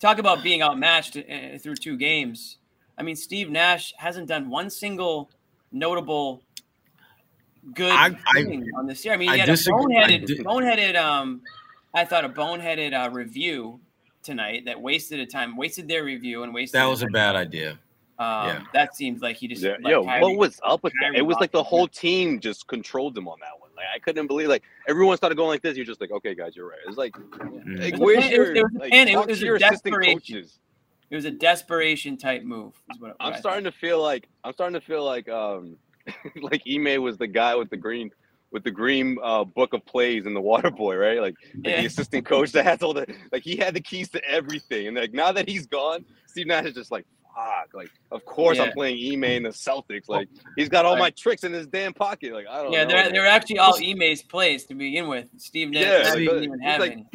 [0.00, 2.58] talk about being outmatched uh, through two games.
[2.98, 5.30] I mean, Steve Nash hasn't done one single
[5.70, 6.42] notable
[7.74, 9.14] good I, thing I, on this year.
[9.14, 10.96] I mean, he I had a boneheaded, boneheaded.
[10.96, 11.42] Um,
[11.94, 13.78] I thought a boneheaded uh, review
[14.24, 16.80] tonight that wasted a time, wasted their review, and wasted.
[16.80, 17.78] That was a bad idea.
[18.18, 18.64] Um, yeah.
[18.72, 19.62] That seems like he just.
[19.62, 21.18] Yeah, yo, Kyrie, what was up with Kyrie that?
[21.18, 23.57] It was like the whole team just controlled them on that one.
[23.78, 25.76] Like I couldn't believe like everyone started going like this.
[25.76, 26.78] You're just like, okay, guys, you're right.
[26.86, 27.76] It's like, mm-hmm.
[27.76, 30.58] like where's your it was, like, it was your assistant coaches?
[31.10, 32.74] It was a desperation type move.
[32.98, 35.76] What, what I'm starting to feel like I'm starting to feel like um
[36.42, 38.10] like Ime was the guy with the green
[38.50, 41.20] with the green uh, book of plays in the Water Boy, right?
[41.20, 41.80] Like, like yeah.
[41.82, 44.96] the assistant coach that has all the like he had the keys to everything, and
[44.96, 47.06] like now that he's gone, Steve Nash is just like,
[47.38, 47.74] fuck.
[47.74, 48.64] Like, of course Yeah.
[48.64, 50.08] I'm playing Ime in the Celtics.
[50.08, 52.32] Like, he's got all my tricks in his damn pocket.
[52.32, 52.76] Like, I don't know.
[52.76, 52.88] Yeah, know.
[52.90, 53.12] they're, man.
[53.12, 55.26] they're actually all Ime's plays to begin with.
[55.36, 57.06] Steve Nash Yeah, didn't even have like- any.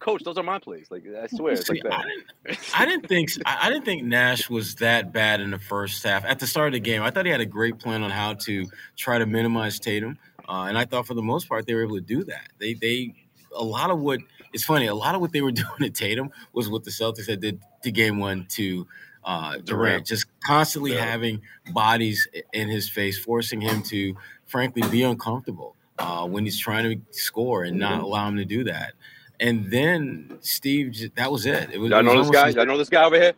[0.00, 0.86] Coach, those are my plays.
[0.92, 4.04] Like, I swear, it's like See, I didn't, I didn't think I I didn't think
[4.04, 6.24] Nash was that bad in the first half.
[6.24, 8.34] At the start of the game, I thought he had a great plan on how
[8.34, 8.64] to
[8.96, 10.16] try to minimize Tatum,
[10.48, 12.48] uh, and I thought for the most part they were able to do that.
[12.58, 13.12] They they
[13.56, 14.20] a lot of what
[14.52, 14.86] it's funny.
[14.86, 17.60] A lot of what they were doing to Tatum was what the Celtics had did
[17.82, 18.86] to game one to
[19.28, 20.06] uh, Durant, Durant.
[20.06, 21.04] just constantly Yeah.
[21.04, 21.42] having
[21.72, 27.00] bodies in his face, forcing him to frankly be uncomfortable uh, when he's trying to
[27.12, 28.94] score and not allow him to do that.
[29.40, 31.70] And then Steve, that was it.
[31.72, 31.90] It was.
[31.90, 32.48] Y'all was know this guy?
[32.48, 33.34] as- Y'all know this guy over here?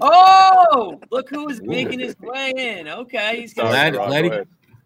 [0.00, 2.88] Oh, look who's making his way in.
[2.88, 4.30] Okay, he's Glad- glad he-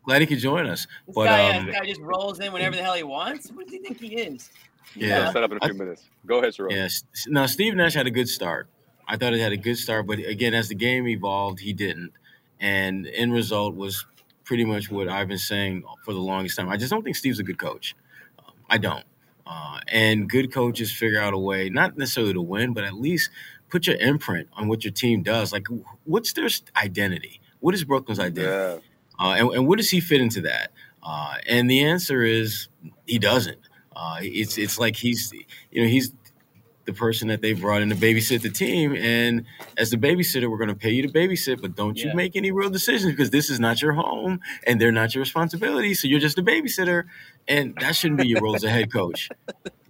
[0.05, 0.87] Glad he could join us.
[1.07, 3.51] this, But guy, um, this guy just rolls in whenever the hell he wants.
[3.51, 4.51] What does he think he is?
[4.95, 6.05] yeah, Set up in a few minutes.
[6.27, 6.73] Go ahead, Sherrod.
[6.73, 7.05] Yes.
[7.27, 8.69] Now Steve Nash had a good start.
[9.07, 12.13] I thought it had a good start, but again, as the game evolved, he didn't.
[12.61, 14.07] And end result was
[14.45, 16.69] pretty much what I've been saying for the longest time.
[16.69, 17.95] I just don't think Steve's a good coach.
[18.39, 19.05] Um, I don't.
[19.47, 23.31] Uh, and good coaches figure out a way, not necessarily to win, but at least
[23.69, 25.53] put your imprint on what your team does.
[25.53, 25.67] Like,
[26.05, 27.41] what's their identity?
[27.61, 28.51] What is Brooklyn's identity?
[28.51, 28.79] Yeah.
[29.19, 30.71] Uh, and, and where does he fit into that?
[31.03, 32.69] Uh, and the answer is
[33.07, 33.59] he doesn't.
[33.95, 35.33] Uh, it's it's like he's
[35.71, 36.13] you know he's
[36.85, 39.47] the person that they brought in to babysit the team, and
[39.77, 42.51] as the babysitter, we're going to pay you to babysit, but don't you make any
[42.51, 45.95] real decisions because this is not your home and they're not your responsibility.
[45.95, 47.05] So you're just a babysitter,
[47.49, 49.29] and that shouldn't be your role as a head coach.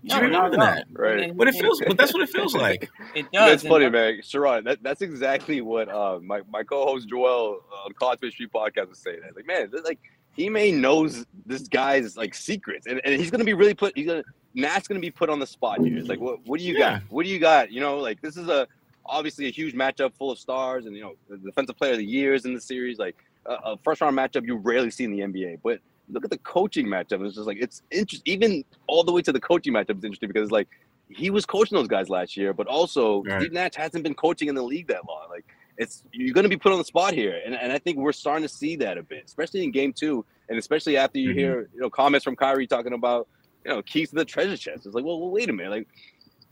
[0.04, 0.84] You should be more than that.
[0.92, 1.34] Right.
[1.34, 2.90] But it feels, but that's what it feels like.
[3.14, 3.62] It does.
[3.62, 4.20] That's funny, man.
[4.22, 8.88] Sherrod, that, that's exactly what uh, my, my co-host Joel uh, on College Street Podcast
[8.88, 9.20] was saying.
[9.36, 10.00] Like, man, like
[10.38, 13.92] Ime knows this guy's like secrets, and, and he's gonna be really put.
[13.96, 14.24] He's gonna
[14.54, 15.96] Nash gonna be put on the spot here.
[15.98, 16.98] It's like, what what do you Yeah.
[17.00, 17.02] got?
[17.10, 17.70] What do you got?
[17.72, 18.66] You know, like this is a
[19.06, 22.06] obviously a huge matchup full of stars, and you know, the defensive player of the
[22.06, 22.98] years in the series.
[22.98, 23.16] Like
[23.46, 25.80] a, a first round matchup you rarely see in the NBA, but.
[26.10, 27.24] Look at the coaching matchup.
[27.24, 28.30] It's just like it's interesting.
[28.30, 30.68] Even all the way to the coaching matchup is interesting because like
[31.08, 33.40] he was coaching those guys last year, but also Right.
[33.40, 35.28] Steve Nash hasn't been coaching in the league that long.
[35.30, 35.46] Like
[35.78, 38.12] it's you're going to be put on the spot here, and, and I think we're
[38.12, 41.38] starting to see that a bit, especially in Game Two, and especially after you Mhm.
[41.38, 43.26] hear you know comments from Kyrie talking about
[43.64, 44.86] you know keys to the treasure chest.
[44.86, 45.88] It's like, well, well wait a minute, like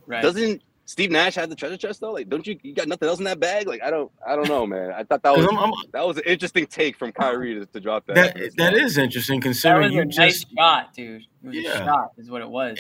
[0.07, 0.23] Right.
[0.23, 2.11] doesn't Steve Nash have the treasure chest though?
[2.13, 3.69] Like, don't you you got nothing else in that bag?
[3.69, 4.91] Like, I don't I don't know, man.
[4.91, 7.81] I thought that was I'm- I'm- that was an interesting take from Kyrie to, to
[7.81, 8.19] drop that.
[8.19, 8.97] after that this that loss.
[8.99, 11.23] interesting that considering was you a just nice shot, dude.
[11.23, 11.85] It was a Yeah.
[11.85, 12.79] shot, is what it was.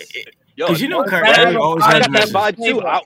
[0.57, 1.35] Yo, because you know Right.
[1.35, 2.33] Kyrie always I has got that misses.
[2.35, 2.83] vibe too.
[2.87, 3.01] I-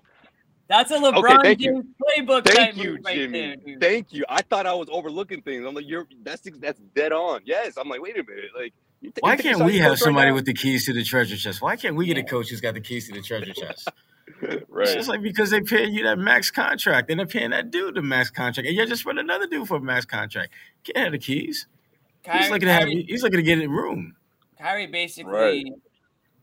[0.68, 1.72] That's a LeBron thank you.
[1.72, 2.48] James playbook.
[2.48, 3.56] Thank you, right Jimmy.
[3.64, 3.76] there.
[3.80, 4.24] Thank you.
[4.28, 5.64] I thought I was overlooking things.
[5.64, 7.40] I'm like, you're that's that's dead on.
[7.44, 7.76] Yes.
[7.76, 8.50] I'm like, wait a minute.
[8.58, 11.36] Like, th- Why can't we have close right somebody with the keys to the treasure
[11.36, 11.62] chest?
[11.62, 13.88] Why can't we get a coach who's got the keys to the treasure chest?
[14.42, 14.88] It's right?
[14.88, 18.02] just like because they paying you that max contract and they're paying that dude the
[18.02, 20.52] max contract, and you're just running another dude for a max contract.
[20.84, 21.66] Can't have the keys.
[22.30, 22.82] he's looking to have.
[22.82, 24.14] Kyrie, He's looking to get in room.
[24.58, 25.66] Kyrie basically Right.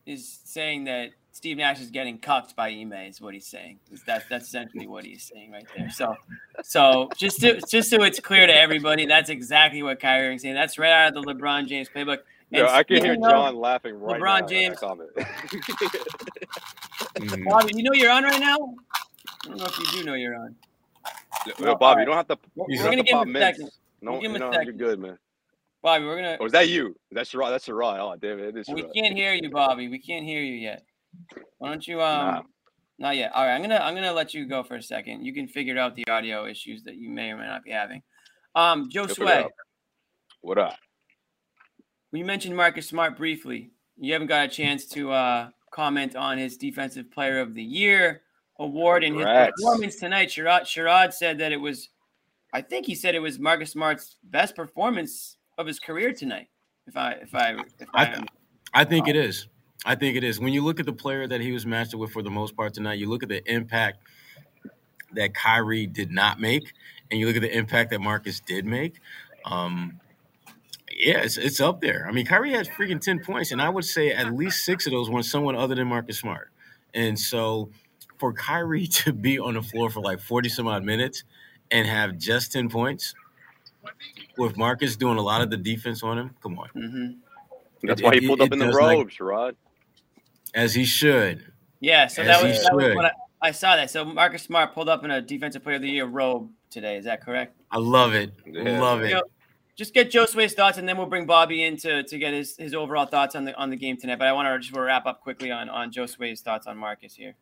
[0.06, 2.92] is saying that Steve Nash is getting cucked by Ime.
[2.92, 3.80] Is what he's saying.
[4.06, 5.90] That's that's essentially what he's saying right there.
[5.90, 6.14] So,
[6.62, 10.54] so just to, just so it's clear to everybody, that's exactly what Kyrie is saying.
[10.54, 12.18] That's right out of the LeBron James playbook.
[12.50, 14.36] Yo, I can hear John laughing right LeBron now.
[14.36, 15.10] at James- comment.
[17.16, 17.44] Mhm.
[17.50, 18.54] Bobby, you know you're on right now.
[18.54, 20.54] I don't know if you do know you're on.
[21.46, 21.98] Yo, Well, Bobby, alright.
[22.02, 22.38] you don't have to.
[22.54, 23.58] We're, you we're gonna give him a mints.
[23.58, 23.70] second.
[24.02, 25.18] No, We'll give him you a know, you're good, man.
[25.82, 26.36] Bobby, we're gonna.
[26.38, 26.94] Or is that you?
[27.10, 27.50] That's Sherrod.
[27.50, 27.98] That's Sherrod.
[27.98, 28.48] Oh, damn it.
[28.50, 29.88] It is We can't hear you, Bobby.
[29.88, 30.84] We can't hear you yet.
[31.58, 32.42] Why don't you um Nah.
[32.98, 33.32] not yet.
[33.32, 35.24] All right, I'm gonna I'm gonna let you go for a second.
[35.24, 38.02] You can figure out the audio issues that you may or may not be having.
[38.54, 39.52] Um Joe We'll figure it Sway, out.
[40.42, 40.76] What up?
[42.12, 43.70] we mentioned Marcus Smart briefly.
[43.96, 48.22] You haven't got a chance to uh comment on his defensive player of the year
[48.60, 50.28] award and his performance tonight.
[50.28, 51.88] Sherrod Sherrod said that it was
[52.52, 56.46] I think he said it was Marcus Smart's best performance of his career tonight.
[56.86, 58.28] If I if I if I, I th-
[58.74, 59.48] I think it is.
[59.84, 60.40] I think it is.
[60.40, 62.74] When you look at the player that he was matched with for the most part
[62.74, 63.98] tonight, you look at the impact
[65.12, 66.72] that Kyrie did not make,
[67.10, 68.94] and you look at the impact that Marcus did make.
[69.44, 70.00] Um,
[70.90, 72.06] yeah, it's, it's up there.
[72.08, 74.92] I mean, Kyrie had freaking 10 points, and I would say at least six of
[74.92, 76.50] those were someone other than Marcus Smart.
[76.94, 77.70] And so
[78.18, 81.24] for Kyrie to be on the floor for like 40 some odd minutes
[81.70, 83.14] and have just 10 points,
[84.38, 86.68] with Marcus doing a lot of the defense on him, come on.
[86.74, 87.16] Mhm.
[87.82, 89.54] That's It- why he pulled it up in the robes, not- robe, Sherrod.
[90.54, 91.52] As he should.
[91.80, 92.96] Yeah, so As that he was, that was should.
[92.96, 93.10] what I,
[93.42, 93.90] I saw that.
[93.90, 96.96] So Marcus Smart pulled up in a defensive player of the year robe today.
[96.96, 97.60] Is that correct?
[97.70, 98.32] I love it.
[98.46, 98.80] Yeah.
[98.80, 99.08] Love it.
[99.08, 99.22] You know,
[99.76, 102.56] just get Joe Sway's thoughts, and then we'll bring Bobby in to, to get his,
[102.56, 104.18] his overall thoughts on the on the game tonight.
[104.18, 107.14] But I want to just wrap up quickly on on Joe Sway's thoughts on Marcus
[107.14, 107.34] here.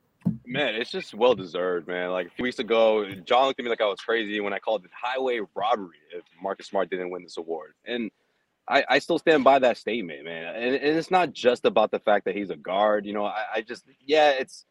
[0.46, 2.10] Man, it's just well deserved, man.
[2.10, 4.58] Like a few weeks ago, John looked at me like I was crazy when I
[4.58, 7.74] called it highway robbery if Marcus Smart didn't win this award.
[7.84, 8.10] And
[8.72, 10.54] I, I still stand by that statement, man.
[10.54, 13.04] And, and it's not just about the fact that he's a guard.
[13.04, 14.64] You know, I, I just yeah, it's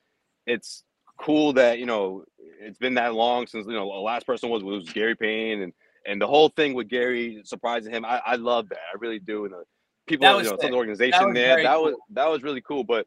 [0.48, 0.84] it's
[1.20, 2.26] cool that you know
[2.60, 5.74] it's been that long since you know the last person was was Gary Payton and
[6.08, 8.04] and the whole thing with Gary surprising him.
[8.04, 8.80] I, I love that.
[8.92, 9.46] I really do.
[9.46, 9.64] And the
[10.08, 11.84] people, you know, some of the organization that there, that cool.
[11.84, 12.84] was that was really cool.
[12.84, 13.06] But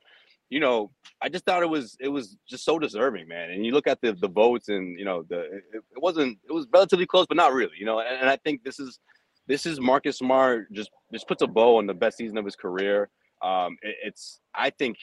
[0.49, 3.51] you know, I just thought it was it was just so deserving, man.
[3.51, 6.53] And you look at the the votes, and you know, the it, it wasn't it
[6.53, 7.99] was relatively close, but not really, you know.
[7.99, 9.01] And, and, I think this is
[9.47, 12.57] this is Marcus Smart just just puts a bow on the best season of his
[12.57, 13.09] career.
[13.43, 14.97] Um, it, it's I think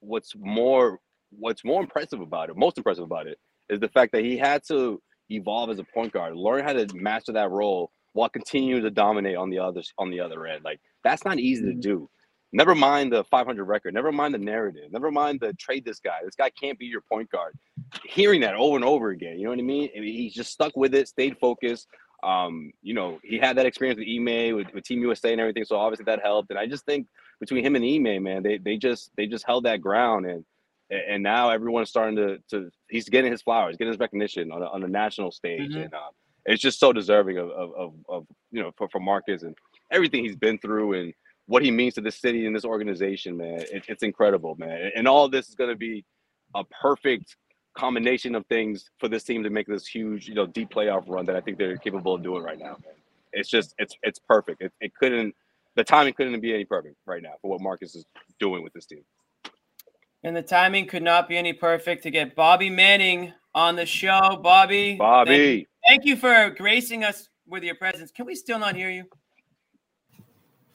[0.00, 0.98] what's more
[1.30, 3.38] what's more impressive about it, most impressive about it,
[3.68, 5.00] is the fact that he had to
[5.30, 9.36] evolve as a point guard, learn how to master that role while continuing to dominate
[9.36, 10.64] on the other on the other end.
[10.64, 11.80] Like that's not easy to mm-hmm.
[11.80, 12.10] do.
[12.50, 13.92] Never mind the 500 record.
[13.92, 14.90] Never mind the narrative.
[14.90, 16.20] Never mind the trade this guy.
[16.24, 17.54] This guy can't be your point guard.
[18.04, 19.90] Hearing that over and over again, you know what I mean?
[19.94, 21.88] He's just stuck with it, stayed focused.
[22.22, 25.64] Um, you know, he had that experience with Ime, with, with Team USA and everything.
[25.64, 26.50] So obviously that helped.
[26.50, 27.06] And I just think
[27.40, 30.44] between him and Ime, man, they they just they just held that ground and
[30.90, 34.66] and now everyone's starting to to he's getting his flowers, getting his recognition on a,
[34.66, 35.82] on a national stage, mm-hmm.
[35.82, 36.10] and uh,
[36.46, 39.54] it's just so deserving of, of, of, of you know for, for Marcus and
[39.90, 41.14] everything he's been through and
[41.46, 43.60] what he means to this city and this organization, man.
[43.72, 44.90] It, it's incredible, man.
[44.94, 46.04] And all this is going to be
[46.54, 47.36] a perfect
[47.78, 51.24] combination of things for this team to make this huge, you know, deep playoff run
[51.26, 52.76] that I think they're capable of doing right now.
[53.32, 54.62] It's just it's it's perfect.
[54.62, 55.34] It, it couldn't
[55.76, 58.04] the timing couldn't be any perfect right now for what Marcus is
[58.40, 59.04] doing with this team.
[60.24, 64.40] And the timing could not be any perfect to get Bobby Manning on the show.
[64.42, 64.96] Bobby.
[64.96, 65.68] Bobby.
[65.86, 68.10] Thank, thank you for gracing us with your presence.
[68.10, 69.04] Can we still not hear you?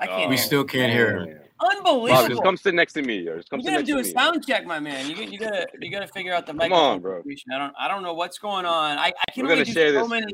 [0.03, 0.29] I can't.
[0.29, 1.39] we still can't hear him.
[1.59, 2.07] Unbelievable.
[2.07, 3.27] Bob, just come sit next to me.
[3.27, 5.09] Or just come you gotta do a sound check, my man.
[5.09, 6.79] You, you gotta you gotta figure out the microphone.
[6.79, 7.21] Come on, bro.
[7.53, 8.97] I don't I don't know what's going on.
[8.97, 10.09] I, I can We're only do so this.
[10.09, 10.25] many.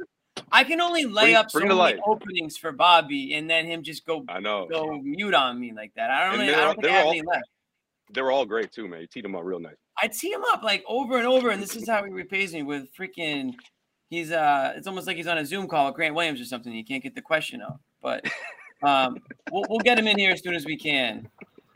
[0.51, 1.99] I can only lay bring, up so many light.
[2.05, 5.93] openings for Bobby, and then him just go I know go mute on me like
[5.95, 6.09] that.
[6.09, 6.39] I don't.
[6.39, 7.49] Really, I don't think I have all, any left.
[8.11, 9.01] They were all great too, man.
[9.01, 9.75] You teed them up real nice.
[10.01, 12.63] I tee him up like over and over, and this is how he repays me
[12.63, 13.53] with freaking.
[14.09, 16.73] He's uh, it's almost like he's on a Zoom call with Grant Williams or something.
[16.73, 18.25] He can't get the question out, but
[18.83, 19.17] um,
[19.51, 21.29] we'll, we'll get him in here as soon as we can.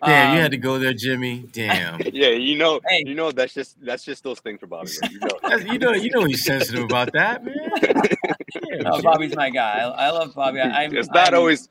[0.05, 1.45] Damn, um, you had to go there, Jimmy.
[1.51, 2.01] Damn.
[2.13, 3.03] yeah, you know, hey.
[3.05, 4.91] you know that's just that's just those things for Bobby.
[5.09, 7.55] You know, you know, you know he's sensitive about that, man.
[8.85, 9.79] oh, Bobby's my guy.
[9.79, 10.59] I, I love Bobby.
[10.59, 11.69] I, it's not I'm, always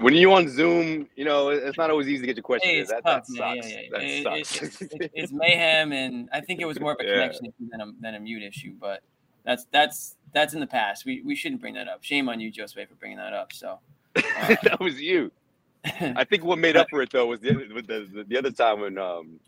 [0.00, 1.08] when you on Zoom.
[1.16, 2.90] You know, it's not always easy to get your questions.
[2.90, 3.70] Hey, that, tough, that sucks.
[3.70, 4.82] Yeah, yeah, That it, sucks.
[4.82, 7.80] It, it, it's mayhem, and I think it was more of a connection issue than
[7.80, 8.74] a, than a mute issue.
[8.78, 9.00] But
[9.44, 11.06] that's that's that's in the past.
[11.06, 12.04] We we shouldn't bring that up.
[12.04, 13.54] Shame on you, Joseph, for bringing that up.
[13.54, 13.78] So
[14.62, 15.30] that was you.
[15.84, 18.80] I think what made up for it though was the the, the, the other time
[18.80, 19.40] when um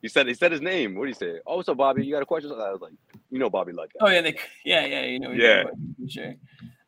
[0.00, 0.94] he said he said his name.
[0.94, 1.40] What did he say?
[1.46, 2.50] Oh, so Bobby, you got a question?
[2.52, 2.92] I was like,
[3.30, 4.04] you know, Bobby like that.
[4.04, 5.64] Oh yeah, they, yeah, yeah, you know, yeah,
[6.08, 6.34] sure.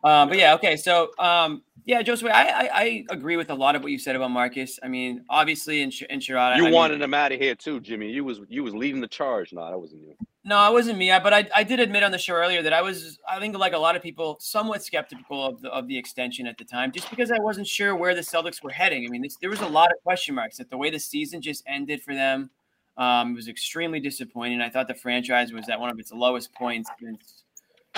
[0.02, 3.74] Um, but yeah, okay, so um, yeah, Joseph, I, I, I agree with a lot
[3.74, 4.78] of what you said about Marcus.
[4.82, 7.80] I mean, obviously in in Sherrod, you I wanted mean, him out of here too,
[7.80, 8.10] Jimmy.
[8.10, 9.52] You was you was leading the charge.
[9.52, 10.14] No, that wasn't you.
[10.42, 11.10] No, it wasn't me.
[11.10, 13.56] I, but I, I did admit on the show earlier that I was, I think,
[13.58, 16.92] like a lot of people, somewhat skeptical of the of the extension at the time,
[16.92, 19.04] just because I wasn't sure where the Celtics were heading.
[19.06, 21.42] I mean, this, there was a lot of question marks that the way the season
[21.42, 22.50] just ended for them.
[22.96, 24.60] Um, was extremely disappointing.
[24.60, 27.44] I thought the franchise was at one of its lowest points since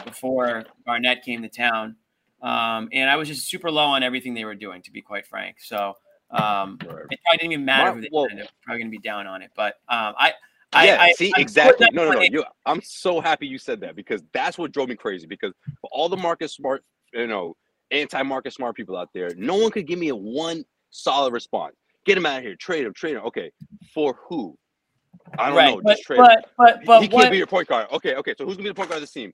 [0.05, 1.97] before Garnett came to town,
[2.41, 5.27] um, and I was just super low on everything they were doing, to be quite
[5.27, 5.57] frank.
[5.59, 5.97] So
[6.31, 8.49] um, it probably didn't even matter Mark, who they well, ended.
[8.63, 10.35] Probably going to be down on it, but um, I
[10.75, 11.87] yeah, I, see, I, exactly.
[11.93, 12.23] No, no, no.
[12.23, 15.27] You, I'm so happy you said that because that's what drove me crazy.
[15.27, 16.83] Because for all the Marcus Smart,
[17.13, 17.57] you know,
[17.91, 21.75] anti Marcus Smart people out there, no one could give me a one solid response.
[22.07, 22.57] Get him out of here.
[22.57, 22.95] Trade him.
[22.95, 23.23] Trade him.
[23.27, 23.51] Okay,
[23.93, 24.57] for who?
[25.39, 25.75] I don't right.
[25.75, 25.81] know.
[25.83, 26.45] But, just trade but, him.
[26.57, 27.89] But, but, he can't be your point guard.
[27.93, 28.35] Okay, okay.
[28.37, 29.33] So who's gonna be the point guard of this team?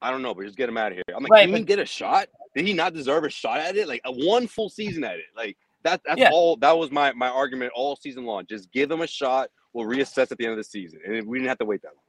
[0.00, 1.04] I don't know, but just get him out of here.
[1.14, 2.26] I'm like, right, can he get a shot?
[2.56, 3.88] Did he not deserve a shot at it?
[3.88, 5.26] Like a one full season at it.
[5.36, 6.00] Like that.
[6.04, 6.30] That's yeah.
[6.32, 6.56] all.
[6.56, 8.44] That was my my argument all season long.
[8.48, 11.38] Just give him a shot we'll reassess at the end of the season, and we
[11.38, 12.02] didn't have to wait that long.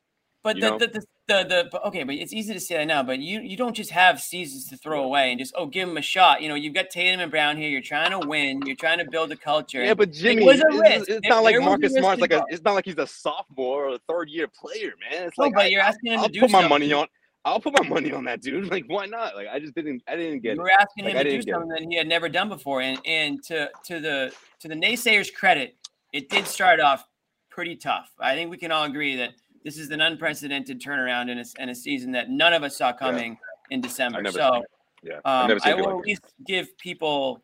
[0.44, 3.02] But the, the, the, the, the okay, but it's easy to say that now.
[3.02, 5.96] But you you don't just have seasons to throw away and just oh give them
[5.96, 6.42] a shot.
[6.42, 7.70] You know you've got Tatum and Brown here.
[7.70, 8.62] You're trying to win.
[8.66, 9.82] You're trying to build a culture.
[9.82, 11.10] Yeah, but Jimmy, it was a it's, risk.
[11.10, 12.44] it's not like Marcus Smart's like a.
[12.50, 15.28] It's not like he's a sophomore or a third year player, man.
[15.28, 16.70] It's like but I, you're asking him I'll to do put something.
[16.70, 17.08] my money on.
[17.46, 18.68] I'll put my money on that dude.
[18.72, 19.36] Like, why not?
[19.36, 20.04] Like, I just didn't.
[20.10, 20.56] I didn't get.
[20.56, 23.42] You were asking him to do something that he had never done before, and and
[23.44, 25.78] to to the to the naysayers' credit,
[26.12, 27.06] it did start off
[27.54, 28.12] pretty tough.
[28.20, 29.32] I think we can all agree that
[29.64, 32.92] this is an unprecedented turnaround in a, in a season that none of us saw
[32.92, 33.34] coming
[33.70, 33.76] yeah.
[33.76, 34.30] in December.
[34.32, 34.64] So,
[35.04, 37.44] yeah, um, I will at least give people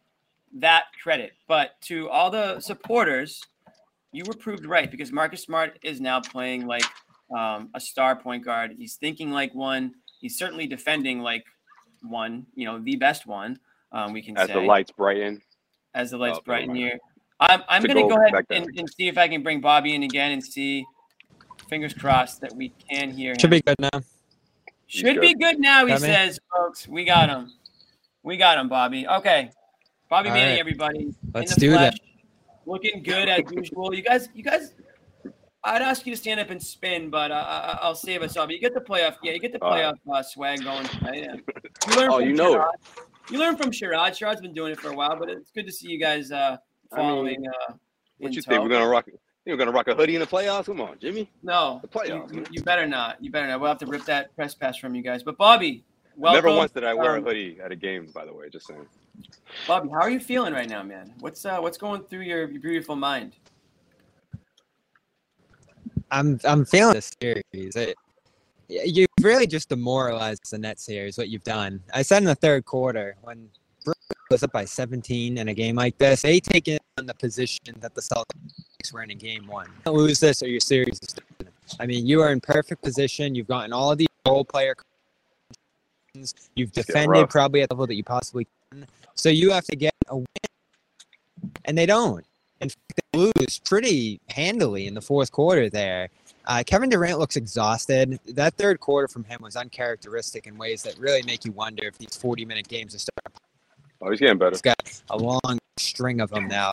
[0.57, 1.33] that credit.
[1.47, 3.41] But to all the supporters,
[4.11, 6.85] you were proved right because Marcus Smart is now playing like
[7.35, 8.73] um, a star point guard.
[8.77, 9.93] He's thinking like one.
[10.19, 11.45] He's certainly defending like
[12.01, 12.47] one.
[12.55, 13.59] You know, the best one.
[13.91, 15.41] Um, we can As say the lights brighten.
[15.93, 16.99] as the lights Oh, brighten here.
[17.39, 19.61] I'm, I'm To going to go go ahead and, and see if I can bring
[19.61, 20.85] Bobby in again and see.
[21.69, 23.37] Fingers crossed that we can hear him.
[23.39, 24.01] Should be good now.
[24.87, 26.07] Should be good now, he Got me?
[26.07, 26.87] says, folks.
[26.87, 27.51] We got him.
[28.23, 29.07] We got him, Bobby.
[29.07, 29.51] Okay.
[30.09, 30.59] Bobby All Manning, right.
[30.59, 31.13] everybody.
[31.33, 31.99] Let's in the do flesh, that.
[32.65, 33.93] Looking good as usual.
[33.93, 34.73] You guys, you guys,
[35.63, 38.47] I'd ask you to stand up and spin, but uh, I- I'll save us all.
[38.47, 39.17] But you get the playoff.
[39.21, 39.93] Yeah, you get the All right.
[40.07, 40.87] playoff uh, swag going.
[40.87, 41.35] tonight, yeah.
[41.87, 42.57] You learn Oh, from you know it.
[42.57, 43.31] Sherrod.
[43.31, 44.11] You learn from Sherrod.
[44.17, 46.57] Sherrod's been doing it for a while, but it's good to see you guys uh,
[46.91, 47.73] I mean, uh,
[48.17, 48.61] What in you think?
[48.63, 49.07] We're gonna rock
[49.45, 50.65] You're gonna rock a hoodie in the playoffs?
[50.65, 51.29] Come on, Jimmy.
[51.43, 53.23] No, The playoffs, You, you better not.
[53.23, 53.59] You better not.
[53.59, 55.23] We'll have to rip that press pass from you guys.
[55.23, 55.83] But Bobby,
[56.15, 56.43] welcome.
[56.43, 58.67] Never once did I wear Um, a hoodie at a game, by the way, just
[58.67, 58.85] saying.
[59.67, 61.13] Bobby, how are you feeling right now, man?
[61.19, 63.33] What's uh, what's going through your, your beautiful mind?
[66.11, 67.75] I'm I'm feeling this series.
[67.75, 67.95] It,
[68.67, 71.05] you've really just demoralized the Nets here.
[71.05, 71.81] Is what you've done.
[71.93, 73.49] I said in the third quarter when
[73.85, 77.75] Brooklyn was up by 17 in a game like this, they take in the position
[77.79, 79.67] that the Celtics were in in game one.
[79.85, 81.49] You lose this or your series is done.
[81.79, 83.35] I mean, you are in perfect position.
[83.35, 84.75] You've gotten all of these role player.
[86.55, 88.87] You've defended probably at the level that you possibly can.
[89.15, 90.25] So you have to get a win,
[91.65, 92.25] and they don't.
[92.61, 96.09] In fact, they lose pretty handily in the fourth quarter there.
[96.45, 98.19] Uh, Kevin Durant looks exhausted.
[98.25, 101.97] That third quarter from him was uncharacteristic in ways that really make you wonder if
[101.97, 103.39] these 40 minute games are starting.
[104.01, 104.51] Oh, he's getting better.
[104.51, 106.71] He's got a long string of them now.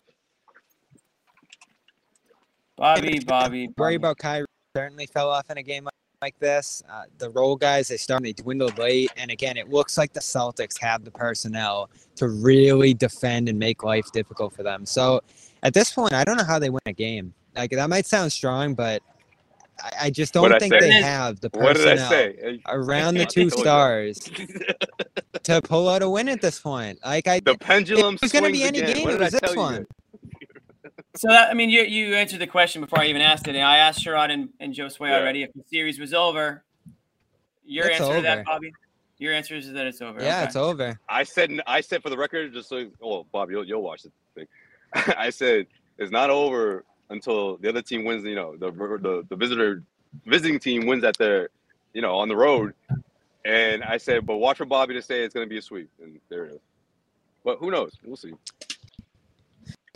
[2.77, 3.94] Bobby, Bobby, Worry Bobby.
[3.97, 4.47] about Kyrie
[4.77, 5.93] certainly fell off in a game like-
[6.23, 6.82] like this.
[6.90, 9.11] Uh, the role guys, they start, they dwindled late.
[9.19, 13.82] And again, it looks like the Celtics have the personnel to really defend and make
[13.85, 14.86] life difficult for them.
[14.86, 15.20] So
[15.62, 17.35] at this point, I don't know how they win a game.
[17.55, 19.03] Like that might sound strong, but
[19.85, 22.61] I, I just don't What'd think they have the What did I personnel say?
[22.66, 24.19] around the two stars
[25.43, 26.98] to pull out a win at this point.
[27.05, 28.94] Like I, the pendulum if it was going to be any again.
[28.94, 29.86] game, What it did I was this tell you one.
[31.16, 33.55] So that, I mean, you you answered the question before I even asked it.
[33.55, 35.16] And I asked Sherrod and, and Joe Sway Yeah.
[35.18, 36.64] already if the series was over.
[37.64, 38.72] Your It's answer to that, Bobby?
[39.18, 40.22] Your answer is that it's over.
[40.22, 40.44] yeah, Okay.
[40.47, 41.01] it's over.
[41.09, 44.12] I said I said for the record, just so oh Bob, you'll you'll watch the
[44.34, 44.47] thing.
[45.16, 45.66] I said
[45.98, 48.24] it's not over until the other team wins.
[48.24, 49.82] You know, the the the visitor
[50.26, 51.48] visiting team wins at their,
[51.93, 52.74] you know, on the road.
[53.44, 55.88] And I said, but watch for Bobby to say it's going to be a sweep,
[56.02, 56.60] and there it is.
[57.44, 57.93] But who knows?
[58.05, 58.32] We'll see.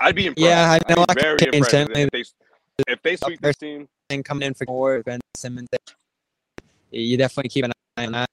[0.01, 0.48] I'd be impressed.
[0.48, 1.05] Yeah, I I'd know.
[1.05, 2.24] be I very can impressed certainly- if they
[2.89, 3.89] if they sweep this team.
[4.09, 5.68] And coming in for four, Ben Simmons.
[6.90, 8.31] You definitely keep an eye on that.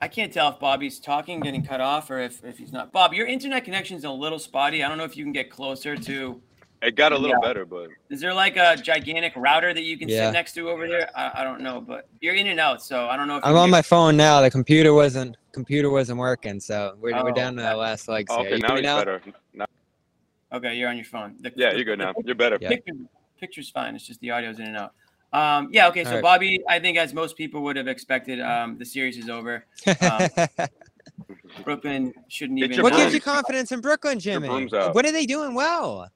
[0.00, 2.92] I can't tell if Bobby's talking, getting cut off, or if, if he's not.
[2.92, 4.84] Bob, your internet connection's a little spotty.
[4.84, 6.40] I don't know if you can get closer to.
[6.82, 7.48] It got a little Yeah.
[7.48, 10.26] better, but Is there like a gigantic router that you can Yeah.
[10.28, 11.10] sit next to over there?
[11.16, 13.56] I, I don't know, but you're in and out, so I don't know if I'm
[13.56, 14.40] on get- my phone now.
[14.40, 17.70] The computer wasn't computer wasn't working, so we're, Oh, we're down to okay.
[17.70, 18.46] the last legs oh, here.
[18.48, 18.98] okay, You now hear me now?
[18.98, 19.22] better.
[19.54, 19.66] Now,
[20.52, 21.34] Okay, you're on your phone.
[21.40, 22.12] The- yeah, the- you're good the now.
[22.24, 22.58] You're better.
[22.60, 22.68] Yeah.
[22.68, 22.92] Picture,
[23.40, 23.94] picture's fine.
[23.96, 24.92] It's just the audio's in and out.
[25.32, 26.04] Um, yeah, okay.
[26.04, 26.22] So All right.
[26.22, 29.64] Bobby, I think as most people would have expected, um, the series is over.
[30.00, 30.28] Um,
[31.64, 32.82] Brooklyn shouldn't even.
[32.82, 34.48] what gives you confidence in Brooklyn, Jimmy?
[34.68, 36.08] What are they doing well?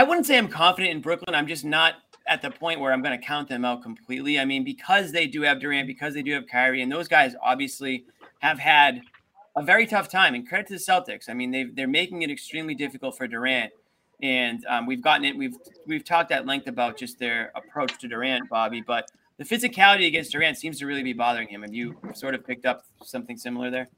[0.00, 1.34] I wouldn't say I'm confident in Brooklyn.
[1.34, 1.96] I'm just not
[2.26, 4.40] at the point where I'm going to count them out completely.
[4.40, 7.34] I mean, because they do have Durant, because they do have Kyrie, and those guys
[7.42, 8.06] obviously
[8.38, 9.02] have had
[9.56, 10.34] a very tough time.
[10.34, 11.28] And credit to the Celtics.
[11.28, 13.74] I mean, they they're making it extremely difficult for Durant.
[14.22, 15.36] And um, we've gotten it.
[15.36, 15.56] We've
[15.86, 18.80] we've talked at length about just their approach to Durant, Bobby.
[18.80, 21.60] But the physicality against Durant seems to really be bothering him.
[21.60, 23.88] Have you sort of picked up something similar there?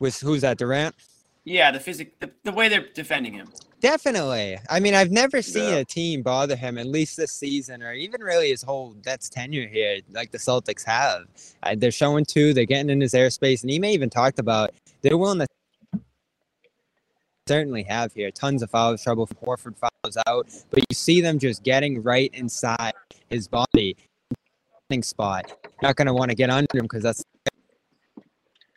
[0.00, 0.96] With who's that, Durant?
[1.44, 3.48] Yeah, the physic, the, the way they're defending him.
[3.80, 4.58] Definitely.
[4.70, 5.76] I mean, I've never seen Yeah.
[5.76, 9.68] a team bother him, at least this season, or even really his whole Nets tenure
[9.68, 11.24] here, like the Celtics have.
[11.62, 12.54] Uh, they're showing two.
[12.54, 14.70] They're getting in his airspace, and he may even talked about
[15.02, 16.00] they're willing to
[17.46, 19.26] certainly have here tons of foul trouble.
[19.26, 22.94] Horford fouls out, but you see them just getting right inside
[23.28, 23.96] his body
[25.02, 25.52] spot.
[25.82, 27.22] Not going to want to get under him because that's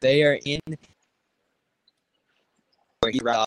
[0.02, 0.60] they are in
[3.14, 3.46] where right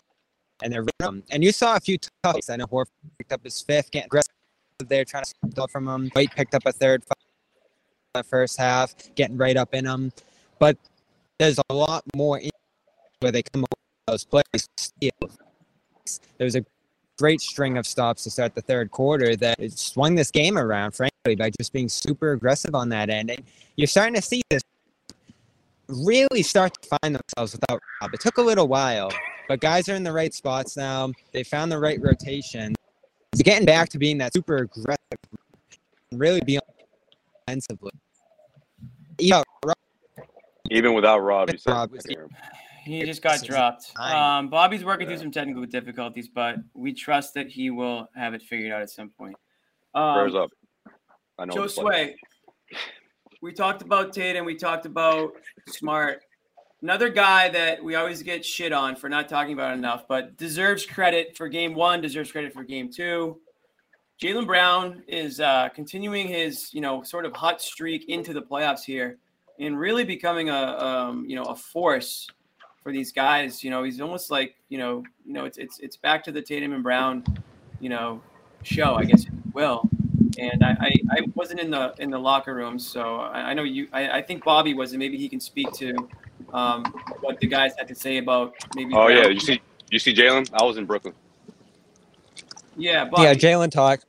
[0.63, 1.23] and they're rhythm.
[1.31, 2.49] And you saw a few toughs.
[2.49, 4.31] I know Horford picked up his fifth, getting aggressive
[4.87, 6.09] there, trying to steal from him.
[6.13, 7.03] White picked up a third
[8.13, 10.11] the first half, getting right up in him.
[10.59, 10.77] But
[11.39, 12.41] there's a lot more
[13.19, 13.69] where they come with
[14.07, 14.67] those plays.
[14.99, 15.11] There
[16.39, 16.65] was a
[17.17, 21.35] great string of stops to start the third quarter that swung this game around, frankly,
[21.35, 23.29] by just being super aggressive on that end.
[23.29, 23.43] And
[23.75, 24.61] you're starting to see this
[25.91, 28.13] really start to find themselves without Rob.
[28.13, 29.11] It took a little while,
[29.47, 31.11] but guys are in the right spots now.
[31.33, 32.73] They found the right rotation.
[33.33, 34.97] he's getting back to being that super aggressive,
[36.11, 36.59] really be
[37.47, 37.91] offensively.
[39.19, 39.43] Yeah,
[40.69, 42.27] Even without Rob, you said Rob was- can.
[42.83, 43.91] He just got dropped.
[43.97, 45.15] Um, Bobby's working Yeah.
[45.15, 48.89] through some technical difficulties, but we trust that he will have it figured out at
[48.89, 49.35] some point.
[49.93, 50.49] Um, Prayers up.
[51.37, 51.53] I know.
[51.53, 51.67] Joe.
[51.67, 52.15] Sway,
[53.41, 54.45] we talked about Tatum.
[54.45, 55.33] We talked about
[55.67, 56.21] Smart.
[56.81, 60.85] Another guy that we always get shit on for not talking about enough, but deserves
[60.85, 63.39] credit for game one, deserves credit for game two.
[64.21, 68.83] Jaylen Brown is uh, continuing his, you know, sort of hot streak into the playoffs
[68.83, 69.17] here,
[69.59, 72.27] and really becoming a, um, you know, a force
[72.83, 73.63] for these guys.
[73.63, 76.41] You know, he's almost like, you know, you know, it's it's it's back to the
[76.41, 77.23] Tatum and Brown,
[77.79, 78.21] you know,
[78.63, 79.89] show, I guess, will
[80.41, 83.63] and I, I, I wasn't in the in the locker room, so I, I know
[83.63, 83.87] you.
[83.93, 85.95] I, I think Bobby was, and maybe he can speak to
[86.51, 86.83] um,
[87.21, 88.93] what the guys had to say about maybe.
[88.95, 89.61] Oh yeah, you see,
[89.91, 90.49] you see Jaylen.
[90.53, 91.13] I was in Brooklyn.
[92.75, 93.23] yeah, Bobby.
[93.23, 94.01] yeah, Jaylen talk.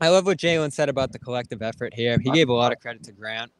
[0.00, 2.18] I love what Jaylen said about the collective effort here.
[2.18, 3.52] He gave a lot of credit to Grant.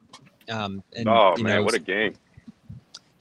[0.49, 2.15] Um, and, Oh you man, know, what a game!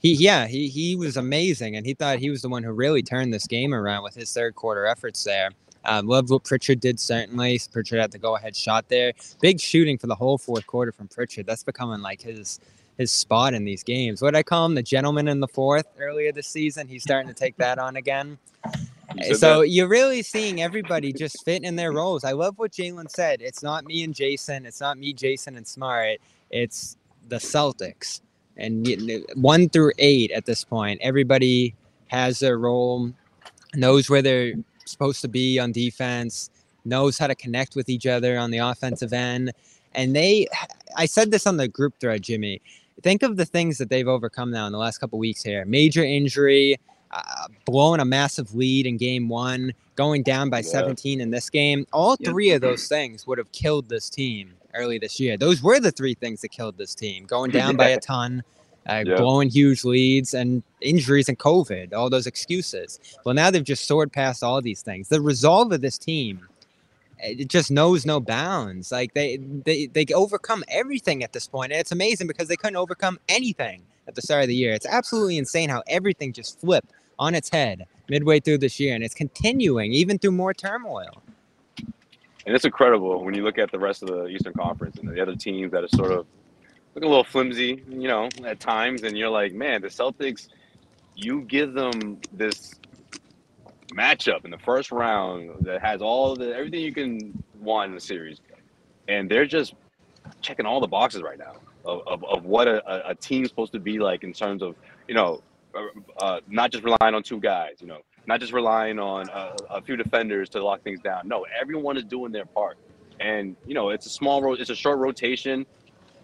[0.00, 3.02] he yeah he he was amazing and he thought he was the one who really
[3.02, 5.50] turned this game around with his third quarter efforts there
[5.84, 10.06] um, loved what pritchard did certainly pritchard had the go-ahead shot there big shooting for
[10.06, 12.60] the whole fourth quarter from pritchard that's becoming like his
[12.98, 16.32] his spot in these games what i call him the gentleman in the fourth earlier
[16.32, 18.38] this season he's starting to take that on again
[19.34, 19.68] so that?
[19.68, 22.24] you're really seeing everybody just fit in their roles.
[22.24, 23.42] I love what Jaylen said.
[23.42, 24.66] It's not me and Jayson.
[24.66, 26.18] It's not me, Jayson, and Smart.
[26.50, 26.96] It's
[27.28, 28.20] the Celtics.
[28.56, 28.86] And
[29.34, 31.74] one through eight at this point, everybody
[32.08, 33.10] has their role,
[33.74, 34.52] knows where they're
[34.84, 36.50] supposed to be on defense,
[36.84, 39.52] knows how to connect with each other on the offensive end.
[39.94, 40.46] And they,
[40.96, 42.60] I said this on the group thread, Jimmy.
[43.02, 46.04] Think of the things that they've overcome now in the last couple weeks here major
[46.04, 46.76] injury,
[47.10, 50.70] uh, blowing a massive lead in game one, going down by Yeah.
[50.70, 51.86] 17 in this game.
[51.92, 52.30] All Yeah.
[52.30, 55.36] three of those things would have killed this team early this year.
[55.36, 58.42] Those were the three things that killed this team going down by a ton,
[58.88, 59.16] uh, Yeah.
[59.16, 62.98] blowing huge leads, and injuries and COVID, all those excuses.
[63.24, 65.08] Well, now they've just soared past all these things.
[65.08, 66.48] The resolve of this team.
[67.24, 68.90] It just knows no bounds.
[68.90, 71.52] Like they, they, they overcome everything at this point.
[71.52, 74.72] point, and it's amazing because they couldn't overcome anything at the start of the year.
[74.72, 79.04] It's absolutely insane how everything just flipped on its head midway through this year, and
[79.04, 81.22] it's continuing even through more turmoil.
[82.44, 85.22] And it's incredible when you look at the rest of the Eastern Conference and the
[85.22, 86.26] other teams that are sort of
[86.94, 89.02] looking a little flimsy, you know, at times.
[89.02, 90.48] And you're like, man, the Celtics,
[91.14, 92.74] you give them this
[93.94, 98.00] matchup in the first round that has all the everything you can want in the
[98.00, 98.40] series,
[99.08, 99.74] and they're just
[100.40, 101.54] checking all the boxes right now
[101.84, 104.76] of, of, of what a, a- a team's supposed to be like in terms of
[105.08, 105.42] you know
[105.74, 109.52] uh, uh, not just relying on two guys, you know, not just relying on a,
[109.70, 111.22] a few defenders to lock things down.
[111.26, 112.78] No, everyone is doing their part,
[113.20, 115.66] and you know it's a small, ro- it's a short rotation.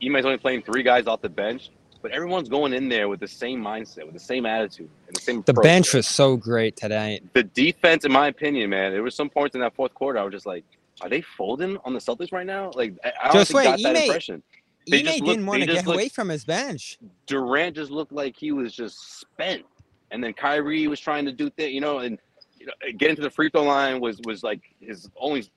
[0.03, 1.71] Ime's only playing three guys off the bench,
[2.03, 5.21] but everyone's going in there with the same mindset, with the same attitude, and the
[5.21, 5.43] same.
[5.43, 5.65] The approach.
[5.65, 7.21] bench was so great today.
[7.33, 8.93] the defense, in my opinion, man.
[8.93, 10.65] There was some points in that fourth quarter I was just like,
[11.01, 12.71] are they folding on the Celtics right now?
[12.75, 14.43] Like I honestly wait, got that Ime- impression.
[14.91, 16.99] They Ime just didn't want to get look- away from his bench.
[17.27, 19.65] Durant just looked like he was just spent,
[20.11, 22.19] and then Kyrie was trying to do things, you know, and
[22.59, 25.49] you know, getting to the free throw line was was like his only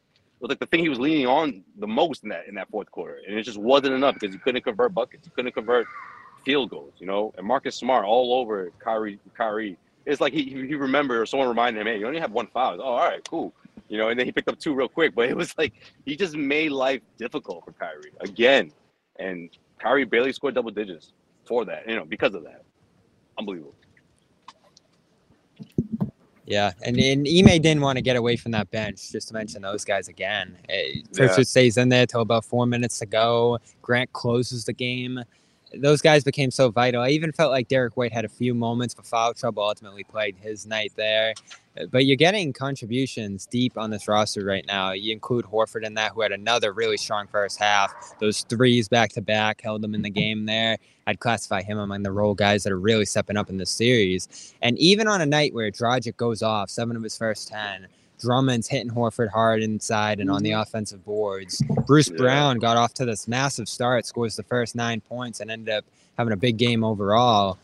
[0.41, 2.89] was like the thing he was leaning on the most in that in that fourth
[2.91, 5.85] quarter, and it just wasn't enough because he couldn't convert buckets, he couldn't convert
[6.43, 7.33] field goals, you know.
[7.37, 9.77] And Marcus Smart all over Kyrie, Kyrie.
[10.05, 12.81] It's like he he remembered or someone reminded him, hey, you only have one foul.
[12.81, 13.53] Oh, all right, cool.
[13.87, 15.73] You know, and then he picked up two real quick, but it was like
[16.05, 18.71] he just made life difficult for Kyrie again,
[19.19, 19.49] and
[19.79, 21.13] Kyrie barely scored double digits
[21.45, 22.63] for that, you know, because of that.
[23.37, 23.75] Unbelievable.
[26.51, 29.61] Yeah, and, and Ime didn't want to get away from that bench, just to mention
[29.61, 30.57] those guys again.
[30.69, 31.43] Eh, Pritchard Yeah.
[31.43, 33.57] stays in there till about four minutes to go.
[33.81, 35.23] Grant closes the game.
[35.73, 37.01] Those guys became so vital.
[37.01, 40.35] I even felt like Derrick White had a few moments, but foul trouble ultimately played
[40.37, 41.33] his night there.
[41.79, 44.91] Uh, But you're getting contributions deep on this roster right now.
[44.91, 47.93] You include Horford in that, who had another really strong first half.
[48.19, 50.77] Those threes back to back held them in the game there.
[51.07, 54.53] I'd classify him among the role guys that are really stepping up in this series.
[54.61, 57.87] And even on a night where Dragic goes off, seven of his first 10,
[58.21, 61.61] Drummond's hitting Horford hard inside and on the offensive boards.
[61.87, 62.17] Bruce Yeah.
[62.17, 65.85] Brown got off to this massive start, scores the first nine points, and ended up
[66.17, 67.57] having a big game overall.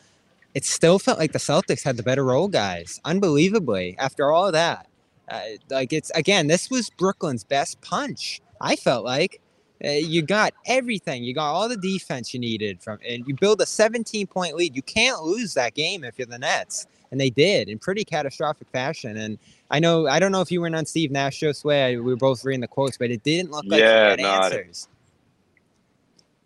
[0.53, 4.87] It still felt like the Celtics had the better role guys, unbelievably, after all that.
[5.29, 8.41] Uh, like, it's again, this was Brooklyn's best punch.
[8.61, 9.39] I felt like
[9.85, 11.23] uh, you got everything.
[11.23, 14.75] You got all the defense you needed from, and you build a 17 point lead.
[14.75, 16.87] You can't lose that game if you're the Nets.
[17.11, 19.15] and they did in pretty catastrophic fashion.
[19.17, 19.37] And
[19.69, 21.97] I know I don't know if you were on Steve Nash show sway.
[21.97, 24.87] We were both reading the quotes, but it didn't look like Yeah, he had answers.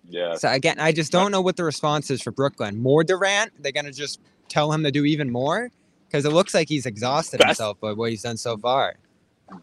[0.10, 0.36] Yeah.
[0.36, 2.82] So again, I just don't know what the response is for Brooklyn.
[2.82, 3.52] More Durant?
[3.62, 4.20] They're gonna just
[4.50, 5.70] tell him to do even more
[6.08, 8.96] because it looks like he's exhausted That's- himself by what he's done so far.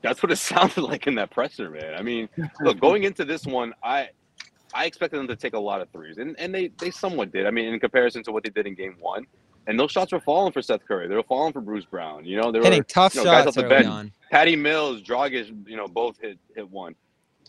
[0.03, 1.95] That's what it sounded like in that presser, man.
[1.95, 2.29] I mean,
[2.61, 4.11] look, going into this one, I
[4.75, 7.47] I expected them to take a lot of threes, and and they they somewhat did.
[7.47, 9.27] I mean, in comparison to what they did in Game One,
[9.69, 11.07] and those shots were falling for Seth Curry.
[11.07, 12.25] They were falling for Bruce Brown.
[12.25, 13.87] You know, they were Hitting tough you know, guys shots off the early bench.
[13.87, 14.13] on.
[14.31, 16.97] Patty Mills, Dragic, you know, both hit hit one,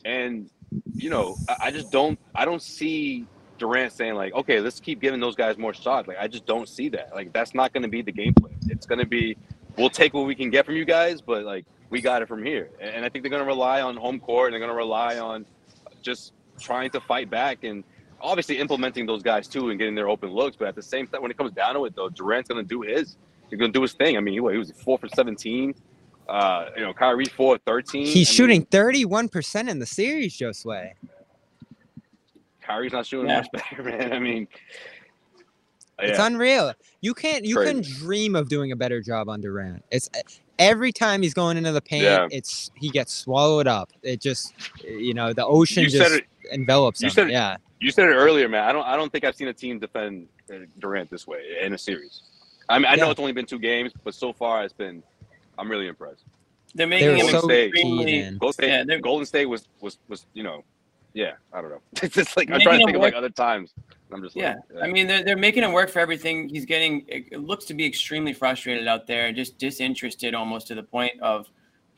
[0.06, 0.50] and
[0.94, 3.26] you know, I, I just don't I don't see
[3.60, 6.08] Durant saying like, okay, let's keep giving those guys more shots.
[6.08, 7.14] Like, I just don't see that.
[7.14, 8.56] Like, that's not going to be the game plan.
[8.68, 9.38] It's going to be,
[9.78, 12.44] we'll take what we can get from you guys, but like, we got it from
[12.44, 12.70] here.
[12.80, 14.78] And, and I think they're going to rely on home court and they're going to
[14.78, 15.46] rely on
[16.02, 17.84] just trying to fight back and
[18.22, 20.56] obviously implementing those guys too and getting their open looks.
[20.58, 22.68] But at the same time, when it comes down to it, though, Durant's going to
[22.68, 23.16] do his.
[23.50, 24.18] He's going to do his thing.
[24.18, 25.74] I mean, he, what, he was four for 17.
[26.28, 28.06] Uh, you know, Kyrie four, 13.
[28.06, 30.92] He's I mean, shooting 31% in the series, Josue.
[32.62, 33.38] Kyrie's not shooting Yeah.
[33.38, 34.14] much better, man.
[34.14, 34.48] I mean,
[35.98, 36.26] It's yeah.
[36.28, 36.74] unreal.
[37.02, 39.84] You can't you can dream of doing a better job on Durant.
[39.92, 40.10] It's
[40.60, 42.28] every time he's going into the paint, Yeah.
[42.32, 43.92] it's he gets swallowed up.
[44.04, 47.14] It just you know, the ocean You said just it- envelops you him.
[47.14, 47.58] said yeah.
[47.80, 48.64] You said it earlier, man.
[48.64, 48.86] I don't.
[48.86, 52.24] I don't think I've seen a team defend uh, Durant this way in a series.
[52.68, 55.02] I mean, I know it's only been two games, but so far it's been.
[55.58, 56.24] I'm really impressed.
[56.76, 57.70] They're They making were him Golden so State.
[57.70, 58.22] extremely.
[58.38, 58.86] Golden State.
[58.88, 60.64] Yeah, Golden State was was was you know,
[61.14, 61.34] yeah.
[61.54, 61.82] I don't know.
[62.04, 63.74] It's just like I'm trying to him think of like other times.
[64.12, 66.50] I'm just Yeah, like, I mean they're, they're making him work for everything.
[66.50, 70.76] He's getting it it looks to be extremely frustrated out there, just disinterested almost to
[70.76, 71.48] the point of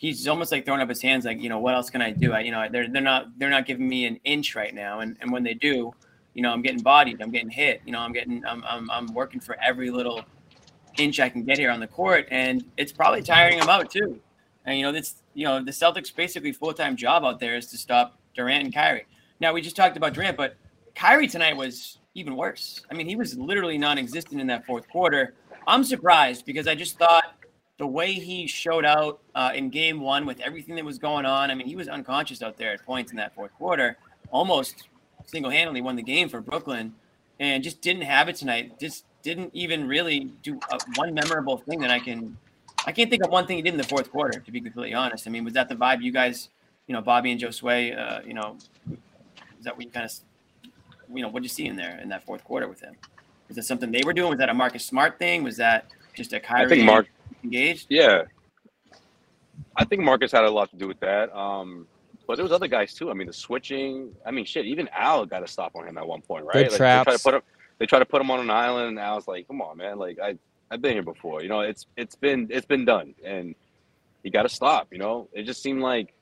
[0.01, 2.33] he's almost like throwing up his hands, like you know what else can I do?
[2.33, 5.15] I you know they're they're not they're not giving me an inch right now, and
[5.21, 5.93] and when they do,
[6.33, 9.13] you know I'm getting bodied, I'm getting hit, you know I'm getting I'm I'm, I'm
[9.13, 10.25] working for every little
[10.97, 14.19] inch I can get here on the court, and it's probably tiring him out too.
[14.65, 17.67] And you know this you know the Celtics basically full time job out there is
[17.67, 19.05] to stop Durant and Kyrie.
[19.39, 20.55] Now we just talked about Durant, but
[20.95, 22.81] Kyrie tonight was even worse.
[22.89, 25.35] I mean, he was literally non-existent in that fourth quarter.
[25.67, 27.35] I'm surprised because I just thought
[27.81, 31.49] the way he showed out uh, in Game One with everything that was going on.
[31.49, 33.97] I mean, he was unconscious out there at points in that fourth quarter.
[34.29, 34.87] Almost
[35.25, 36.93] single-handedly won the game for Brooklyn,
[37.39, 38.79] and just didn't have it tonight.
[38.79, 42.37] Just didn't even really do uh one memorable thing that I can.
[42.85, 44.39] I can't think of one thing he did in the fourth quarter.
[44.39, 46.49] To be completely honest, I mean, was that the vibe you guys,
[46.85, 48.57] you know, Bobby and Josue, uh, you know,
[49.57, 50.13] is that what you kind of
[51.11, 52.93] you know, what did you see in there in that fourth quarter with him?
[53.47, 54.29] Was that something they were doing?
[54.29, 55.41] Was that a Marcus Smart thing?
[55.41, 57.07] Was that just a Kyrie I think Mark.
[57.43, 57.88] Engaged?
[57.89, 58.23] Yeah,
[59.76, 61.35] I think Marcus had a lot to do with that.
[61.35, 61.88] Um,
[62.27, 63.09] but there was other guys too.
[63.09, 64.15] I mean, the switching.
[64.26, 64.65] I mean, shit.
[64.65, 66.53] Even Al got a stop on him at one point, right?
[66.53, 67.41] Good like, They try to put him.
[67.80, 69.97] They try to put him on an island, and Al's like, "Come on, man!
[69.97, 70.38] Like I,
[70.69, 71.41] I've been here before.
[71.41, 73.55] You know, it's it's been it's been done, and
[74.23, 74.88] you got to stop.
[74.91, 76.13] You know, it just seemed like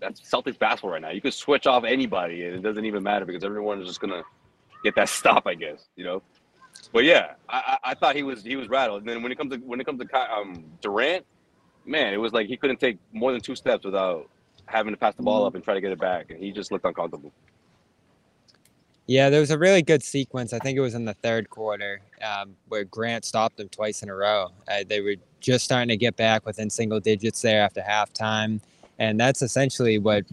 [0.00, 1.10] that's Celtics basketball right now.
[1.10, 4.22] You could switch off anybody, and it doesn't even matter because everyone is just gonna
[4.84, 5.86] get that stop, I guess.
[5.96, 6.22] You know.
[6.92, 9.02] But yeah, I, I, thought he was he was rattled.
[9.02, 11.24] And then when it comes to when it comes to um, Durant,
[11.86, 14.28] man, it was like he couldn't take more than two steps without
[14.66, 16.72] having to pass the ball up and try to get it back, and he just
[16.72, 17.32] looked uncomfortable.
[19.06, 20.52] Yeah, there was a really good sequence.
[20.52, 24.08] I think it was in the third quarter um, where Grant stopped them twice in
[24.08, 24.50] a row.
[24.68, 28.60] Uh, they were just starting to get back within single digits there after halftime,
[28.98, 30.24] and that's essentially what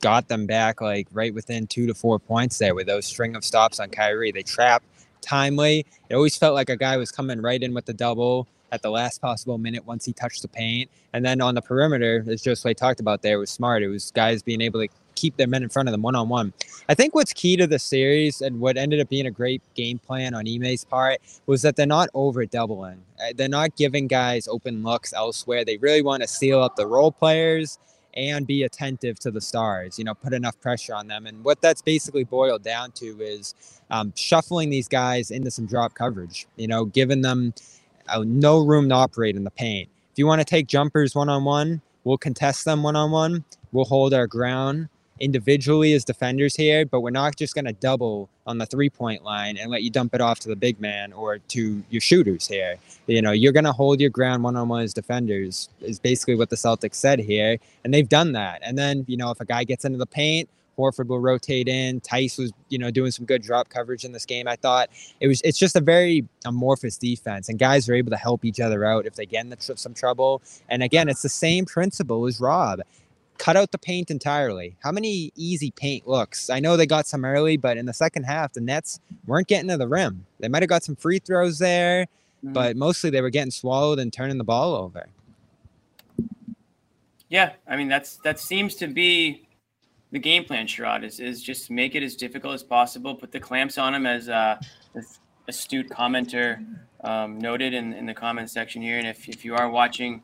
[0.00, 3.44] got them back, like right within two to four points there with those string of
[3.44, 4.32] stops on Kyrie.
[4.32, 4.86] They trapped
[5.26, 5.84] timely.
[6.08, 8.90] It always felt like a guy was coming right in with the double at the
[8.90, 10.90] last possible minute once he touched the paint.
[11.12, 13.82] And then on the perimeter, as Josue talked about there, was smart.
[13.82, 16.28] It was guys being able to keep their men in front of them one on
[16.28, 16.52] one.
[16.88, 19.98] I think what's key to the series and what ended up being a great game
[19.98, 23.02] plan on Ime's part was that they're not over doubling.
[23.18, 25.64] Uh, They're not giving guys open looks elsewhere.
[25.64, 27.78] They really want to seal up the role players
[28.16, 31.26] and be attentive to the stars, you know, put enough pressure on them.
[31.26, 33.54] And what that's basically boiled down to is
[33.90, 37.54] um, shuffling these guys into some drop coverage, you know, giving them
[38.08, 39.88] uh, no room to operate in the paint.
[40.12, 43.44] If you want to take jumpers one on one, we'll contest them one on one.
[43.72, 44.88] We'll hold our ground
[45.20, 49.24] individually as defenders here, but we're not just going to double on the three point
[49.24, 52.46] line and let you dump it off to the big man or to your shooters
[52.46, 52.76] here.
[53.06, 56.34] You know, you're going to hold your ground one on one as defenders, is basically
[56.34, 57.58] what the Celtics said here.
[57.84, 58.60] And they've done that.
[58.62, 62.00] And then, you know, if a guy gets into the paint, Horford will rotate in.
[62.00, 64.46] Theis was, you know, doing some good drop coverage in this game.
[64.46, 64.90] I thought
[65.20, 65.40] it was.
[65.42, 69.06] It's just a very amorphous defense, and guys are able to help each other out
[69.06, 70.42] if they get into tr- some trouble.
[70.68, 72.80] And again, it's the same principle as Rob.
[73.38, 74.76] Cut out the paint entirely.
[74.82, 76.50] How many easy paint looks?
[76.50, 79.68] I know they got some early, but in the second half, the Nets weren't getting
[79.68, 80.26] to the rim.
[80.40, 82.06] They might have got some free throws there.
[82.46, 82.52] mm-hmm.
[82.52, 85.06] but mostly they were getting swallowed and turning the ball over.
[87.28, 89.48] Yeah, I mean that's that seems to be
[90.12, 93.14] the game plan, Sherrod, is, is just make it as difficult as possible.
[93.14, 94.58] Put the clamps on them as uh,
[94.94, 95.18] this
[95.48, 96.64] astute commenter
[97.02, 98.98] um, noted in, in the comment section here.
[98.98, 100.22] And if, if you are watching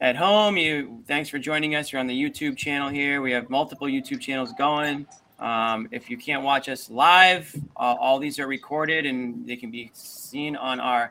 [0.00, 1.92] at home, you thanks for joining us.
[1.92, 3.22] You're on the YouTube channel here.
[3.22, 5.06] We have multiple YouTube channels going.
[5.38, 9.70] Um, if you can't watch us live, uh, all these are recorded and they can
[9.70, 11.10] be seen on our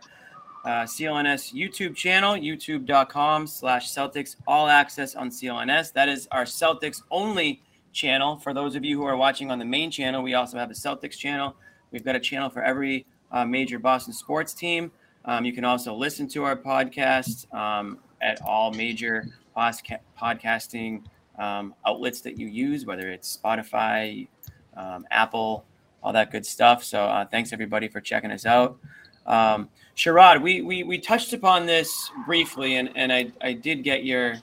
[0.66, 5.94] uh, CLNS YouTube channel, youtube.com slash Celtics All Access on CLNS.
[5.94, 8.38] That is our Celtics only channel.
[8.38, 10.74] For those of you who are watching on the main channel, we also have a
[10.74, 11.56] Celtics channel.
[11.92, 14.92] We've got a channel for every uh, major Boston sports team.
[15.26, 21.04] Um, you can also listen to our podcast um, at all major podcasting
[21.40, 24.28] um, outlets that you use, whether it's Spotify,
[24.76, 25.66] um, Apple,
[26.04, 26.84] all that good stuff.
[26.84, 28.78] So uh, thanks everybody for checking us out.
[29.26, 34.04] Um, Sherrod, we, we we touched upon this briefly, and, and I, I did get
[34.04, 34.36] your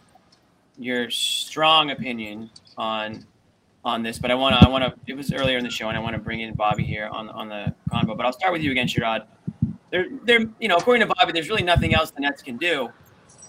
[0.79, 3.27] your strong opinion on
[3.85, 5.89] on this, but I want to I want to it was earlier in the show,
[5.89, 8.17] and I want to bring in Bobby here on on the convo.
[8.17, 9.27] But I'll start with you again, Sherrod.
[9.91, 12.89] There, there, you know, according to Bobby, there's really nothing else the Nets can do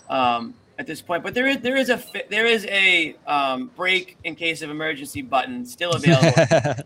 [0.10, 1.24] um, at this point.
[1.24, 5.22] But there is there is a there is a um, break in case of emergency
[5.22, 6.84] button still available,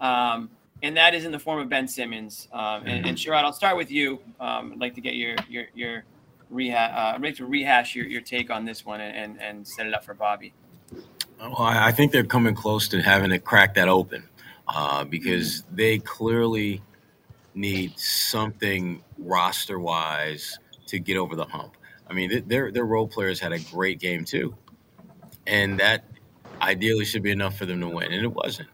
[0.00, 0.50] um,
[0.82, 2.48] and that is in the form of Ben Simmons.
[2.52, 4.20] Um, and, and Sherrod, I'll start with you.
[4.40, 6.04] Um, I'd like to get your your your
[6.50, 6.92] rehash.
[6.92, 9.86] Uh, I'd like to rehash your, your take on this one and, and, and set
[9.86, 10.52] it up for Bobby.
[11.38, 14.28] Well, I think they're coming close to having to crack that open
[14.68, 16.80] uh, because they clearly
[17.54, 21.76] need something roster wise to get over the hump.
[22.08, 24.54] I mean, their their role players had a great game too,
[25.46, 26.04] and that
[26.60, 28.68] ideally should be enough for them to win, and it wasn't.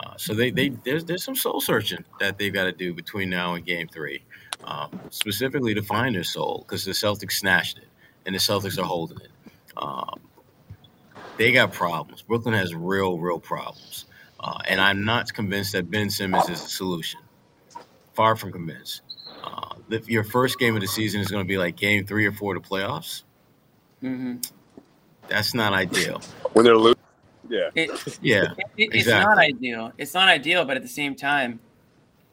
[0.00, 3.30] Uh, so they, they there's there's some soul searching that they've got to do between
[3.30, 4.22] now and Game Three,
[4.64, 7.88] um, specifically to find their soul because the Celtics snatched it,
[8.26, 9.30] and the Celtics are holding it.
[9.76, 10.20] Um,
[11.36, 12.22] they got problems.
[12.22, 14.06] Brooklyn has real, real problems.
[14.38, 17.20] Uh, and I'm not convinced that Ben Simmons is a solution.
[18.12, 19.02] Far from convinced.
[19.42, 22.26] Uh, if your first game of the season is going to be like game three
[22.26, 23.22] or four of the playoffs,
[24.02, 24.36] mm-hmm.
[25.28, 26.20] that's not ideal.
[26.52, 26.98] When they're losing,
[27.48, 27.70] yeah.
[27.74, 28.42] It, yeah.
[28.42, 28.98] It, it, exactly.
[28.98, 29.92] It's not ideal.
[29.98, 31.60] It's not ideal, but at the same time,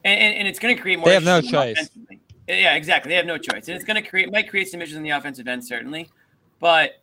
[0.04, 1.06] and, and, and it's going to create more.
[1.06, 1.90] They have no choice.
[2.48, 3.10] Yeah, exactly.
[3.10, 5.10] They have no choice, and it's going to create might create some issues in the
[5.10, 6.08] offensive end certainly,
[6.58, 7.00] but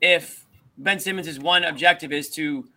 [0.00, 0.46] if
[0.78, 2.68] Ben Simmons' one objective is to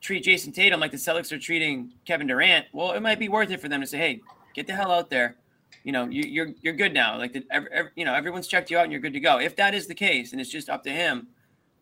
[0.00, 3.50] treat Jayson Tatum like the Celtics are treating Kevin Durant, well, it might be worth
[3.50, 4.20] it for them to say, "Hey,
[4.54, 5.36] get the hell out there.
[5.82, 7.18] You know, you, are you're, you're good now.
[7.18, 9.38] Like, the, every, every, you know, everyone's checked you out and you're good to go."
[9.38, 11.28] If that is the case, and it's just up to him,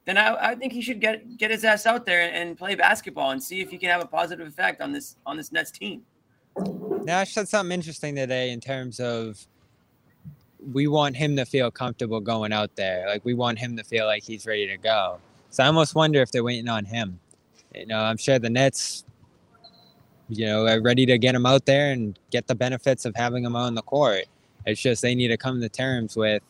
[0.04, 3.30] then I, I think he should get get his ass out there and play basketball
[3.30, 6.02] and see if he can have a positive effect on this on this Nets team.
[7.04, 9.46] Nash said something interesting today in terms of
[10.72, 13.06] we want him to feel comfortable going out there.
[13.06, 15.18] Like we want him to feel like he's ready to go.
[15.50, 17.18] So I almost wonder if they're waiting on him.
[17.74, 19.04] You know, I'm sure the Nets,
[20.32, 23.54] you know, ready to get him out there and get the benefits of having him
[23.56, 24.24] on the court.
[24.66, 26.42] It's just they need to come to terms with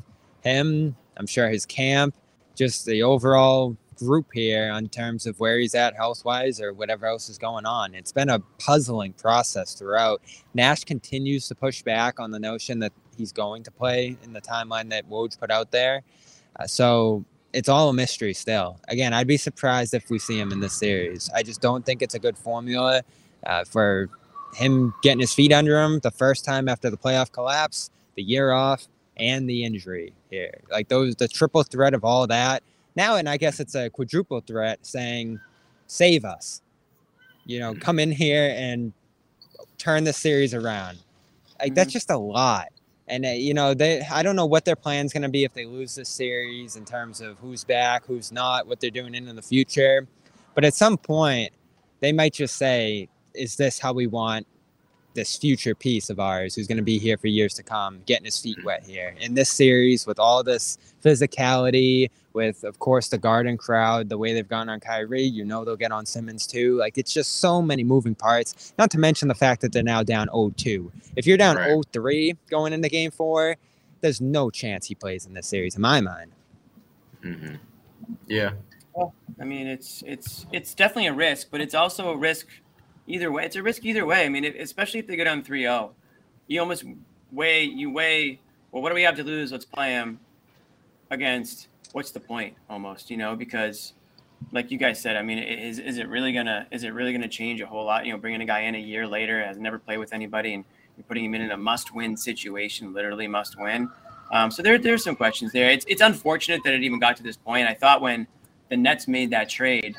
[0.43, 0.97] him.
[1.17, 2.15] I'm sure his camp,
[2.55, 7.07] just the overall group here on terms of where he's at health wise or whatever
[7.07, 7.95] else is going on.
[7.95, 10.23] It's been a puzzling process throughout.
[10.55, 14.41] Nash continues to push back on the notion that he's going to play in the
[14.41, 16.03] timeline that Woj put out there.
[16.59, 18.81] Uh, so it's all a mystery still.
[18.89, 21.31] Again, I'd be surprised if we see him in this series.
[21.35, 23.03] I just don't think it's a good formula
[23.47, 24.09] uh, for
[24.55, 28.53] him getting his feet under him the first time after the playoff collapse, the year
[28.53, 28.87] off,
[29.17, 30.61] and the injury here.
[30.71, 32.63] Like those, the triple threat of all that.
[32.97, 35.41] Now, and I guess it's a quadruple threat saying,
[35.87, 36.61] save us.
[37.45, 38.93] You know, come in here and
[39.79, 40.99] turn the series around.
[41.59, 41.75] Like mm-hmm.
[41.75, 42.69] that's just a lot.
[43.09, 45.53] And uh, you know, they I don't know what their plan's going to be if
[45.53, 49.33] they lose this series in terms of who's back, who's not, what they're doing into
[49.33, 50.07] the future.
[50.55, 51.53] But at some point,
[52.01, 54.47] they might just say, "Is this how we want
[55.15, 58.25] this future piece of ours who's going to be here for years to come, getting
[58.25, 59.15] his feet wet here.
[59.21, 64.33] In this series, with all this physicality, with, of course, the Garden crowd, the way
[64.33, 66.77] they've gone on Kyrie, you know they'll get on Simmons too.
[66.77, 70.03] Like, it's just so many moving parts, not to mention the fact that they're now
[70.03, 70.91] down 0 2.
[71.17, 71.69] If you're down right.
[71.69, 73.57] 0 3 going into game four,
[74.01, 76.33] there's no chance he plays in this series, in my mind.
[77.23, 77.55] Mm-hmm.
[78.27, 78.53] Yeah.
[78.95, 82.47] Well, I mean, it's it's it's definitely a risk, but it's also a risk
[83.07, 83.45] either way.
[83.45, 84.25] It's a risk either way.
[84.25, 85.91] I mean, especially if they go down 3-0,
[86.47, 86.85] you almost
[87.31, 88.41] weigh you weigh.
[88.71, 89.53] Well, what do we have to lose?
[89.53, 90.21] Let's play them
[91.11, 91.69] against.
[91.93, 92.57] What's the point?
[92.71, 93.93] Almost, you know, because
[94.51, 97.29] like you guys said, I mean, is is it really gonna is it really gonna
[97.29, 98.07] change a whole lot?
[98.07, 100.65] You know, bringing a guy in a year later has never played with anybody, and
[100.97, 103.91] You're putting him in a must-win situation, literally must-win.
[104.33, 105.71] Um, so there, there's some questions there.
[105.71, 107.69] It's, it's unfortunate that it even got to this point.
[107.69, 108.27] I thought when
[108.71, 109.95] the Nets made that trade,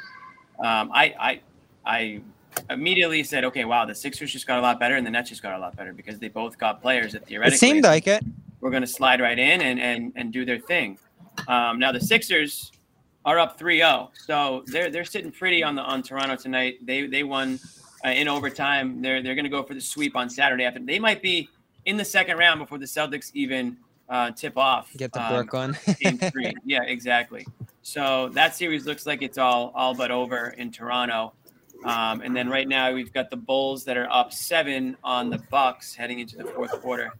[0.59, 1.41] um, I, I,
[1.85, 2.21] I
[2.69, 5.41] immediately said, okay, wow, the Sixers just got a lot better and the Nets just
[5.41, 8.23] got a lot better because they both got players that theoretically It seemed like it.
[8.61, 10.97] we're going to slide right in and, and, and do their thing.
[11.47, 12.71] Um, now the Sixers
[13.25, 16.77] are up 3-0, so they're they're sitting pretty on the on Toronto tonight.
[16.85, 17.59] They they won
[18.05, 19.01] uh, in overtime.
[19.01, 20.79] They're they're going to go for the sweep on Saturday after.
[20.79, 21.49] They might be
[21.85, 23.77] in the second round before the Celtics even
[24.09, 24.91] uh, tip off.
[24.97, 25.77] Get to um, Brooklyn.
[25.99, 26.53] game three.
[26.65, 27.47] Yeah, exactly.
[27.81, 31.33] So that series looks like it's all all but over in Toronto.
[31.85, 35.37] Um, and then right now we've got the Bulls that are up seven on the
[35.49, 37.11] Bucks heading into the fourth quarter.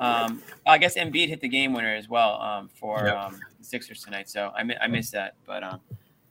[0.00, 3.16] Um, I guess Embiid hit the game winner as well um, for Yep.
[3.16, 4.28] um, the Sixers tonight.
[4.28, 5.80] So I, mi- I missed that, but um,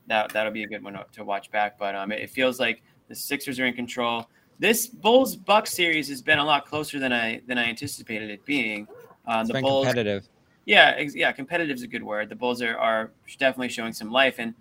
[0.07, 1.78] that that'll be a good one to watch back.
[1.80, 4.28] But um, it, it feels like the Sixers are in control.
[4.60, 8.44] This Bulls Bucks series has been a lot closer than I than I anticipated it
[8.45, 8.88] being.
[9.28, 10.28] Uh, the Bulls competitive.
[10.66, 12.30] yeah, ex- yeah, competitive is a good word.
[12.30, 14.53] The Bulls are, are definitely showing some life, and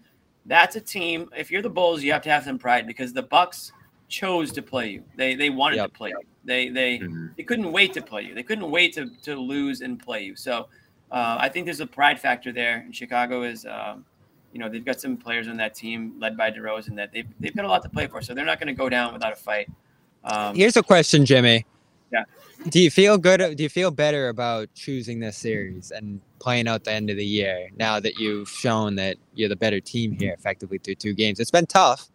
[0.47, 1.29] that's a team.
[1.37, 3.73] If you're the Bulls, you have to have some pride because the Bucks
[4.09, 5.03] chose to play you.
[5.16, 5.93] They they wanted Yep.
[5.93, 6.21] to play you.
[6.45, 7.35] They they Mhm.
[7.37, 8.35] they couldn't wait to play you.
[8.35, 10.37] They couldn't wait to to lose and play you.
[10.37, 10.69] So
[11.11, 12.79] uh, I think there's a pride factor there.
[12.79, 14.05] And Chicago is, um,
[14.53, 17.55] you know, they've got some players on that team led by DeRozan that they've they've
[17.55, 18.21] got a lot to play for.
[18.21, 19.69] So they're not going to go down without a fight.
[20.25, 21.66] Um, Here's a question, Jimmy.
[22.12, 22.25] Yeah.
[22.69, 23.57] Do you feel good?
[23.57, 27.25] Do you feel better about choosing this series and playing out the end of the
[27.25, 31.41] year now that you've shown that you're the better team here, effectively through two games?
[31.41, 32.09] It's been tough,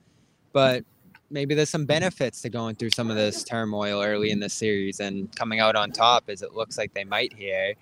[0.51, 0.83] but
[1.29, 4.99] maybe there's some benefits to going through some of this turmoil early in the series
[4.99, 7.75] and coming out on top, as it looks like they might here.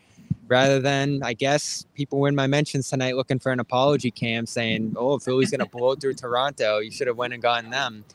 [0.50, 4.46] Rather than, I guess, people were in my mentions tonight looking for an apology cam
[4.46, 6.80] saying, "Oh, Philly's going to blow through Toronto.
[6.80, 8.06] You should have went and gotten them."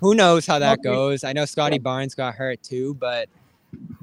[0.00, 1.22] Who knows how that goes?
[1.24, 3.28] I know Scottie Barnes got hurt too, but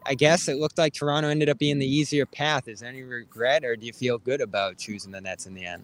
[0.05, 2.67] I guess it looked like Toronto ended up being the easier path.
[2.67, 5.65] Is there any regret, or do you feel good about choosing the Nets in the
[5.65, 5.83] end?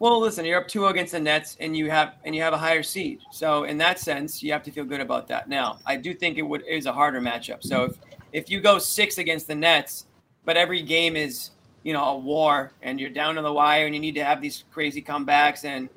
[0.00, 2.58] Well, listen, you're up 2 against the Nets and you have and you have a
[2.58, 3.20] higher seed.
[3.30, 5.48] So in that sense, you have to feel good about that.
[5.48, 7.62] Now, I do think it would is a harder matchup.
[7.62, 7.98] So if
[8.32, 10.06] if you go 6 against the Nets,
[10.44, 11.50] but every game is,
[11.84, 14.40] you know, a war and you're down to the wire and you need to have
[14.40, 15.88] these crazy comebacks and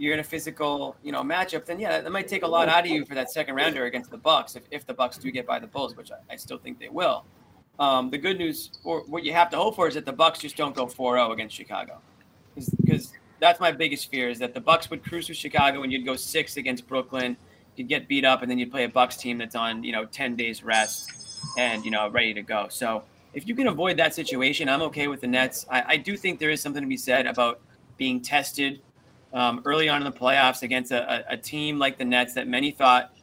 [0.00, 2.84] you're in a physical, you know, matchup, then yeah, that might take a lot out
[2.84, 5.46] of you for that second rounder against the Bucks if, if the Bucks do get
[5.46, 7.26] by the Bulls, which I, I still think they will.
[7.78, 10.38] Um, the good news, or what you have to hope for, is that the Bucks
[10.38, 11.98] just don't go 4-0 against Chicago,
[12.54, 16.06] because that's my biggest fear is that the Bucks would cruise through Chicago and you'd
[16.06, 17.36] go six against Brooklyn,
[17.76, 20.06] you'd get beat up, and then you'd play a Bucks team that's on you know
[20.06, 21.12] 10 days rest
[21.58, 22.68] and you know ready to go.
[22.70, 23.02] So
[23.34, 25.66] if you can avoid that situation, I'm okay with the Nets.
[25.70, 27.60] I, I do think there is something to be said about
[27.96, 28.80] being tested
[29.32, 32.70] um, early on in the playoffs against a, a, team like the Nets that many
[32.72, 33.14] thought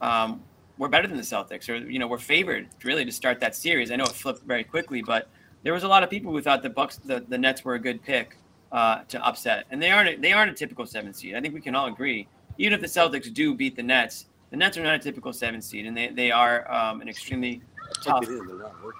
[0.00, 0.42] um,
[0.78, 3.90] were better than the Celtics, or you know, were favored really to start that series.
[3.90, 5.28] I know it flipped very quickly, but
[5.62, 7.78] there was a lot of people who thought the Bucks, the, the Nets were a
[7.78, 8.36] good pick
[8.70, 10.22] uh, to upset, and they aren't.
[10.22, 11.34] They aren't a typical seven seed.
[11.34, 12.28] I think we can all agree.
[12.58, 15.60] Even if the Celtics do beat the Nets, the Nets are not a typical seven
[15.60, 17.62] seed, and they they are um, an extremely
[18.02, 18.26] tough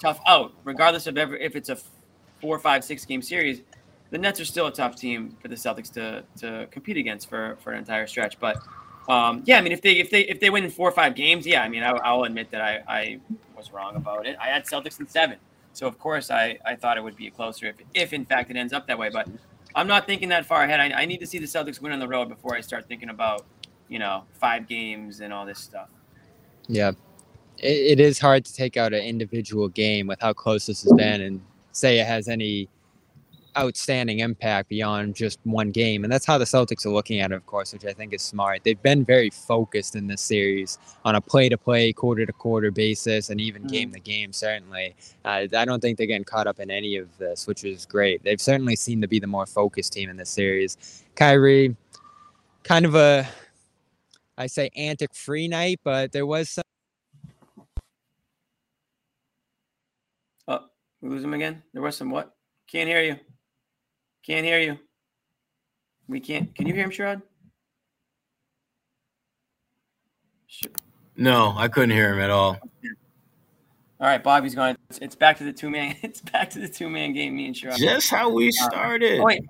[0.00, 1.78] tough out, regardless of ever if it's a
[2.40, 3.62] four, five, six game series.
[4.12, 7.56] The Nets are still a tough team for the Celtics to to compete against for
[7.60, 8.38] for an entire stretch.
[8.38, 8.58] But
[9.08, 11.14] um, yeah, I mean, if they if they if they win in four or five
[11.14, 13.20] games, yeah, I mean, I, I'll admit that I, I
[13.56, 14.36] was wrong about it.
[14.38, 15.38] I had Celtics in seven,
[15.72, 18.56] so of course I I thought it would be closer if if in fact it
[18.56, 19.08] ends up that way.
[19.08, 19.28] But
[19.74, 20.78] I'm not thinking that far ahead.
[20.78, 23.08] I, I need to see the Celtics win on the road before I start thinking
[23.08, 23.46] about
[23.88, 25.88] you know five games and all this stuff.
[26.68, 26.90] Yeah,
[27.56, 30.92] it, it is hard to take out an individual game with how close this has
[30.92, 31.40] been and
[31.72, 32.68] say it has any
[33.56, 36.04] outstanding impact beyond just one game.
[36.04, 38.22] And that's how the Celtics are looking at it, of course, which I think is
[38.22, 38.64] smart.
[38.64, 42.70] They've been very focused in this series on a play to play, quarter to quarter
[42.70, 44.94] basis, and even game to game, certainly.
[45.24, 48.22] Uh, I don't think they're getting caught up in any of this, which is great.
[48.22, 51.04] They've certainly seemed to be the more focused team in this series.
[51.14, 51.76] Kyrie,
[52.64, 53.28] kind of a,
[54.38, 56.64] I say antic free night, but there was some.
[60.48, 60.60] Oh,
[61.00, 61.62] we lose him again.
[61.72, 62.34] There was some what?
[62.66, 63.16] Can't hear you.
[64.24, 64.78] Can't hear you.
[66.08, 66.54] We can't.
[66.54, 67.22] Can you hear him, Sherrod?
[70.46, 70.64] Sh-
[71.16, 72.58] No, I couldn't hear him at all.
[74.00, 74.76] All right, Bobby's gone.
[74.90, 75.96] It's, it's back to the two man.
[76.02, 77.36] It's back to the two man game.
[77.36, 77.78] Me and Sherrod.
[77.78, 79.20] Just how we started.
[79.20, 79.42] Oh, wait.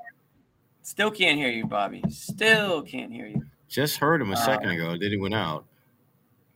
[0.82, 2.02] Still can't hear you, Bobby.
[2.10, 3.44] Still can't hear you.
[3.68, 4.90] Just heard him a Uh, second ago.
[4.98, 5.64] Then he went out.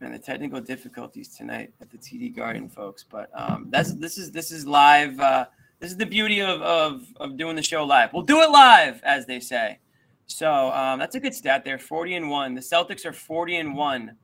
[0.00, 3.02] and the technical difficulties tonight at the TD Garden, folks.
[3.04, 5.18] But um, that's this is this is live.
[5.18, 5.46] Uh,
[5.80, 8.12] this is the beauty of, of of doing the show live.
[8.12, 9.78] We'll do it live, as they say.
[10.26, 11.78] So um, that's a good stat there.
[11.78, 12.54] Forty and one.
[12.54, 14.16] The Celtics are forty and one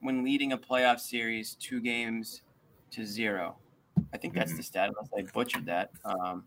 [0.00, 2.42] when leading a playoff series, two games
[2.92, 3.56] to zero.
[4.12, 5.90] I think that's the stat, unless I butchered that.
[6.04, 6.44] Um,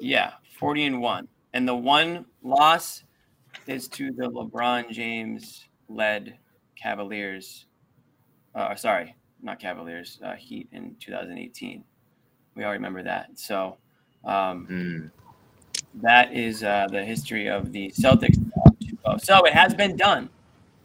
[0.00, 1.28] yeah, 40 and one.
[1.52, 3.04] And the one loss
[3.66, 6.38] is to the LeBron James led
[6.76, 7.66] Cavaliers.
[8.54, 11.84] Uh, sorry, not Cavaliers, uh, Heat in 2018.
[12.60, 13.30] We all remember that.
[13.36, 13.78] So
[14.22, 15.10] um, Mm.
[16.02, 18.36] that is uh, the history of the Celtics.
[19.22, 20.28] So it has been done.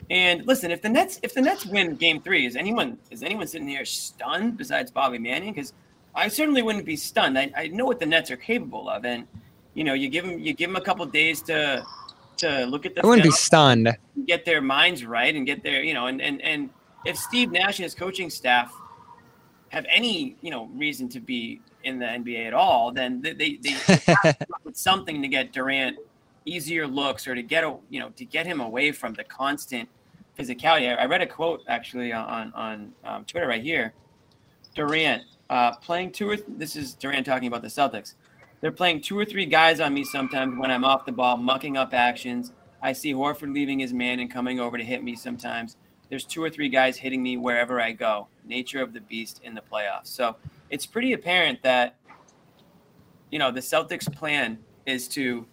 [0.10, 3.46] And listen, if the Nets if the Nets win Game Three, is anyone is anyone
[3.46, 5.52] sitting here stunned besides Bobby Manning?
[5.54, 5.74] Because
[6.16, 7.38] I certainly wouldn't be stunned.
[7.38, 9.28] I, I know what the Nets are capable of, and
[9.74, 11.84] you know you give them you give them a couple days to
[12.38, 13.90] to look at the I wouldn't be stunned.
[14.26, 16.70] get their minds right and get their, you know, and and and
[17.06, 18.72] if Steve Nash and his coaching staff
[19.76, 23.56] have any, you know, reason to be in the NBA at all, then they they,
[23.56, 25.98] they have to come with something to get Durant
[26.46, 29.90] easier looks or to get a, you know, to get him away from the constant
[30.40, 30.90] physicality.
[30.90, 33.94] I, I read a quote actually on on um, Twitter right here.
[34.76, 38.14] Durant uh, playing two or th- this is Durant talking about the Celtics.
[38.62, 41.76] They're playing two or three guys on me sometimes when I'm off the ball, mucking
[41.76, 42.54] up actions.
[42.82, 45.76] I see Horford leaving his man and coming over to hit me sometimes.
[46.10, 48.28] There's two or three guys hitting me wherever I go.
[48.48, 50.08] Nature of the beast in the playoffs.
[50.08, 50.36] So
[50.70, 51.96] it's pretty apparent that,
[53.32, 55.46] you know, the Celtics' plan is to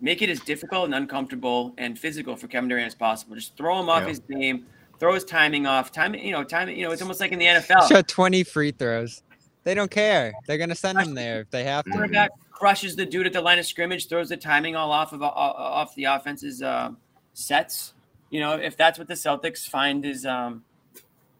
[0.00, 3.34] make it as difficult and uncomfortable and physical for Kevin Durant as possible.
[3.34, 4.08] Just throw him off Yeah.
[4.08, 4.66] his game,
[4.98, 5.92] throw his timing off.
[5.92, 6.68] Time, you know, time.
[6.68, 7.88] You know, it's almost like in the NFL.
[7.88, 9.22] Shot 20 free throws.
[9.64, 10.32] They don't care.
[10.46, 11.90] They're gonna send him there if they have to.
[11.90, 15.22] quarterback crushes the dude at the line of scrimmage, throws the timing all off of
[15.22, 16.90] uh, off the offense's uh,
[17.34, 17.94] sets.
[18.30, 20.64] You know, if that's what the Celtics find is, um,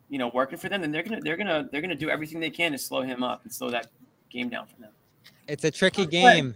[0.09, 2.51] you know, working for them, then they're gonna they're gonna they're gonna do everything they
[2.51, 3.89] can to slow him up and slow that
[4.31, 4.91] game down for them.
[5.49, 6.55] It's a tricky game.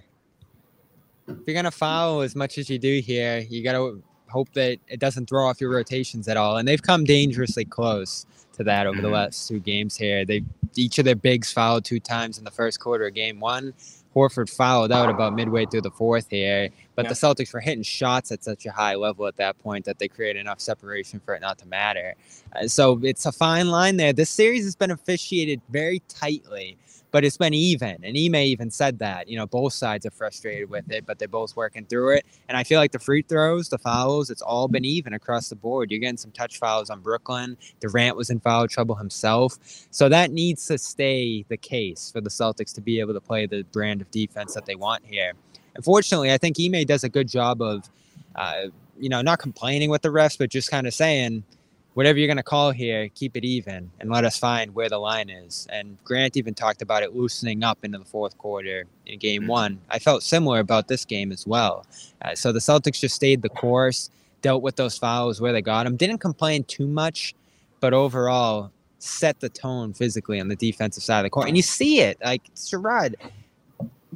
[1.29, 5.01] If you're gonna foul as much as you do here, you gotta hope that it
[5.01, 6.59] doesn't throw off your rotations at all.
[6.59, 9.13] And they've come dangerously close to that over the Mhm.
[9.13, 10.25] last two games here.
[10.25, 10.45] They
[10.77, 13.75] each of their bigs fouled two times in the first quarter of game one.
[14.15, 18.33] Horford fouled out about midway through the fourth here, but the Celtics were hitting shots
[18.33, 21.41] at such a high level at that point that they created enough separation for it
[21.41, 22.15] not to matter.
[22.55, 24.13] Uh, so it's a fine line there.
[24.13, 26.77] This series has been officiated very tightly,
[27.11, 27.97] but it's been even.
[28.03, 29.29] And Ime even said that.
[29.29, 32.27] You know, both sides are frustrated with it, but they're both working through it.
[32.49, 35.57] And I feel like the free throws, the fouls, it's all been even across the
[35.57, 35.91] board.
[35.91, 37.57] You're getting some touch fouls on Brooklyn.
[37.81, 39.59] Durant was in foul trouble himself.
[39.91, 43.47] So that needs to stay the case for the Celtics to be able to play
[43.47, 45.33] the brand of defense that they want here.
[45.77, 47.89] Unfortunately, I think Ime does a good job of,
[48.35, 48.67] uh,
[48.99, 51.45] you know, not complaining with the refs, but just kind of saying,
[51.95, 54.99] whatever you're going to call here, keep it even and let us find where the
[54.99, 55.67] line is.
[55.71, 59.49] And Grant even talked about it loosening up into the fourth quarter in game Mhm.
[59.49, 59.81] one.
[59.91, 61.85] I felt similar about this game as well.
[62.23, 64.11] Uh, so the Celtics just stayed the course,
[64.43, 67.35] dealt with those fouls where they got them, didn't complain too much,
[67.81, 71.49] but overall set the tone physically on the defensive side of the court.
[71.49, 73.15] And you see it, like Sherrod.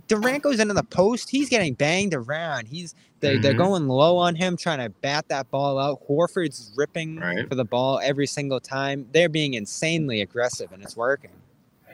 [0.09, 1.31] Durant goes into the post.
[1.31, 2.67] He's getting banged around.
[2.69, 3.59] He's they're, they're Mhm.
[3.59, 6.07] going low on him, trying to bat that ball out.
[6.07, 7.49] Horford's ripping Right.
[7.49, 9.09] for the ball every single time.
[9.13, 11.31] They're being insanely aggressive, and it's working.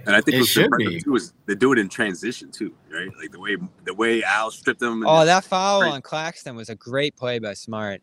[0.07, 1.01] And I think It what's should be.
[1.01, 3.11] too is they do it in transition too, right?
[3.21, 5.03] Like the way the way Al stripped them.
[5.03, 5.93] and Oh, that foul great.
[5.93, 8.01] on Claxton was a great play by Smart.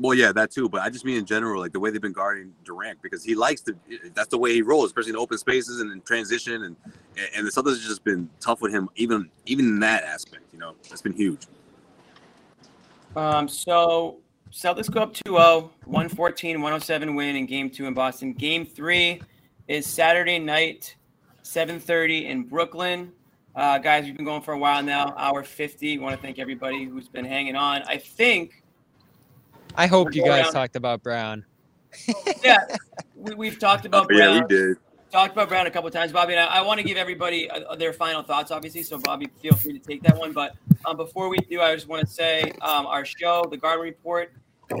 [0.00, 0.68] Well, yeah, that too.
[0.68, 3.34] But I just mean in general, like the way they've been guarding Durant because he
[3.34, 3.76] likes to.
[4.14, 6.64] That's the way he rolls, especially in open spaces and in transition.
[6.64, 6.76] And
[7.36, 10.44] and the Celtics have just been tough with him, even even in that aspect.
[10.52, 11.46] You know, that's been huge.
[13.14, 14.18] Um, so
[14.52, 18.32] Celtics go up 2-0, 114, 107 win in game two in Boston.
[18.32, 19.20] Game three
[19.68, 20.96] is Saturday night,
[21.42, 23.12] 7:30 in Brooklyn.
[23.54, 25.98] Uh, guys, we've been going for a while now, hour 50.
[25.98, 27.82] want to thank everybody who's been hanging on.
[27.82, 28.63] I think,
[29.76, 30.52] I hope you guys around.
[30.52, 31.44] talked about Brown.
[32.42, 32.58] yeah,
[33.16, 34.18] we, we've talked about Brown.
[34.34, 34.76] yeah, we did.
[35.10, 36.34] talked about Brown a couple of times, Bobby.
[36.34, 38.82] And I, I want to give everybody uh, their final thoughts, obviously.
[38.82, 40.32] So, Bobby, feel free to take that one.
[40.32, 43.82] But um, before we do, I just want to say um, our show, The Garden
[43.82, 44.32] Report,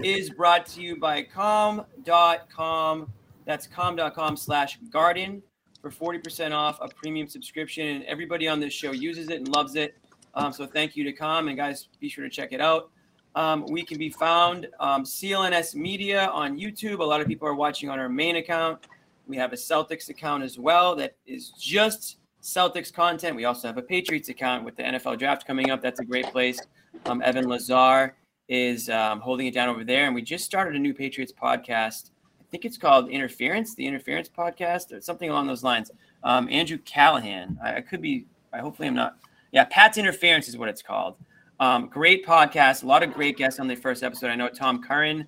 [0.02, 3.10] is brought to you by calm.com.
[3.44, 5.42] That's calm.com slash garden
[5.82, 7.88] for 40% off a premium subscription.
[7.88, 9.96] And everybody on this show uses it and loves it.
[10.34, 11.48] Um, so, thank you to Calm.
[11.48, 12.90] And, guys, be sure to check it out.
[13.36, 17.00] Um, we can be found um, CLNS Media on YouTube.
[17.00, 18.86] A lot of people are watching on our main account.
[19.26, 23.34] We have a Celtics account as well that is just Celtics content.
[23.34, 25.80] We also have a Patriots account with the NFL draft coming up.
[25.80, 26.60] That's a great place.
[27.06, 28.14] Um, Evan Lazar
[28.48, 30.06] is um, holding it down over there.
[30.06, 32.10] And we just started a new Patriots podcast.
[32.40, 35.90] I think it's called Interference, the Interference podcast, or something along those lines.
[36.22, 37.58] Um, Andrew Callahan.
[37.64, 39.16] I, I could be, I hopefully I'm not.
[39.50, 41.16] Yeah, Pat's Interference is what it's called.
[41.60, 42.82] Um, great podcast.
[42.82, 44.30] A lot of great guests on the first episode.
[44.30, 45.26] I know Tom Curran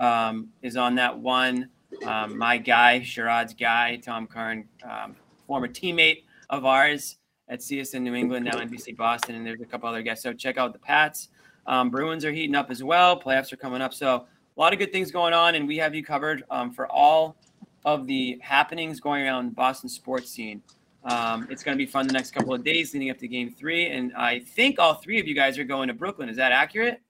[0.00, 1.70] um, is on that one.
[2.06, 7.16] um, my guy, Sherrod's guy, Tom Curran, um, former teammate of ours
[7.48, 10.22] at CSN New England, now NBC Boston, and there's a couple other guests.
[10.22, 11.28] So check out the Pats.
[11.66, 13.18] Um, Bruins are heating up as well.
[13.20, 13.94] Playoffs are coming up.
[13.94, 14.26] So
[14.56, 17.36] a lot of good things going on, and we have you covered um, for all
[17.84, 20.62] of the happenings going around the Boston sports scene.
[21.08, 23.50] Um, it's going to be fun the next couple of days leading up to game
[23.50, 23.86] three.
[23.86, 26.28] And I think all three of you guys are going to Brooklyn.
[26.28, 27.00] Is that accurate?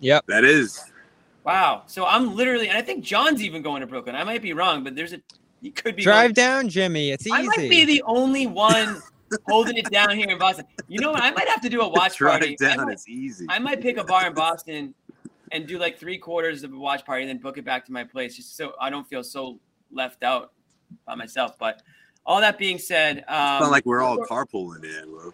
[0.00, 0.24] Yep.
[0.28, 0.80] That is.
[1.44, 1.84] Wow.
[1.86, 4.14] So I'm literally, and I think John's even going to Brooklyn.
[4.14, 5.20] I might be wrong, but there's a,
[5.62, 6.02] you could be.
[6.02, 7.10] Drive going, down, Jimmy.
[7.10, 7.34] It's easy.
[7.34, 9.00] I might be the only one
[9.48, 10.66] holding it down here in Boston.
[10.86, 11.22] You know what?
[11.22, 12.56] I might have to do a watch Drive party.
[12.56, 12.84] down.
[12.84, 13.46] Might, It's easy.
[13.48, 14.94] I might pick a bar in Boston
[15.52, 17.92] and do like three quarters of a watch party and then book it back to
[17.92, 19.58] my place just so I don't feel so
[19.90, 20.52] left out
[21.06, 21.56] by myself.
[21.58, 21.82] But
[22.28, 25.32] all that being said, um, it's not like we're all carpooling in, bro.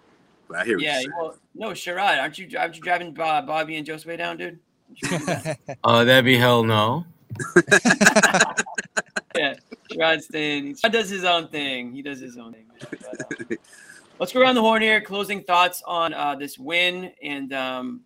[0.48, 1.12] But I hear what yeah, you're saying.
[1.18, 4.60] well, no, Sherrod, aren't you aren't you driving uh, Bobby and Joe's way down, dude?
[4.88, 5.58] Aren't you doing that?
[5.84, 7.04] Uh, that'd be hell no.
[9.34, 9.54] yeah,
[9.90, 10.76] Sherrod's staying.
[10.76, 11.92] Sherrod does his own thing.
[11.92, 12.66] He does his own thing.
[12.78, 13.56] But, uh,
[14.20, 15.00] let's go around the horn here.
[15.00, 18.02] Closing thoughts on uh, this win, and um,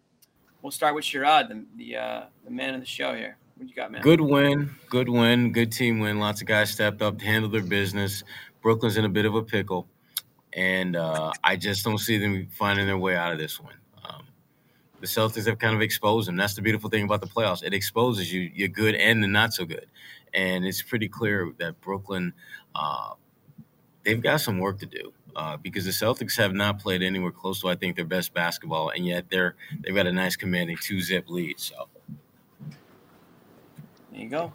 [0.63, 3.37] we'll start with Sherrod, the the, uh, the man of the show here.
[3.59, 4.03] What you got, man?
[4.03, 6.21] Good win, good win, good team win.
[6.21, 8.23] Lots of guys stepped up to handle their business.
[8.63, 9.89] Brooklyn's in a bit of a pickle,
[10.53, 13.75] and uh, I just don't see them finding their way out of this one.
[14.05, 14.25] Um,
[15.01, 16.37] the Celtics have kind of exposed them.
[16.37, 17.63] That's the beautiful thing about the playoffs.
[17.63, 19.87] It exposes you, you're good and the not so good.
[20.35, 22.35] And it's pretty clear that Brooklyn,
[22.75, 23.15] uh,
[24.05, 25.13] they've got some work to do.
[25.37, 28.89] Uh, because the Celtics have not played anywhere close to, I think, their best basketball,
[28.89, 31.61] and yet they're they've got a nice commanding two zip lead.
[31.61, 31.87] So
[34.11, 34.53] There you go.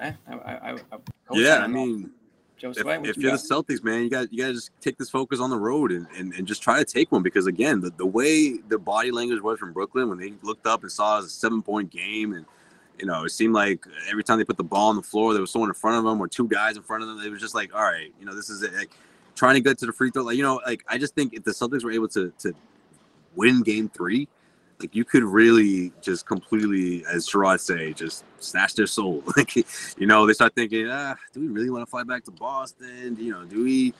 [0.00, 0.98] Eh, I, I, I, I
[1.30, 2.10] Yeah, I mean,
[2.58, 3.40] Joe if, Sway, if you you're got?
[3.40, 5.92] the Celtics, man, you got you got to just take this focus on the road
[5.92, 9.10] and, and, and just try to take one because again, the, the way the body
[9.10, 11.90] language was from Brooklyn when they looked up and saw it was a seven point
[11.90, 12.46] game and
[12.98, 15.42] you know it seemed like every time they put the ball on the floor there
[15.42, 17.20] was someone in front of them or two guys in front of them.
[17.20, 18.72] It was just like, all right, you know, this is it.
[18.72, 18.90] Like,
[19.36, 20.24] trying to get to the free throw.
[20.24, 22.52] Like you know, like I just think if the Celtics were able to to
[23.36, 24.28] win Game Three,
[24.80, 29.22] like you could really just completely, as Sherrod say, just snatch their soul.
[29.36, 29.54] Like
[29.98, 33.16] you know, they start thinking, ah, do we really want to fly back to Boston?
[33.18, 33.94] You know, do we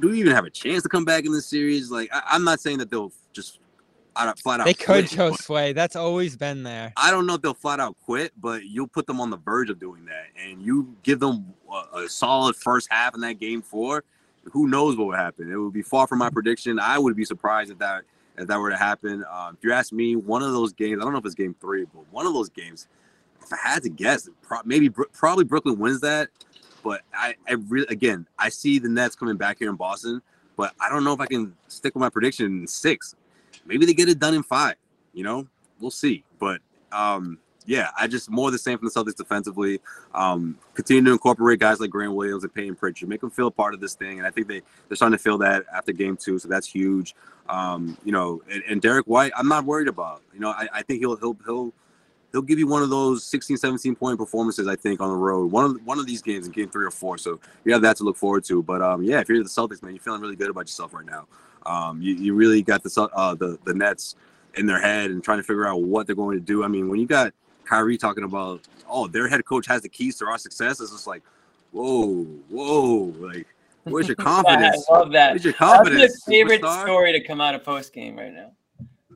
[0.00, 1.90] do we even have a chance to come back in this series?
[1.90, 3.58] Like I, I'm not saying that they'll just
[4.16, 4.66] out of, flat out.
[4.66, 5.72] they could, Joe Sway.
[5.72, 6.92] That's always been there.
[6.96, 9.70] I don't know if they'll flat out quit, but you'll put them on the verge
[9.70, 13.62] of doing that, and you give them a, a solid first half in that game
[13.62, 14.04] four.
[14.52, 15.50] Who knows what would happen?
[15.50, 16.78] It would be far from my prediction.
[16.78, 18.04] I would be surprised if that
[18.36, 19.24] if that were to happen.
[19.30, 21.54] Uh, if you ask me, one of those games, I don't know if it's game
[21.60, 22.88] three, but one of those games,
[23.42, 26.28] if I had to guess, pro- maybe probably Brooklyn wins that.
[26.82, 30.20] But I, I really, again, I see the Nets coming back here in Boston,
[30.56, 33.14] but I don't know if I can stick with my prediction in six.
[33.64, 34.74] Maybe they get it done in five.
[35.14, 35.46] You know,
[35.80, 36.24] we'll see.
[36.38, 36.60] But
[36.92, 39.80] um, yeah, I just more the same from the Celtics defensively.
[40.14, 43.74] Um, continue to incorporate guys like Grant Williams and Payton Pritchard, make them feel part
[43.74, 46.38] of this thing, and I think they they're starting to feel that after game two,
[46.38, 47.14] so that's huge.
[47.48, 50.22] Um, you know, and, and Derrick White, I'm not worried about.
[50.32, 51.72] You know, I, I think he'll he'll he'll
[52.32, 54.66] he'll give you one of those 16, 17 point performances.
[54.66, 56.90] I think on the road, one of one of these games in game three or
[56.90, 57.16] four.
[57.16, 58.62] So you have that to look forward to.
[58.62, 61.06] But um, yeah, if you're the Celtics, man, you're feeling really good about yourself right
[61.06, 61.26] now.
[61.64, 64.16] Um, you, you really got the uh, the the Nets
[64.56, 66.64] in their head and trying to figure out what they're going to do.
[66.64, 67.32] I mean, when you got
[67.64, 71.06] Kyrie talking about, oh, their head coach has the keys to our success, it's just
[71.06, 71.22] like,
[71.72, 73.46] whoa, whoa, like,
[73.84, 74.84] where's your confidence?
[74.88, 75.32] I love that.
[75.32, 76.00] Where's your confidence?
[76.00, 76.82] That's my favorite superstar?
[76.82, 78.52] story to come out of post game right now.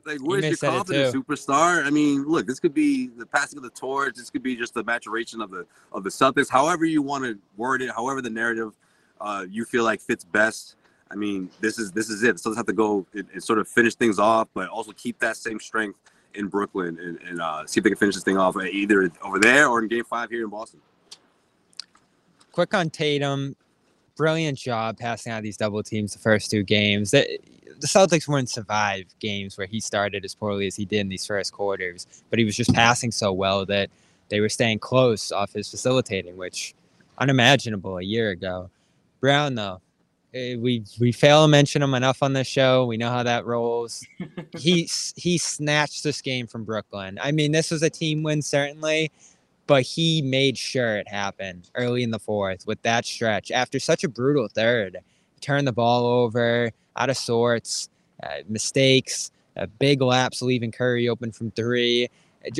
[0.05, 1.85] Like, where's your may said it confidence, superstar?
[1.85, 4.15] I mean, look, this could be the passing of the torch.
[4.15, 6.49] This could be just the maturation of the of the Celtics.
[6.49, 8.73] However you want to word it, however the narrative
[9.21, 10.75] uh, you feel like fits best.
[11.11, 12.37] I mean, this is this is it.
[12.37, 15.19] The Celtics have to go and, and sort of finish things off, but also keep
[15.19, 15.99] that same strength
[16.35, 19.39] in Brooklyn and, and uh, see if they can finish this thing off either over
[19.39, 20.79] there or in Game Five here in Boston.
[22.51, 23.55] quick on Tatum.
[24.15, 27.11] Brilliant job passing out these double teams the first two games.
[27.11, 27.39] The,
[27.79, 31.53] Celtics wouldn't survive games where he started as poorly as he did in these first
[31.53, 33.89] quarters, but he was just passing so well that
[34.27, 36.73] they were staying close off his facilitating, which
[37.19, 38.69] unimaginable a year ago.
[39.21, 39.81] Brown though,
[40.33, 42.85] we we fail to mention him enough on this show.
[42.85, 44.05] We know how that rolls.
[44.57, 47.17] he he snatched this game from Brooklyn.
[47.21, 49.11] I mean, this was a team win certainly,
[49.65, 54.03] but he made sure it happened early in the fourth with that stretch after such
[54.03, 54.97] a brutal third.
[55.41, 57.89] Turned the ball over, out of sorts,
[58.21, 62.09] uh, mistakes, a big lapse leaving Curry open from three,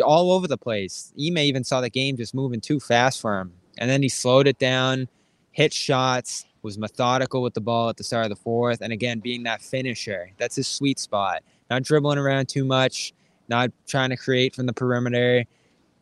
[0.03, 1.13] all over the place.
[1.19, 4.47] Ime even saw the game just moving too fast for him, and then he slowed
[4.47, 5.09] it down,
[5.51, 9.19] hit shots, was methodical with the ball at the start of the fourth, and again
[9.19, 10.31] being that finisher.
[10.37, 11.43] That's his sweet spot.
[11.69, 13.13] Not dribbling around too much,
[13.47, 15.45] not trying to create from the perimeter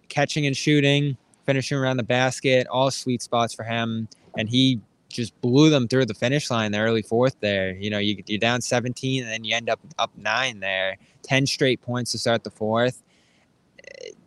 [0.09, 4.07] catching and shooting, finishing around the basket, all sweet spots for him,
[4.37, 4.79] and he
[5.09, 7.71] just blew them through the finish line the early fourth there.
[7.71, 11.45] You know, you, you're down 17 and then you end up up nine there, 10
[11.45, 13.01] straight points to start the fourth.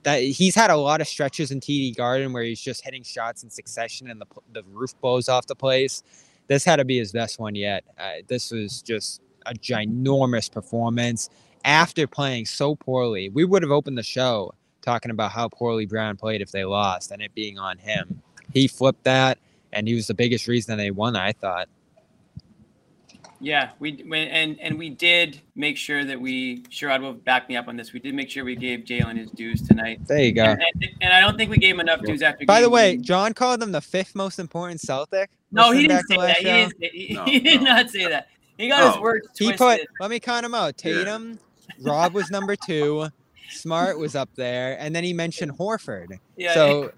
[0.03, 3.43] That he's had a lot of stretches in TD Garden where he's just hitting shots
[3.43, 6.03] in succession and the the roof blows off the place.
[6.47, 7.85] This had to be his best one yet.
[7.99, 11.29] Uh, this was just a ginormous performance
[11.65, 13.29] after playing so poorly.
[13.29, 14.53] We would have opened the show
[14.83, 18.23] talking about how poorly Brown played if they lost and it being on him.
[18.53, 19.39] He flipped that
[19.73, 21.17] and he was the biggest reason they won.
[21.17, 21.69] I thought.
[23.43, 27.69] Yeah, we and and we did make sure that we Sherrod will back me up
[27.69, 27.95] on this.
[27.95, 30.01] We did make sure we gave Jaylen his dues tonight.
[30.07, 30.45] There you go.
[30.45, 32.45] And, and, and I don't think we gave him enough dues after.
[32.45, 35.31] By the way, John called them the fifth most important Celtic.
[35.53, 36.37] No, he didn't say that.
[36.37, 38.29] He, didn't say, he, no, he did not say that.
[38.59, 38.93] He got no.
[38.93, 39.53] his words twisted.
[39.53, 39.81] He put.
[40.01, 40.77] Let me count him out.
[40.77, 41.39] Tatum,
[41.79, 41.91] yeah.
[41.91, 43.09] Rob was number two.
[43.49, 46.19] Smart was up there, and then he mentioned Horford.
[46.37, 46.53] Yeah.
[46.53, 46.93] So.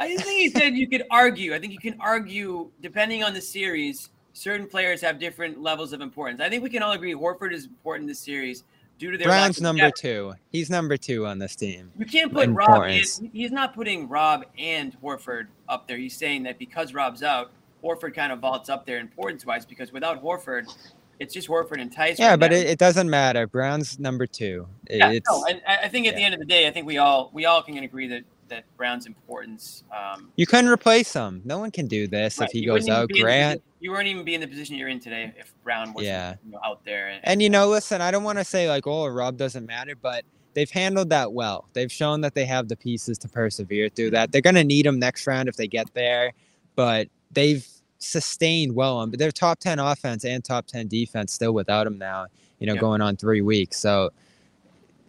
[0.00, 1.54] I think he said you could argue.
[1.54, 6.00] I think you can argue depending on the series certain players have different levels of
[6.00, 6.40] importance.
[6.40, 8.64] I think we can all agree Horford is important in this series
[8.98, 10.00] due to their Brown's number depth.
[10.00, 10.32] two.
[10.50, 11.90] He's number two on this team.
[11.98, 12.84] You can't put Rob.
[12.84, 15.96] And, he's not putting Rob and Horford up there.
[15.96, 17.50] He's saying that because Rob's out,
[17.82, 20.72] Horford kind of vaults up there importance wise because without Horford,
[21.18, 22.18] it's just Horford and Theis.
[22.18, 23.46] Yeah, right but it, it, doesn't matter.
[23.48, 24.68] Brown's number two.
[24.88, 26.18] Yeah, it's, no, and I think at yeah.
[26.18, 28.64] the end of the day, I think we all we all can agree that that
[28.76, 29.84] Brown's importance.
[29.96, 31.42] Um, you couldn't replace him.
[31.44, 32.46] No one can do this right.
[32.46, 33.08] if he you goes out.
[33.10, 36.34] Grant, you weren't even be in the position you're in today if Brown wasn't yeah.
[36.44, 37.08] you know, out there.
[37.08, 39.94] And, and, you know, listen, I don't want to say like, oh, Rob doesn't matter,
[39.94, 41.68] but they've handled that well.
[41.72, 44.32] They've shown that they have the pieces to persevere through that.
[44.32, 46.32] They're going to need them next round if they get there,
[46.74, 47.66] but they've
[47.98, 49.10] sustained well on.
[49.10, 52.26] But they're top ten offense and top ten defense still without him now.
[52.58, 53.78] You know, going on three weeks.
[53.78, 54.10] So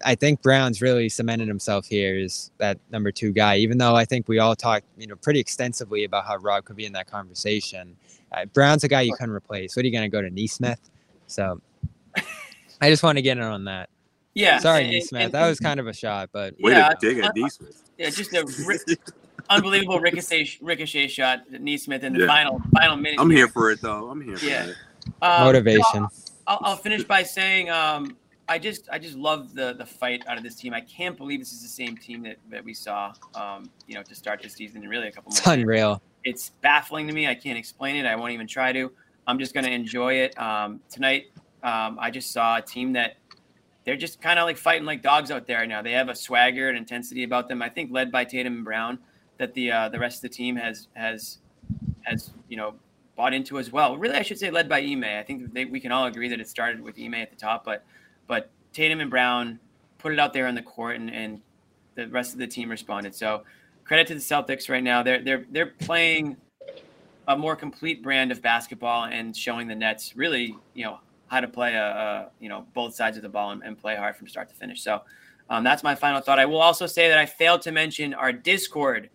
[0.06, 3.58] I think Brown's really cemented himself here as that number two guy.
[3.58, 6.76] Even though I think we all talked, you know, pretty extensively about how Rob could
[6.76, 7.96] be in that conversation.
[8.32, 9.76] Uh, Brown's a guy you couldn't replace.
[9.76, 10.90] What are you going to go to Nesmith?
[11.28, 11.62] So
[12.82, 13.90] I just want to get in on that.
[14.34, 14.60] Yeah.
[14.60, 15.22] Sorry, and, Nesmith.
[15.22, 17.90] And, that was kind of a shot, but way yeah, to dig at Nesmith.
[17.98, 18.46] Yeah, just a
[19.50, 22.28] unbelievable ricochet ricochet shot at Nesmith in the yeah.
[22.28, 23.20] final final minute.
[23.20, 24.10] I'm here for it though.
[24.10, 24.66] I'm here yeah.
[24.66, 24.78] for it.
[25.22, 26.08] Um, Motivation.
[26.48, 28.16] I'll, I'll, finish by saying um,
[28.50, 30.74] I just I just love the the fight out of this team.
[30.74, 34.02] I can't believe this is the same team that, that we saw um, you know
[34.04, 36.02] to start the season and really a couple It's unreal.
[36.24, 37.28] It's baffling to me.
[37.28, 38.06] I can't explain it.
[38.06, 38.92] I won't even try to.
[39.28, 40.38] I'm just gonna enjoy it.
[40.40, 41.28] Um, tonight
[41.62, 43.18] um, I just saw a team that
[43.86, 45.84] they're just kind of like fighting like dogs out there now.
[45.84, 47.62] They have a swagger and intensity about them.
[47.62, 48.98] I think led by Tatum and Brown
[49.38, 51.38] that the uh, the rest of the team has has
[52.02, 52.74] has you know
[53.16, 53.96] bought into as well.
[53.96, 55.04] Really, I should say led by Ime.
[55.04, 57.64] I think they, we can all agree that it started with Ime at the top,
[57.64, 57.84] but
[58.30, 59.60] but Tatum and Brown
[59.98, 61.42] put it out there on the court, and, and
[61.96, 63.14] the rest of the team responded.
[63.14, 63.44] So
[63.84, 65.04] credit to the Celtics right now.
[65.04, 66.38] They're they're they're playing
[67.28, 71.48] a more complete brand of basketball and showing the Nets really, you know, how to
[71.48, 74.28] play a, a you know both sides of the ball and, and, play hard from
[74.28, 74.82] start to finish.
[74.82, 75.02] So
[75.50, 76.40] um, that's my final thought.
[76.40, 79.10] I will also say that I failed to mention our Discord,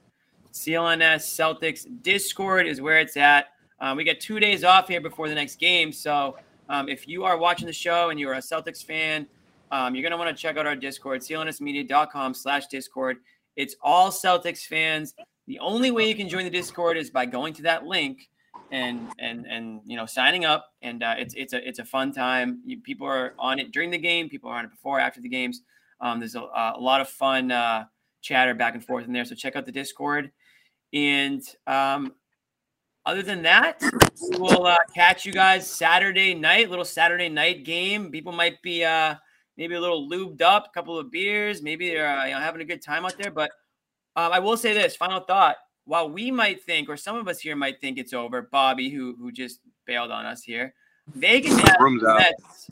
[0.53, 3.47] CLNS Celtics Discord is where it's at.
[3.81, 6.37] Um, we get two days off here before the next game, so
[6.69, 9.27] um, if you are watching the show and you're a Celtics fan,
[9.71, 13.19] um, you're going to want to check out our Discord, clnsmedia.com slash Discord.
[13.57, 15.15] It's all Celtics fans.
[15.47, 18.29] The only way you can join the Discord is by going to that link
[18.71, 20.73] and and and you know signing up.
[20.83, 22.61] And uh, it's it's a it's a fun time.
[22.65, 24.29] You, people are on it during the game.
[24.29, 25.63] People are on it before, after the games.
[26.01, 27.85] Um, there's a, a, lot of fun uh,
[28.21, 29.25] chatter back and forth in there.
[29.25, 30.33] So check out the Discord.
[30.93, 32.15] And um,
[33.07, 33.83] other than that,
[34.31, 38.11] we will uh, catch you guys Saturday night, little Saturday night game.
[38.11, 39.17] People might be uh,
[39.57, 42.63] maybe a little lubed up, a couple of beers, maybe they're uh, you know, having
[42.63, 43.31] a good time out there.
[43.31, 43.51] But
[44.17, 45.57] um, I will say this final thought.
[45.87, 49.17] While we might think, or some of us here might think it's over, Bobby, who
[49.19, 50.73] who just bailed on us here,
[51.15, 52.71] Vegas has Nets,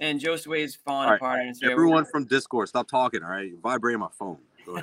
[0.00, 1.16] and Josue is falling right.
[1.16, 1.40] apart.
[1.62, 3.22] Everyone from Discord, stop talking.
[3.22, 4.38] All right, vibrating my phone.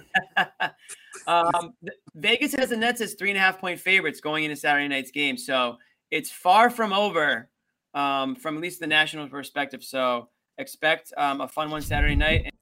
[1.27, 1.73] um,
[2.15, 5.11] Vegas has the Nets as three and a half point favorites going into Saturday night's
[5.11, 5.77] game, so
[6.11, 7.49] it's far from over
[7.93, 9.83] um, from at least the national perspective.
[9.83, 12.52] So expect um, a fun one Saturday night.